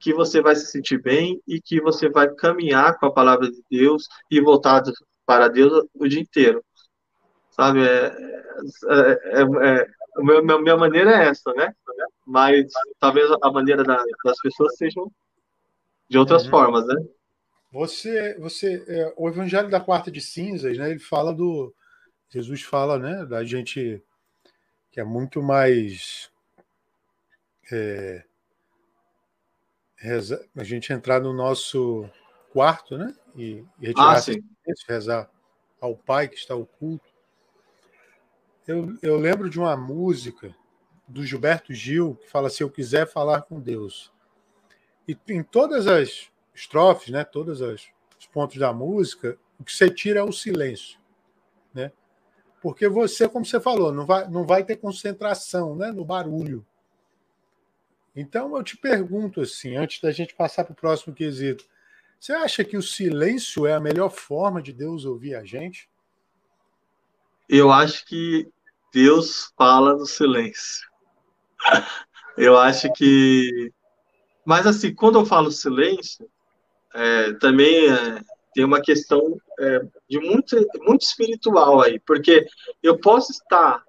[0.00, 3.62] que você vai se sentir bem e que você vai caminhar com a palavra de
[3.70, 4.92] Deus e voltado
[5.26, 6.64] para Deus o dia inteiro.
[7.50, 7.86] Sabe?
[7.86, 8.06] É,
[8.88, 11.72] é, é, é a minha, minha maneira é essa, né?
[12.26, 12.66] Mas
[12.98, 15.10] talvez a maneira da, das pessoas sejam
[16.08, 16.50] de outras uhum.
[16.50, 16.96] formas, né?
[17.70, 20.90] Você, você, é, o Evangelho da Quarta de Cinzas, né?
[20.90, 21.74] Ele fala do
[22.30, 23.26] Jesus fala, né?
[23.26, 24.02] Da gente
[24.90, 26.30] que é muito mais
[27.70, 28.24] é,
[29.96, 32.08] reza, a gente entrar no nosso
[32.52, 33.14] quarto, né?
[33.36, 35.30] E, e retirar ah, silêncio, rezar
[35.80, 37.06] ao Pai que está oculto.
[38.66, 40.54] Eu, eu lembro de uma música
[41.06, 44.12] do Gilberto Gil que fala: se eu quiser falar com Deus.
[45.06, 47.88] E em todas as estrofes, né, todos os
[48.32, 50.98] pontos da música, o que você tira é o silêncio,
[51.72, 51.92] né?
[52.60, 56.66] Porque você, como você falou, não vai, não vai ter concentração, né, no barulho.
[58.14, 61.64] Então eu te pergunto assim, antes da gente passar para o próximo quesito,
[62.18, 65.88] você acha que o silêncio é a melhor forma de Deus ouvir a gente?
[67.48, 68.50] Eu acho que
[68.92, 70.88] Deus fala no silêncio.
[72.36, 73.72] Eu acho que.
[74.44, 76.30] Mas, assim, quando eu falo silêncio,
[76.98, 78.20] é, também é,
[78.52, 82.44] tem uma questão é, de muito, muito espiritual aí, porque
[82.82, 83.82] eu posso estar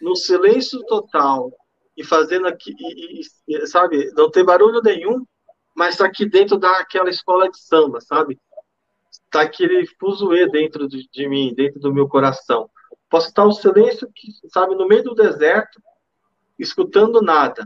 [0.00, 1.52] no silêncio total
[1.96, 5.24] e fazendo aqui, e, e, sabe, não ter barulho nenhum,
[5.74, 8.36] mas tá aqui dentro daquela escola de samba, sabe?
[9.30, 12.68] Tá aquele fuzuê dentro de, de mim, dentro do meu coração.
[13.08, 14.08] Posso estar no silêncio,
[14.48, 15.80] sabe, no meio do deserto,
[16.58, 17.64] escutando nada,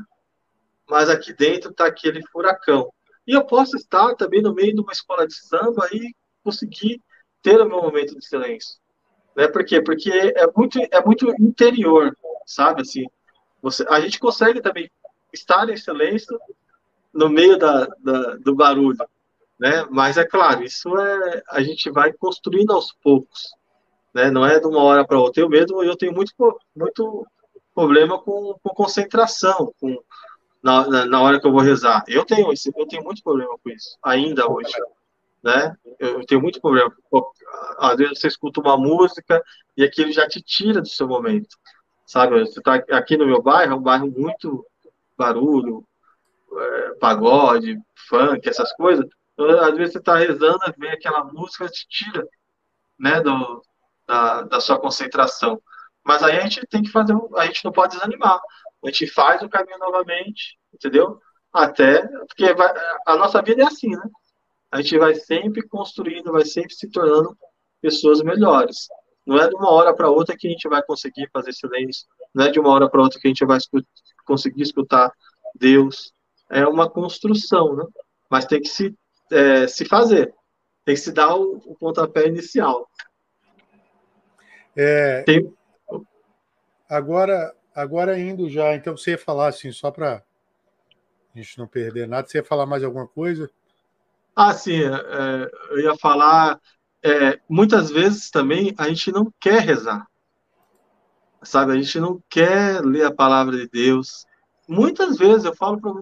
[0.89, 2.93] mas aqui dentro tá aquele furacão.
[3.27, 7.01] E eu posso estar também no meio de uma escola de samba e conseguir
[7.41, 8.79] ter o meu momento de silêncio.
[9.37, 9.49] Né?
[9.49, 9.81] Por quê?
[9.81, 12.17] Porque é muito, é muito interior,
[12.47, 12.83] sabe?
[12.83, 13.07] Assim,
[13.61, 14.91] você, a gente consegue também
[15.33, 16.39] estar em silêncio
[17.13, 18.99] no meio da, da do barulho.
[19.59, 19.87] Né?
[19.91, 23.53] Mas é claro, isso é a gente vai construindo aos poucos,
[24.13, 24.31] né?
[24.31, 25.41] Não é de uma hora para outra.
[25.43, 26.33] Eu mesmo eu tenho muito
[26.75, 27.27] muito
[27.75, 30.03] problema com, com concentração, com
[30.63, 32.05] na, na, na, hora que eu vou rezar.
[32.07, 34.73] Eu tenho esse, eu tenho muito problema com isso ainda hoje,
[35.43, 35.77] né?
[35.99, 36.95] Eu tenho muito problema.
[37.79, 39.43] Às vezes você escuta uma música
[39.77, 41.57] e aquilo já te tira do seu momento,
[42.07, 42.39] sabe?
[42.41, 44.65] Você está aqui no meu bairro, é um bairro muito
[45.17, 45.85] barulho,
[46.57, 47.79] é, pagode,
[48.09, 49.07] funk, essas coisas.
[49.39, 52.27] Às vezes você está rezando, vem aquela música te tira,
[52.99, 53.21] né?
[53.21, 53.63] Do,
[54.07, 55.61] da, da sua concentração.
[56.05, 58.41] Mas aí a gente tem que fazer, a gente não pode desanimar.
[58.85, 61.21] A gente faz o caminho novamente, entendeu?
[61.53, 62.73] Até, porque vai,
[63.07, 64.03] a nossa vida é assim, né?
[64.71, 67.37] A gente vai sempre construindo, vai sempre se tornando
[67.81, 68.89] pessoas melhores.
[69.27, 72.47] Não é de uma hora para outra que a gente vai conseguir fazer silêncio, não
[72.47, 73.59] é de uma hora para outra que a gente vai
[74.25, 75.13] conseguir escutar
[75.55, 76.13] Deus.
[76.51, 77.85] É uma construção, né?
[78.31, 78.95] Mas tem que se,
[79.31, 80.35] é, se fazer,
[80.85, 82.89] tem que se dar o, o pontapé inicial.
[84.75, 85.53] É, tem...
[86.93, 90.23] Agora, agora indo já, então você ia falar assim, só para
[91.35, 93.51] a gente não perder nada, você ia falar mais alguma coisa?
[94.37, 96.61] Ah, sim, é, eu ia falar,
[97.03, 100.07] é, muitas vezes também a gente não quer rezar,
[101.43, 101.73] sabe?
[101.73, 104.27] A gente não quer ler a palavra de Deus.
[104.69, 105.95] Muitas vezes eu falo para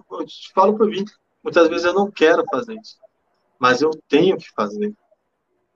[0.53, 1.05] falo para mim,
[1.41, 2.97] muitas vezes eu não quero fazer isso,
[3.57, 4.93] mas eu tenho que fazer,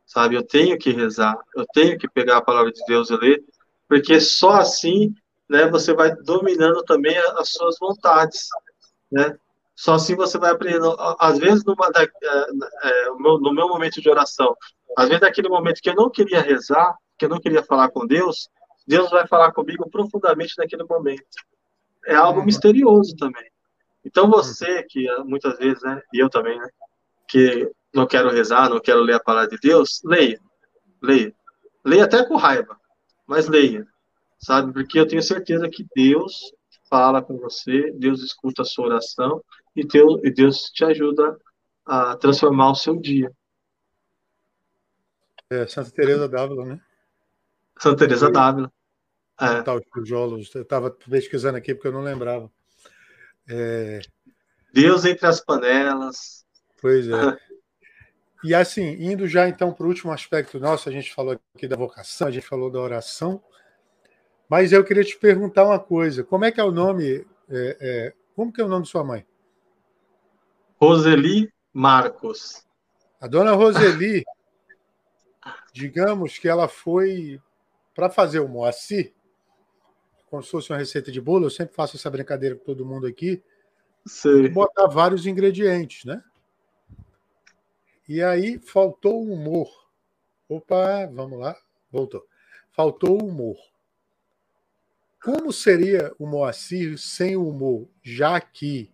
[0.05, 0.35] sabe?
[0.35, 3.41] Eu tenho que rezar, eu tenho que pegar a palavra de Deus e ler,
[3.87, 5.13] porque só assim,
[5.49, 8.47] né, você vai dominando também as suas vontades,
[9.11, 9.37] né?
[9.75, 10.95] Só assim você vai aprendendo.
[11.19, 12.07] Às vezes, numa da, é,
[12.83, 14.55] é no meu momento de oração,
[14.97, 18.07] às vezes naquele momento que eu não queria rezar, que eu não queria falar com
[18.07, 18.49] Deus,
[18.87, 21.25] Deus vai falar comigo profundamente naquele momento.
[22.05, 22.45] É algo uhum.
[22.45, 23.45] misterioso também.
[24.05, 26.69] Então você que muitas vezes, né, e eu também, né,
[27.27, 30.39] que não quero rezar, não quero ler a palavra de Deus, leia,
[31.01, 31.33] leia,
[31.83, 32.79] leia até com raiva,
[33.27, 33.87] mas leia,
[34.37, 34.73] sabe?
[34.73, 36.53] Porque eu tenho certeza que Deus
[36.89, 39.43] fala com você, Deus escuta a sua oração
[39.75, 41.37] e Deus, e Deus te ajuda
[41.85, 43.31] a transformar o seu dia.
[45.49, 46.81] É, Santa Teresa d'Ávila, né?
[47.77, 48.71] Santa Teresa d'Ávila.
[49.39, 49.61] É.
[49.61, 50.53] Tá, tijolos.
[50.55, 52.49] Eu estava pesquisando aqui porque eu não lembrava.
[53.47, 53.99] É...
[54.73, 56.45] Deus entre as panelas.
[56.81, 57.11] Pois é.
[58.43, 61.75] E assim, indo já então para o último aspecto nosso, a gente falou aqui da
[61.75, 63.41] vocação, a gente falou da oração,
[64.49, 67.25] mas eu queria te perguntar uma coisa: como é que é o nome?
[67.49, 69.25] É, é, como que é o nome de sua mãe?
[70.79, 72.65] Roseli Marcos.
[73.19, 74.23] A dona Roseli,
[75.73, 77.41] digamos que ela foi
[77.95, 79.13] para fazer o Moacir,
[80.29, 83.07] como se fosse uma receita de bolo, eu sempre faço essa brincadeira com todo mundo
[83.07, 83.41] aqui,
[84.05, 84.49] Sei.
[84.49, 86.21] botar vários ingredientes, né?
[88.07, 89.89] E aí faltou o humor.
[90.47, 91.55] Opa, vamos lá,
[91.91, 92.25] voltou.
[92.71, 93.57] Faltou o humor.
[95.23, 98.91] Como seria o Moacir sem o humor, já que,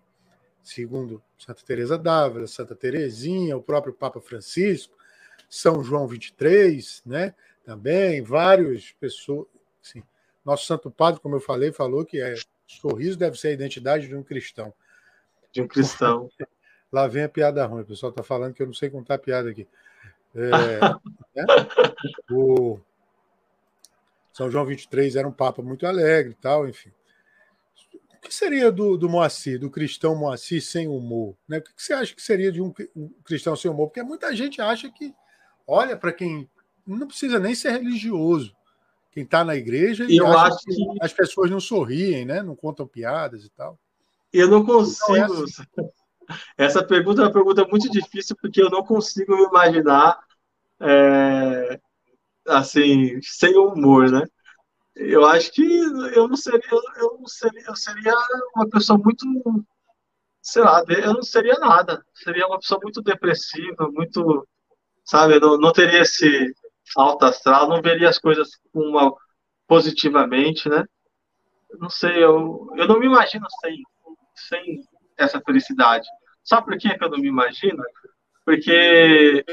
[0.64, 4.96] segundo Santa Teresa d'Ávila, Santa Teresinha, o próprio Papa Francisco,
[5.50, 7.36] São João 23, né?
[7.66, 9.48] Também várias pessoas,
[9.84, 10.02] assim,
[10.46, 12.36] nosso Santo Padre, como eu falei, falou que é,
[12.66, 14.74] sorriso deve ser a identidade de um cristão.
[15.52, 16.30] De um cristão.
[16.92, 19.50] Lá vem a piada ruim, o pessoal está falando que eu não sei contar piada
[19.50, 19.68] aqui.
[20.36, 20.80] É,
[21.36, 21.46] né?
[22.30, 22.80] o,
[24.34, 26.92] são João 23 era um papa muito alegre e tal, enfim.
[28.16, 31.36] O que seria do, do Moacir, do cristão Moacir sem humor?
[31.48, 31.58] Né?
[31.58, 33.88] O que você acha que seria de um, um cristão sem humor?
[33.88, 35.14] Porque muita gente acha que
[35.68, 36.50] olha para quem
[36.86, 38.56] não precisa nem ser religioso.
[39.12, 42.42] Quem está na igreja e eu acho que, que, as pessoas não sorriem, né?
[42.42, 43.78] não contam piadas e tal.
[44.32, 45.18] Eu não consigo.
[45.18, 45.68] Então, essa...
[46.58, 50.20] essa pergunta é uma pergunta muito difícil, porque eu não consigo imaginar
[50.80, 51.80] é,
[52.48, 54.24] assim, sem humor, né?
[54.96, 56.62] Eu acho que eu não seria,
[56.98, 58.14] eu não seria, eu seria
[58.56, 59.26] uma pessoa muito,
[60.42, 62.06] sei lá, eu não seria nada.
[62.14, 64.48] Seria uma pessoa muito depressiva, muito,
[65.06, 65.40] sabe?
[65.40, 66.54] não, não teria esse
[66.96, 69.16] alto astral, não veria as coisas uma,
[69.68, 70.86] positivamente, né?
[71.80, 73.82] Não sei, eu, eu não me imagino sem,
[74.36, 74.84] sem
[75.18, 76.08] essa felicidade.
[76.44, 77.84] Sabe por que eu não me imagino?
[78.46, 79.46] Porque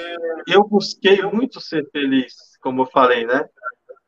[0.47, 3.48] eu busquei muito ser feliz como eu falei, né?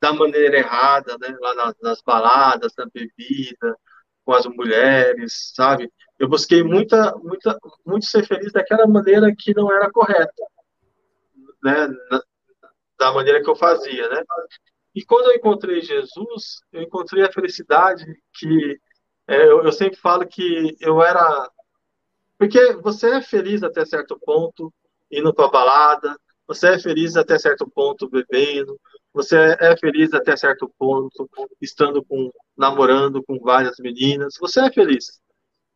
[0.01, 1.36] Da maneira errada, né?
[1.40, 3.77] Lá nas, nas baladas, na bebida,
[4.24, 5.93] com as mulheres, sabe?
[6.19, 10.43] Eu busquei muita, muita, muito ser feliz daquela maneira que não era correta,
[11.62, 11.89] né?
[12.98, 14.23] Da maneira que eu fazia, né?
[14.94, 18.05] E quando eu encontrei Jesus, eu encontrei a felicidade
[18.35, 18.78] que
[19.28, 21.48] é, eu, eu sempre falo que eu era
[22.41, 24.73] porque você é feliz até certo ponto,
[25.12, 26.17] indo para balada,
[26.49, 28.81] você é feliz até certo ponto bebendo,
[29.12, 31.29] você é feliz até certo ponto
[31.61, 35.21] estando com namorando com várias meninas, você é feliz.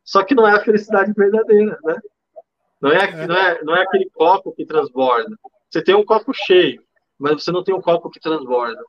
[0.03, 1.99] Só que não é a felicidade verdadeira, né?
[2.81, 3.27] Não é, é.
[3.27, 5.37] Não, é, não é aquele copo que transborda.
[5.69, 6.81] Você tem um copo cheio,
[7.19, 8.83] mas você não tem um copo que transborda.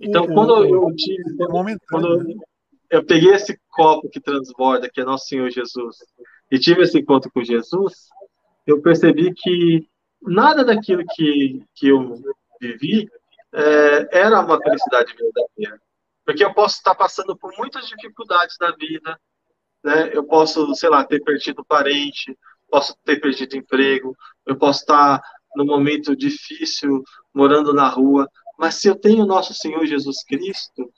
[0.00, 1.36] Então, quando eu tive.
[1.36, 2.34] Quando, quando né?
[2.90, 5.96] eu peguei esse copo que transborda, que é nosso Senhor Jesus,
[6.54, 8.10] e tive esse encontro com Jesus,
[8.64, 9.88] eu percebi que
[10.22, 12.14] nada daquilo que, que eu
[12.60, 13.10] vivi
[13.52, 15.82] é, era uma felicidade verdadeira.
[16.24, 19.18] Porque eu posso estar passando por muitas dificuldades na vida,
[19.82, 20.10] né?
[20.12, 22.38] eu posso, sei lá, ter perdido parente,
[22.70, 24.16] posso ter perdido emprego,
[24.46, 25.20] eu posso estar
[25.56, 27.02] num momento difícil,
[27.34, 30.88] morando na rua, mas se eu tenho nosso Senhor Jesus Cristo,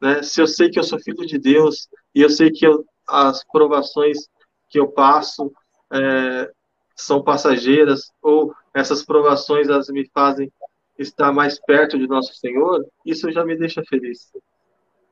[0.00, 2.86] né, se eu sei que eu sou filho de Deus, e eu sei que eu,
[3.06, 4.16] as provações
[4.68, 5.52] que eu passo
[5.92, 6.50] é,
[6.94, 10.52] são passageiras, ou essas provações elas me fazem
[10.98, 14.32] estar mais perto de nosso Senhor, isso já me deixa feliz,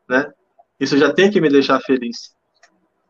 [0.09, 0.33] né?
[0.81, 2.35] Isso já tem que me deixar feliz,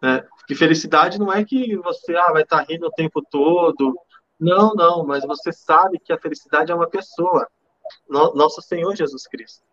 [0.01, 0.27] né?
[0.47, 3.98] Que felicidade não é que você ah, vai estar rindo o tempo todo,
[4.39, 7.48] não, não, mas você sabe que a felicidade é uma pessoa,
[8.09, 9.64] nosso Senhor Jesus Cristo,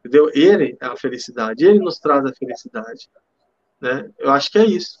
[0.00, 0.30] entendeu?
[0.34, 3.08] Ele é a felicidade, ele nos traz a felicidade,
[3.80, 4.10] né?
[4.18, 4.98] Eu acho que é isso.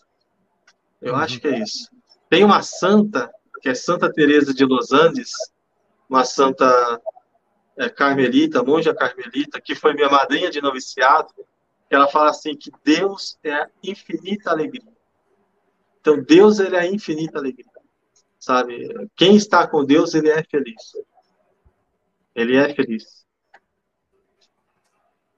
[1.00, 1.20] Eu uhum.
[1.20, 1.88] acho que é isso.
[2.28, 5.30] Tem uma santa, que é Santa Teresa de Los Andes,
[6.08, 7.00] uma santa
[7.76, 11.32] é, carmelita, monja carmelita, que foi minha madrinha de noviciado,
[11.88, 14.92] que ela fala assim que Deus é a infinita alegria.
[16.00, 17.70] Então Deus ele é a infinita alegria,
[18.38, 19.08] sabe?
[19.16, 20.92] Quem está com Deus ele é feliz.
[22.34, 23.26] Ele é feliz.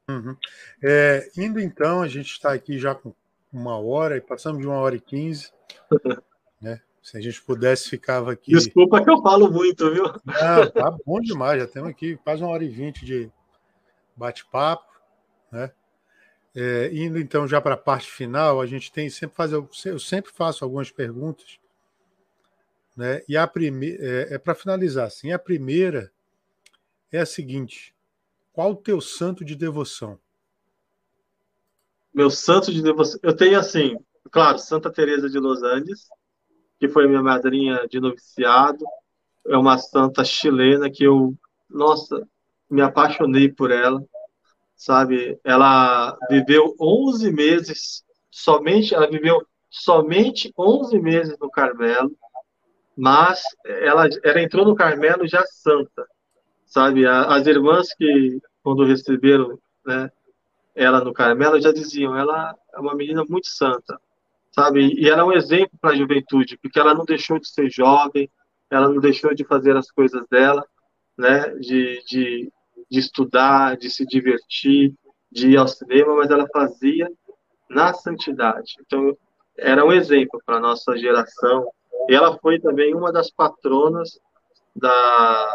[0.08, 0.36] Uhum.
[0.82, 3.14] É, indo então, a gente está aqui já com
[3.52, 5.52] uma hora e passamos de uma hora e quinze.
[6.60, 6.80] né?
[7.02, 8.52] Se a gente pudesse, ficava aqui.
[8.52, 10.06] Desculpa que eu falo muito, viu?
[10.28, 13.30] Ah, tá bom demais, já temos aqui quase uma hora e vinte de
[14.14, 14.90] bate-papo.
[15.50, 15.72] Né?
[16.54, 19.56] É, indo então já para a parte final, a gente tem sempre fazer,
[19.86, 21.58] eu sempre faço algumas perguntas,
[22.96, 23.22] né?
[23.28, 25.32] E a primeira é, é para finalizar assim.
[25.32, 26.12] A primeira
[27.12, 27.94] é a seguinte:
[28.52, 30.18] qual o teu santo de devoção?
[32.12, 33.20] Meu santo de devoção.
[33.22, 33.96] Eu tenho assim,
[34.30, 36.08] claro, Santa Teresa de Los Andes,
[36.78, 38.84] que foi minha madrinha de noviciado.
[39.46, 41.34] É uma santa chilena que eu,
[41.68, 42.26] nossa,
[42.68, 44.02] me apaixonei por ela,
[44.76, 45.38] sabe?
[45.44, 52.16] Ela viveu 11 meses, somente, ela viveu somente 11 meses no Carmelo,
[52.96, 56.06] mas ela, ela entrou no Carmelo já santa,
[56.66, 57.06] sabe?
[57.06, 60.10] As irmãs que, quando receberam, né,
[60.74, 64.00] ela no Carmelo já diziam, ela é uma menina muito santa,
[64.52, 64.94] sabe?
[64.94, 68.30] E ela é um exemplo para a juventude, porque ela não deixou de ser jovem,
[68.70, 70.64] ela não deixou de fazer as coisas dela,
[71.16, 71.48] né?
[71.56, 72.52] De, de,
[72.90, 74.94] de estudar, de se divertir,
[75.30, 77.10] de ir ao cinema, mas ela fazia
[77.68, 78.74] na santidade.
[78.80, 79.16] Então,
[79.56, 81.70] era um exemplo para a nossa geração.
[82.08, 84.18] E ela foi também uma das patronas
[84.74, 85.46] da,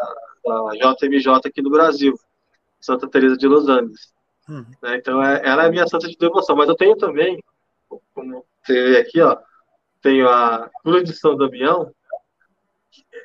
[0.45, 2.13] da JMJ aqui no Brasil,
[2.79, 4.14] Santa Teresa de Los Angeles.
[4.47, 4.65] Uhum.
[4.81, 4.97] Né?
[4.97, 6.55] Então, é, ela é a minha santa de devoção.
[6.55, 7.43] Mas eu tenho também,
[8.13, 9.37] como você vê aqui, ó,
[10.01, 11.91] tenho a Cruz de São Damião.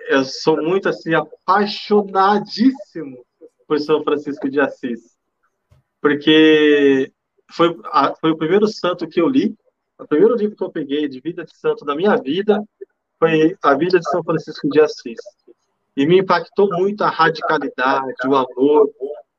[0.09, 3.25] Eu sou muito assim apaixonadíssimo
[3.67, 5.17] por São Francisco de Assis,
[6.01, 7.13] porque
[7.53, 9.55] foi, a, foi o primeiro santo que eu li,
[9.99, 12.61] o primeiro livro que eu peguei de vida de santo da minha vida
[13.19, 15.21] foi a vida de São Francisco de Assis.
[15.97, 18.91] E me impactou muito a radicalidade, o amor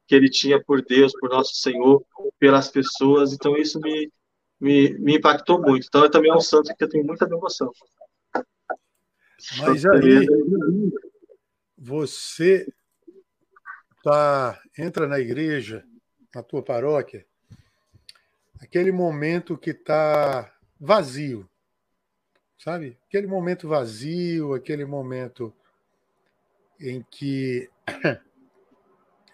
[0.07, 2.03] que ele tinha por Deus, por nosso Senhor,
[2.39, 3.33] pelas pessoas.
[3.33, 4.11] Então isso me,
[4.59, 5.87] me, me impactou muito.
[5.87, 7.71] Então, eu também é um santo que eu tenho muita devoção.
[9.57, 10.27] Mas aí,
[11.75, 12.71] você
[14.03, 15.83] tá, entra na igreja,
[16.33, 17.25] na tua paróquia,
[18.59, 21.49] aquele momento que está vazio,
[22.57, 22.97] sabe?
[23.07, 25.51] Aquele momento vazio, aquele momento
[26.79, 27.67] em que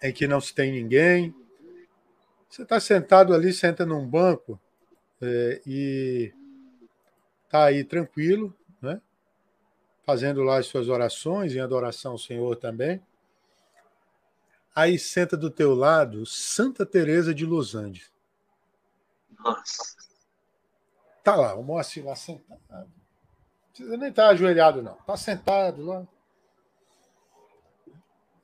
[0.01, 1.33] em que não se tem ninguém.
[2.49, 4.59] Você está sentado ali, senta num banco,
[5.21, 6.33] é, e
[7.45, 9.01] está aí tranquilo, né?
[10.05, 13.01] fazendo lá as suas orações em adoração ao Senhor também.
[14.73, 18.11] Aí senta do teu lado Santa Teresa de Los Andes.
[19.39, 19.97] Nossa.
[21.23, 22.61] Tá lá, o Moacir lá sentado.
[22.69, 22.87] Não
[23.73, 24.95] precisa nem estar tá ajoelhado, não.
[24.95, 26.07] Tá sentado lá.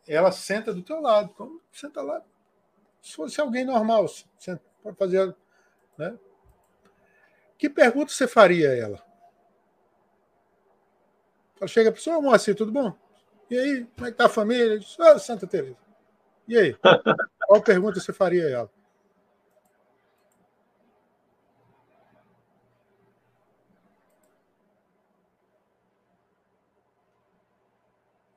[0.08, 2.22] Ela senta do teu lado, como senta lá.
[3.02, 4.06] Se fosse alguém normal,
[4.82, 5.36] pode fazer,
[5.98, 6.18] né?
[7.58, 9.06] Que pergunta você faria a ela?
[11.60, 12.94] Ela chega a pessoa, Moacir, tudo bom?
[13.50, 14.80] E aí, como é que tá a família?
[14.80, 15.78] Disse, oh, Santa Teresa.
[16.48, 16.76] E aí?
[17.48, 18.72] Qual pergunta você faria a ela?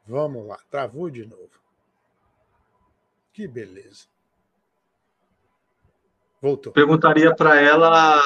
[0.07, 1.51] Vamos lá, travou de novo.
[3.33, 4.07] Que beleza.
[6.41, 6.73] Voltou.
[6.73, 8.21] Perguntaria para ela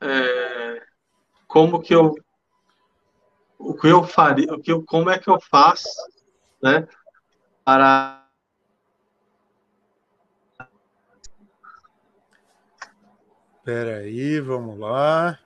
[0.00, 0.86] é,
[1.46, 2.14] como que eu
[3.58, 5.86] o que eu faria, o que eu, como é que eu faço,
[6.62, 6.88] né,
[7.62, 8.20] para
[13.58, 15.38] Espera aí, vamos lá.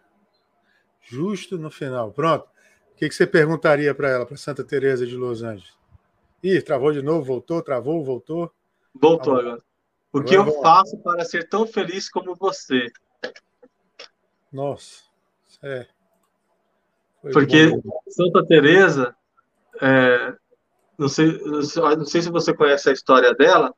[1.03, 2.13] Justo no final.
[2.13, 2.49] Pronto.
[2.95, 5.75] O que, que você perguntaria para ela, para Santa Teresa de Los Angeles?
[6.43, 8.53] Ih, travou de novo, voltou, travou, voltou.
[8.95, 9.63] Voltou agora.
[10.13, 12.87] O que eu faço para ser tão feliz como você?
[14.53, 15.03] Nossa,
[15.61, 15.89] é.
[17.21, 18.01] Foi Porque bom.
[18.09, 19.17] Santa Teresa,
[19.81, 20.37] é,
[20.97, 23.75] não sei, não sei se você conhece a história dela.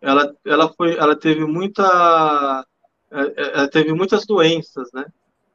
[0.00, 2.64] Ela, ela foi, ela teve muita,
[3.10, 5.04] é, é, ela teve muitas doenças, né?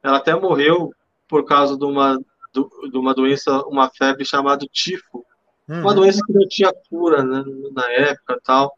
[0.03, 0.91] Ela até morreu
[1.27, 2.19] por causa de uma
[2.63, 5.25] de uma doença, uma febre chamada tifo,
[5.67, 5.81] uhum.
[5.81, 8.73] uma doença que não tinha cura né, na época tal.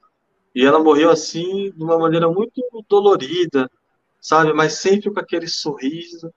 [0.53, 3.69] E ela morreu assim, de uma maneira muito dolorida,
[4.19, 4.53] sabe?
[4.53, 6.33] Mas sempre com aquele sorriso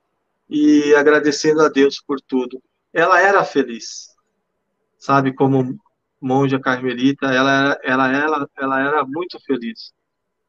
[0.48, 2.62] e agradecendo a Deus por tudo.
[2.92, 4.08] Ela era feliz,
[4.98, 5.32] sabe?
[5.34, 5.78] Como
[6.20, 9.92] monja carmelita, ela era, ela, ela, ela era muito feliz.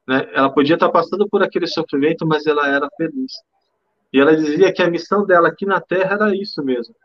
[0.08, 0.30] Né?
[0.34, 3.32] Ela podia estar passando por aquele sofrimento, mas ela era feliz.
[4.12, 6.96] E ela dizia que a missão dela aqui na Terra era isso mesmo.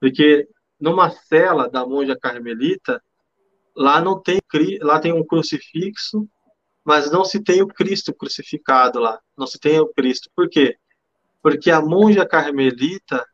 [0.00, 0.48] Porque
[0.80, 3.02] numa cela da monja carmelita,
[3.76, 4.40] lá não tem
[4.80, 6.28] lá tem um crucifixo,
[6.84, 10.30] mas não se tem o Cristo crucificado lá, não se tem o Cristo.
[10.34, 10.76] Por quê?
[11.42, 13.24] Porque a monja carmelita,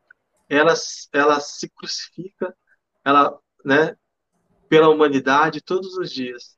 [0.49, 0.73] ela
[1.13, 2.55] ela se crucifica,
[3.03, 3.95] ela, né,
[4.67, 6.57] pela humanidade todos os dias.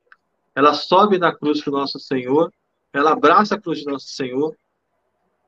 [0.55, 2.51] Ela sobe na cruz para o nosso Senhor,
[2.91, 4.55] ela abraça a cruz do nosso Senhor,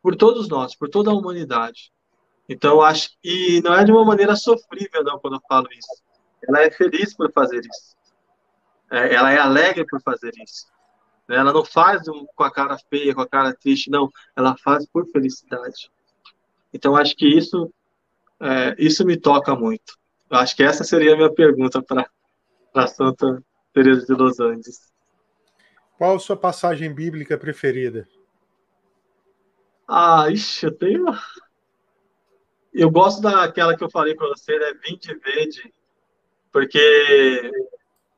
[0.01, 1.91] por todos nós, por toda a humanidade.
[2.47, 6.03] Então, acho e não é de uma maneira sofrível, não, quando eu falo isso.
[6.47, 7.95] Ela é feliz por fazer isso.
[8.89, 10.65] É, ela é alegre por fazer isso.
[11.27, 11.35] Né?
[11.35, 12.01] Ela não faz
[12.35, 14.09] com a cara feia, com a cara triste, não.
[14.35, 15.91] Ela faz por felicidade.
[16.73, 17.71] Então, acho que isso,
[18.39, 19.97] é, isso me toca muito.
[20.30, 23.43] Acho que essa seria a minha pergunta para Santa
[23.73, 24.91] Teresa de Los Andes.
[25.97, 28.07] Qual a sua passagem bíblica preferida?
[29.91, 31.05] Ah, ixi, eu tenho.
[32.71, 34.71] Eu gosto daquela que eu falei para você, né?
[34.85, 35.73] Vinde verde.
[36.51, 37.51] Porque.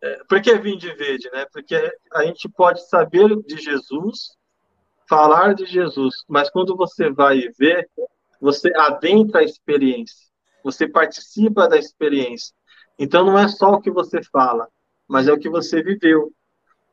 [0.03, 1.45] É, por que vinde verde, né?
[1.53, 1.76] Porque
[2.11, 4.35] a gente pode saber de Jesus,
[5.07, 7.89] falar de Jesus, mas quando você vai ver,
[8.41, 10.27] você adentra a experiência,
[10.64, 12.53] você participa da experiência.
[12.99, 14.68] Então não é só o que você fala,
[15.07, 16.34] mas é o que você viveu.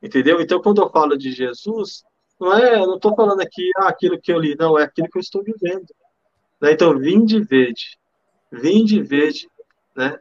[0.02, 0.40] Entendeu?
[0.40, 2.04] Então quando eu falo de Jesus,
[2.38, 5.08] não é, eu não estou falando aqui ah, aquilo que eu li, não, é aquilo
[5.08, 5.86] que eu estou vivendo.
[6.60, 6.72] Né?
[6.72, 7.98] Então, vim de verde,
[8.50, 9.48] vim de verde,
[9.96, 10.18] né?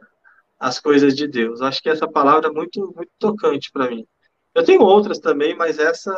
[0.58, 1.62] As coisas de Deus.
[1.62, 4.06] Acho que essa palavra é muito, muito tocante para mim.
[4.54, 6.12] Eu tenho outras também, mas essa.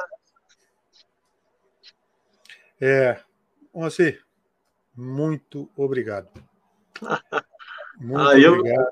[2.80, 3.20] É,
[3.72, 4.18] você,
[4.96, 6.28] muito obrigado.
[8.00, 8.88] Muito ah, eu, obrigado.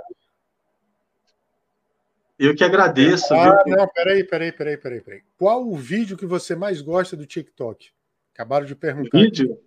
[2.39, 3.35] Eu que agradeço.
[3.35, 3.77] Ah, viu?
[3.77, 5.23] não, peraí, peraí, peraí, peraí, peraí.
[5.37, 7.91] Qual o vídeo que você mais gosta do TikTok?
[8.33, 9.19] Acabaram de perguntar.
[9.19, 9.59] Vídeo?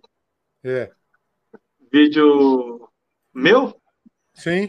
[0.64, 0.90] É.
[1.92, 2.88] Vídeo
[3.34, 3.78] meu?
[4.32, 4.68] Sim.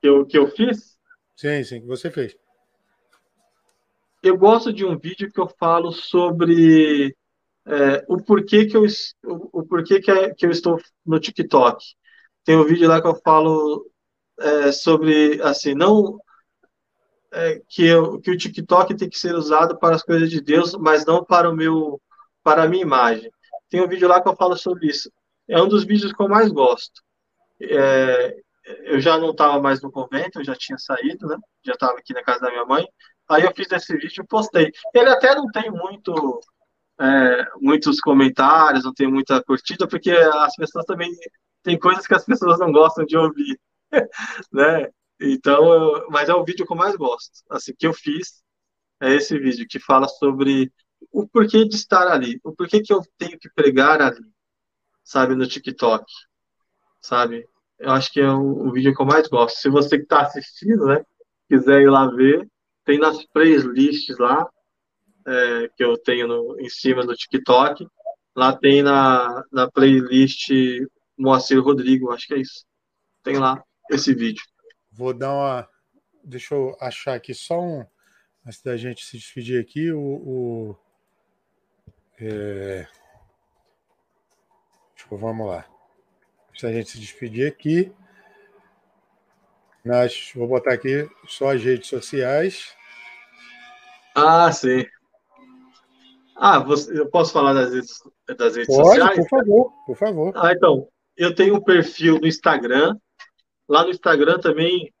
[0.00, 0.98] Que eu, que eu fiz?
[1.34, 2.36] Sim, sim, que você fez.
[4.22, 7.16] Eu gosto de um vídeo que eu falo sobre
[7.66, 8.84] é, o porquê que eu
[9.24, 11.82] o, o porquê que, é, que eu estou no TikTok.
[12.44, 13.90] Tem um vídeo lá que eu falo
[14.38, 16.20] é, sobre assim, não
[17.32, 20.74] é, que, eu, que o TikTok tem que ser usado para as coisas de Deus,
[20.74, 22.00] mas não para o meu,
[22.42, 23.30] para a minha imagem.
[23.68, 25.10] Tem um vídeo lá que eu falo sobre isso.
[25.48, 27.02] É um dos vídeos que eu mais gosto.
[27.60, 28.36] É,
[28.84, 31.36] eu já não estava mais no convento, eu já tinha saído, né?
[31.64, 32.86] Já estava aqui na casa da minha mãe.
[33.28, 34.72] Aí eu fiz esse vídeo e postei.
[34.94, 36.40] Ele até não tem muito,
[37.00, 41.10] é, muitos comentários, não tem muita curtida, porque as pessoas também
[41.62, 43.58] tem coisas que as pessoas não gostam de ouvir,
[44.52, 44.88] né?
[45.20, 47.42] Então, mas é o vídeo que eu mais gosto.
[47.50, 48.42] Assim, que eu fiz
[49.00, 50.72] é esse vídeo que fala sobre
[51.12, 54.20] o porquê de estar ali, o porquê que eu tenho que pregar ali,
[55.04, 56.04] sabe, no TikTok,
[57.00, 57.46] sabe?
[57.78, 59.58] Eu acho que é o, o vídeo que eu mais gosto.
[59.58, 61.04] Se você que está assistindo, né,
[61.48, 62.48] quiser ir lá ver,
[62.84, 64.48] tem nas playlists lá,
[65.26, 67.86] é, que eu tenho no, em cima do TikTok,
[68.34, 70.50] lá tem na, na playlist
[71.18, 72.64] Moacir Rodrigo, acho que é isso.
[73.22, 74.42] Tem lá esse vídeo.
[74.96, 75.68] Vou dar uma.
[76.24, 77.86] Deixa eu achar aqui só um.
[78.44, 80.00] Antes da gente se despedir aqui, o.
[80.00, 80.76] o
[82.18, 82.86] é...
[85.10, 85.66] Vamos lá.
[86.50, 87.92] Antes da gente se despedir aqui.
[89.84, 92.74] Nas, vou botar aqui só as redes sociais.
[94.14, 94.84] Ah, sim.
[96.34, 98.02] Ah, você, eu posso falar das redes,
[98.36, 99.16] das redes Pode, sociais?
[99.16, 100.32] Por favor, por favor.
[100.34, 102.98] Ah, então, eu tenho um perfil no Instagram.
[103.68, 104.92] Lá no Instagram também,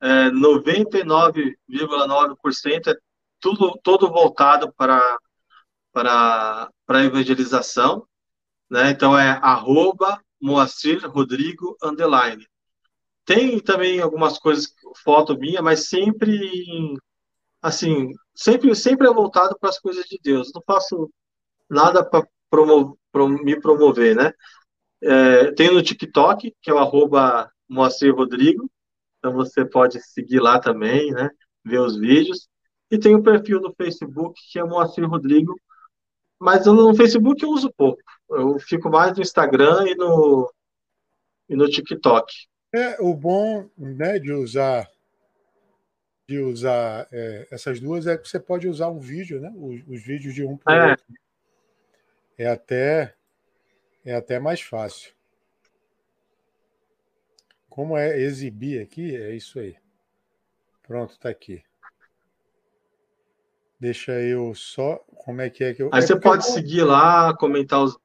[0.00, 2.94] é, 99,9% é
[3.40, 5.18] tudo todo voltado para
[5.92, 8.06] para para evangelização,
[8.70, 8.90] né?
[8.90, 12.46] Então é arroba Moacir Rodrigo underline.
[13.24, 14.74] Tem também algumas coisas,
[15.04, 16.96] foto minha, mas sempre
[17.60, 20.50] assim, sempre sempre é voltado para as coisas de Deus.
[20.54, 21.10] Não faço
[21.70, 22.96] nada para promover,
[23.44, 24.32] me promover, né?
[25.02, 28.70] É, tem no TikTok, que é o arroba Moacir Rodrigo,
[29.18, 31.30] então você pode seguir lá também, né?
[31.64, 32.48] Ver os vídeos.
[32.90, 35.58] E tem o perfil no Facebook, que é Moacir Rodrigo,
[36.38, 38.02] mas no Facebook eu uso pouco.
[38.28, 40.52] Eu fico mais no Instagram e no,
[41.48, 42.30] e no TikTok.
[42.74, 44.90] É o bom né, de usar
[46.28, 49.52] de usar é, essas duas é que você pode usar um vídeo, né?
[49.56, 50.90] Os, os vídeos de um para o é.
[50.90, 51.04] outro.
[52.38, 53.14] É até
[54.04, 55.12] é até mais fácil.
[57.72, 59.74] Como é exibir aqui, é isso aí.
[60.82, 61.64] Pronto, está aqui.
[63.80, 65.02] Deixa eu só.
[65.24, 65.88] Como é que é que eu.
[65.90, 66.52] Aí é você pode eu...
[66.52, 67.98] seguir lá, comentar os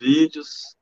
[0.00, 0.76] vídeos.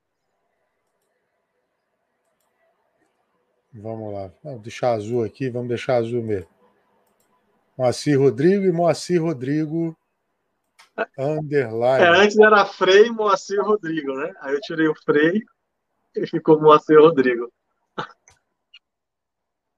[3.73, 4.31] Vamos lá.
[4.45, 6.51] Vamos deixar azul aqui, vamos deixar azul mesmo.
[7.75, 9.97] Moacir Rodrigo e Moacir Rodrigo
[11.19, 12.05] underline.
[12.05, 14.31] É, antes era Frei Moacir Rodrigo, né?
[14.41, 15.43] Aí eu tirei o Frei
[16.15, 17.51] e ficou Moacir Rodrigo.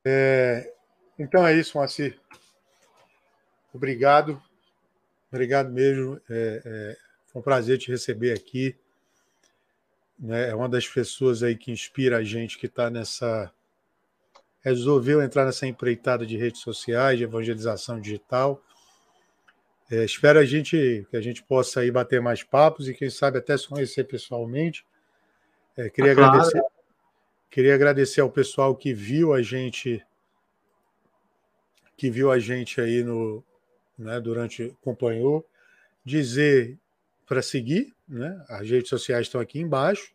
[0.04, 0.72] É,
[1.18, 2.18] então é isso, Moacir.
[3.72, 4.42] Obrigado.
[5.30, 6.20] Obrigado mesmo.
[6.28, 6.96] É, é,
[7.26, 8.76] foi um prazer te receber aqui.
[10.18, 10.50] Né?
[10.50, 13.52] É uma das pessoas aí que inspira a gente que está nessa
[14.60, 18.62] resolveu entrar nessa empreitada de redes sociais, de evangelização digital.
[19.90, 23.38] É, espero a gente que a gente possa aí bater mais papos e quem sabe
[23.38, 24.86] até se conhecer pessoalmente.
[25.76, 26.71] É, queria ah, claro.
[27.52, 30.02] Queria agradecer ao pessoal que viu a gente
[31.96, 33.44] que viu a gente aí no,
[33.96, 35.46] né, durante acompanhou,
[36.04, 36.76] dizer
[37.26, 38.44] para seguir, né?
[38.48, 40.12] As redes sociais estão aqui embaixo.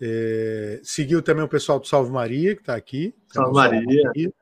[0.00, 3.14] É, seguiu também o pessoal do Salve Maria, que está aqui.
[3.28, 4.32] Salve Maria.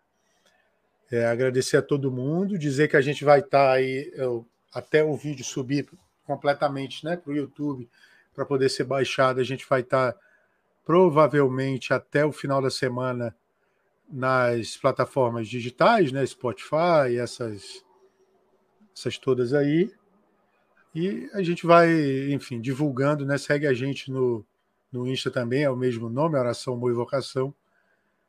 [1.10, 5.02] É, agradecer a todo mundo, dizer que a gente vai estar tá aí eu, até
[5.02, 5.88] o vídeo subir
[6.24, 7.88] completamente né, para o YouTube
[8.34, 9.40] para poder ser baixado.
[9.40, 10.18] A gente vai estar tá,
[10.84, 13.34] provavelmente até o final da semana
[14.10, 17.84] nas plataformas digitais, né, Spotify, essas,
[18.94, 19.90] essas todas aí.
[20.94, 21.90] E a gente vai,
[22.30, 23.36] enfim, divulgando, né?
[23.36, 24.44] Segue a gente no,
[24.92, 27.52] no Insta também, é o mesmo nome, Oração Boa Vocação.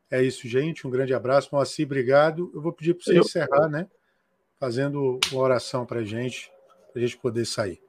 [0.09, 0.87] É isso, gente.
[0.87, 1.49] Um grande abraço.
[1.51, 2.51] Moacir, obrigado.
[2.53, 3.21] Eu vou pedir para você Eu...
[3.21, 3.87] encerrar, né?
[4.59, 6.51] Fazendo uma oração para a gente,
[6.91, 7.79] para a gente poder sair.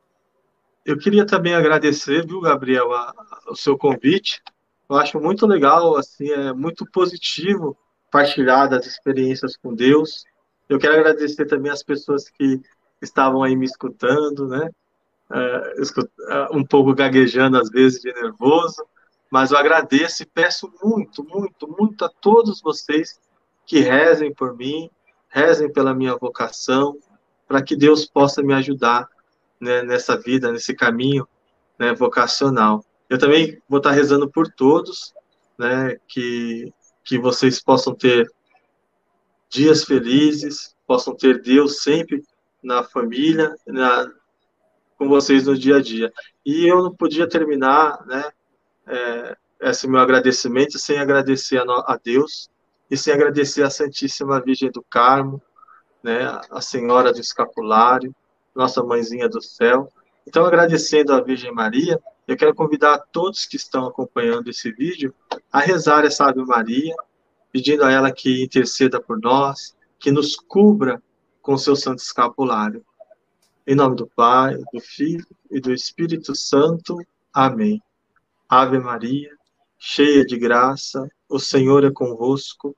[0.84, 4.42] Eu queria também agradecer, viu, Gabriel, a, a, o seu convite.
[4.88, 7.76] Eu acho muito legal, assim, é muito positivo
[8.10, 10.24] partilhar das experiências com Deus.
[10.68, 12.60] Eu quero agradecer também as pessoas que
[13.02, 14.70] estavam aí me escutando, né?
[15.30, 18.84] uh, um pouco gaguejando às vezes de nervoso,
[19.30, 23.18] mas eu agradeço e peço muito, muito, muito a todos vocês
[23.64, 24.88] que rezem por mim,
[25.28, 26.96] rezem pela minha vocação,
[27.48, 29.08] para que Deus possa me ajudar
[29.60, 31.26] né, nessa vida, nesse caminho
[31.78, 32.84] né, vocacional.
[33.08, 35.14] Eu também vou estar rezando por todos,
[35.58, 36.72] né, que,
[37.04, 38.28] que vocês possam ter
[39.48, 42.22] dias felizes, possam ter Deus sempre
[42.62, 44.10] na família, na,
[44.98, 46.12] com vocês no dia a dia.
[46.44, 48.24] E eu não podia terminar, né,
[48.86, 52.50] é, esse meu agradecimento sem agradecer a, a, Deus
[52.90, 55.40] e sem agradecer a Santíssima Virgem do Carmo,
[56.02, 58.14] né, a Senhora do Escapulário,
[58.54, 59.92] nossa Mãezinha do Céu.
[60.26, 65.14] Então, agradecendo a Virgem Maria, eu quero convidar todos que estão acompanhando esse vídeo
[65.52, 66.94] a rezar essa Ave Maria,
[67.52, 71.00] pedindo a ela que interceda por nós, que nos cubra
[71.40, 72.84] com seu santo escapulário.
[73.64, 76.96] Em nome do Pai, do Filho e do Espírito Santo.
[77.32, 77.80] Amém.
[78.48, 79.30] Ave Maria,
[79.78, 82.76] cheia de graça, o Senhor é convosco.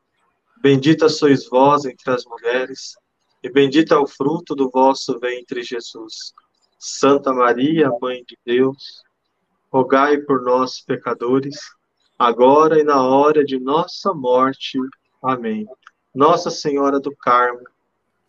[0.61, 2.97] Bendita sois vós entre as mulheres,
[3.43, 6.35] e bendito é o fruto do vosso ventre, Jesus.
[6.79, 9.03] Santa Maria, Mãe de Deus,
[9.70, 11.57] rogai por nós, pecadores,
[12.19, 14.78] agora e na hora de nossa morte.
[15.23, 15.66] Amém.
[16.15, 17.65] Nossa Senhora do Carmo,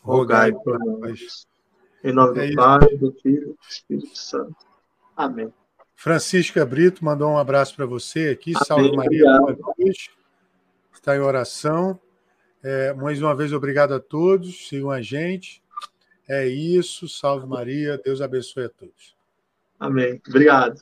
[0.02, 1.48] rogai por nós.
[2.04, 4.56] Em nome é do Pai, do Filho e do Espírito Santo.
[5.16, 5.54] Amém.
[5.96, 8.54] Francisca Brito mandou um abraço para você aqui.
[8.56, 8.66] Amém.
[8.66, 10.12] Salve Maria, boa noite.
[10.94, 12.00] Está em oração.
[12.64, 14.68] É, mais uma vez, obrigado a todos.
[14.68, 15.62] Sigam a gente.
[16.28, 17.08] É isso.
[17.10, 17.98] Salve Maria.
[17.98, 19.16] Deus abençoe a todos.
[19.80, 20.22] Amém.
[20.28, 20.80] Obrigado.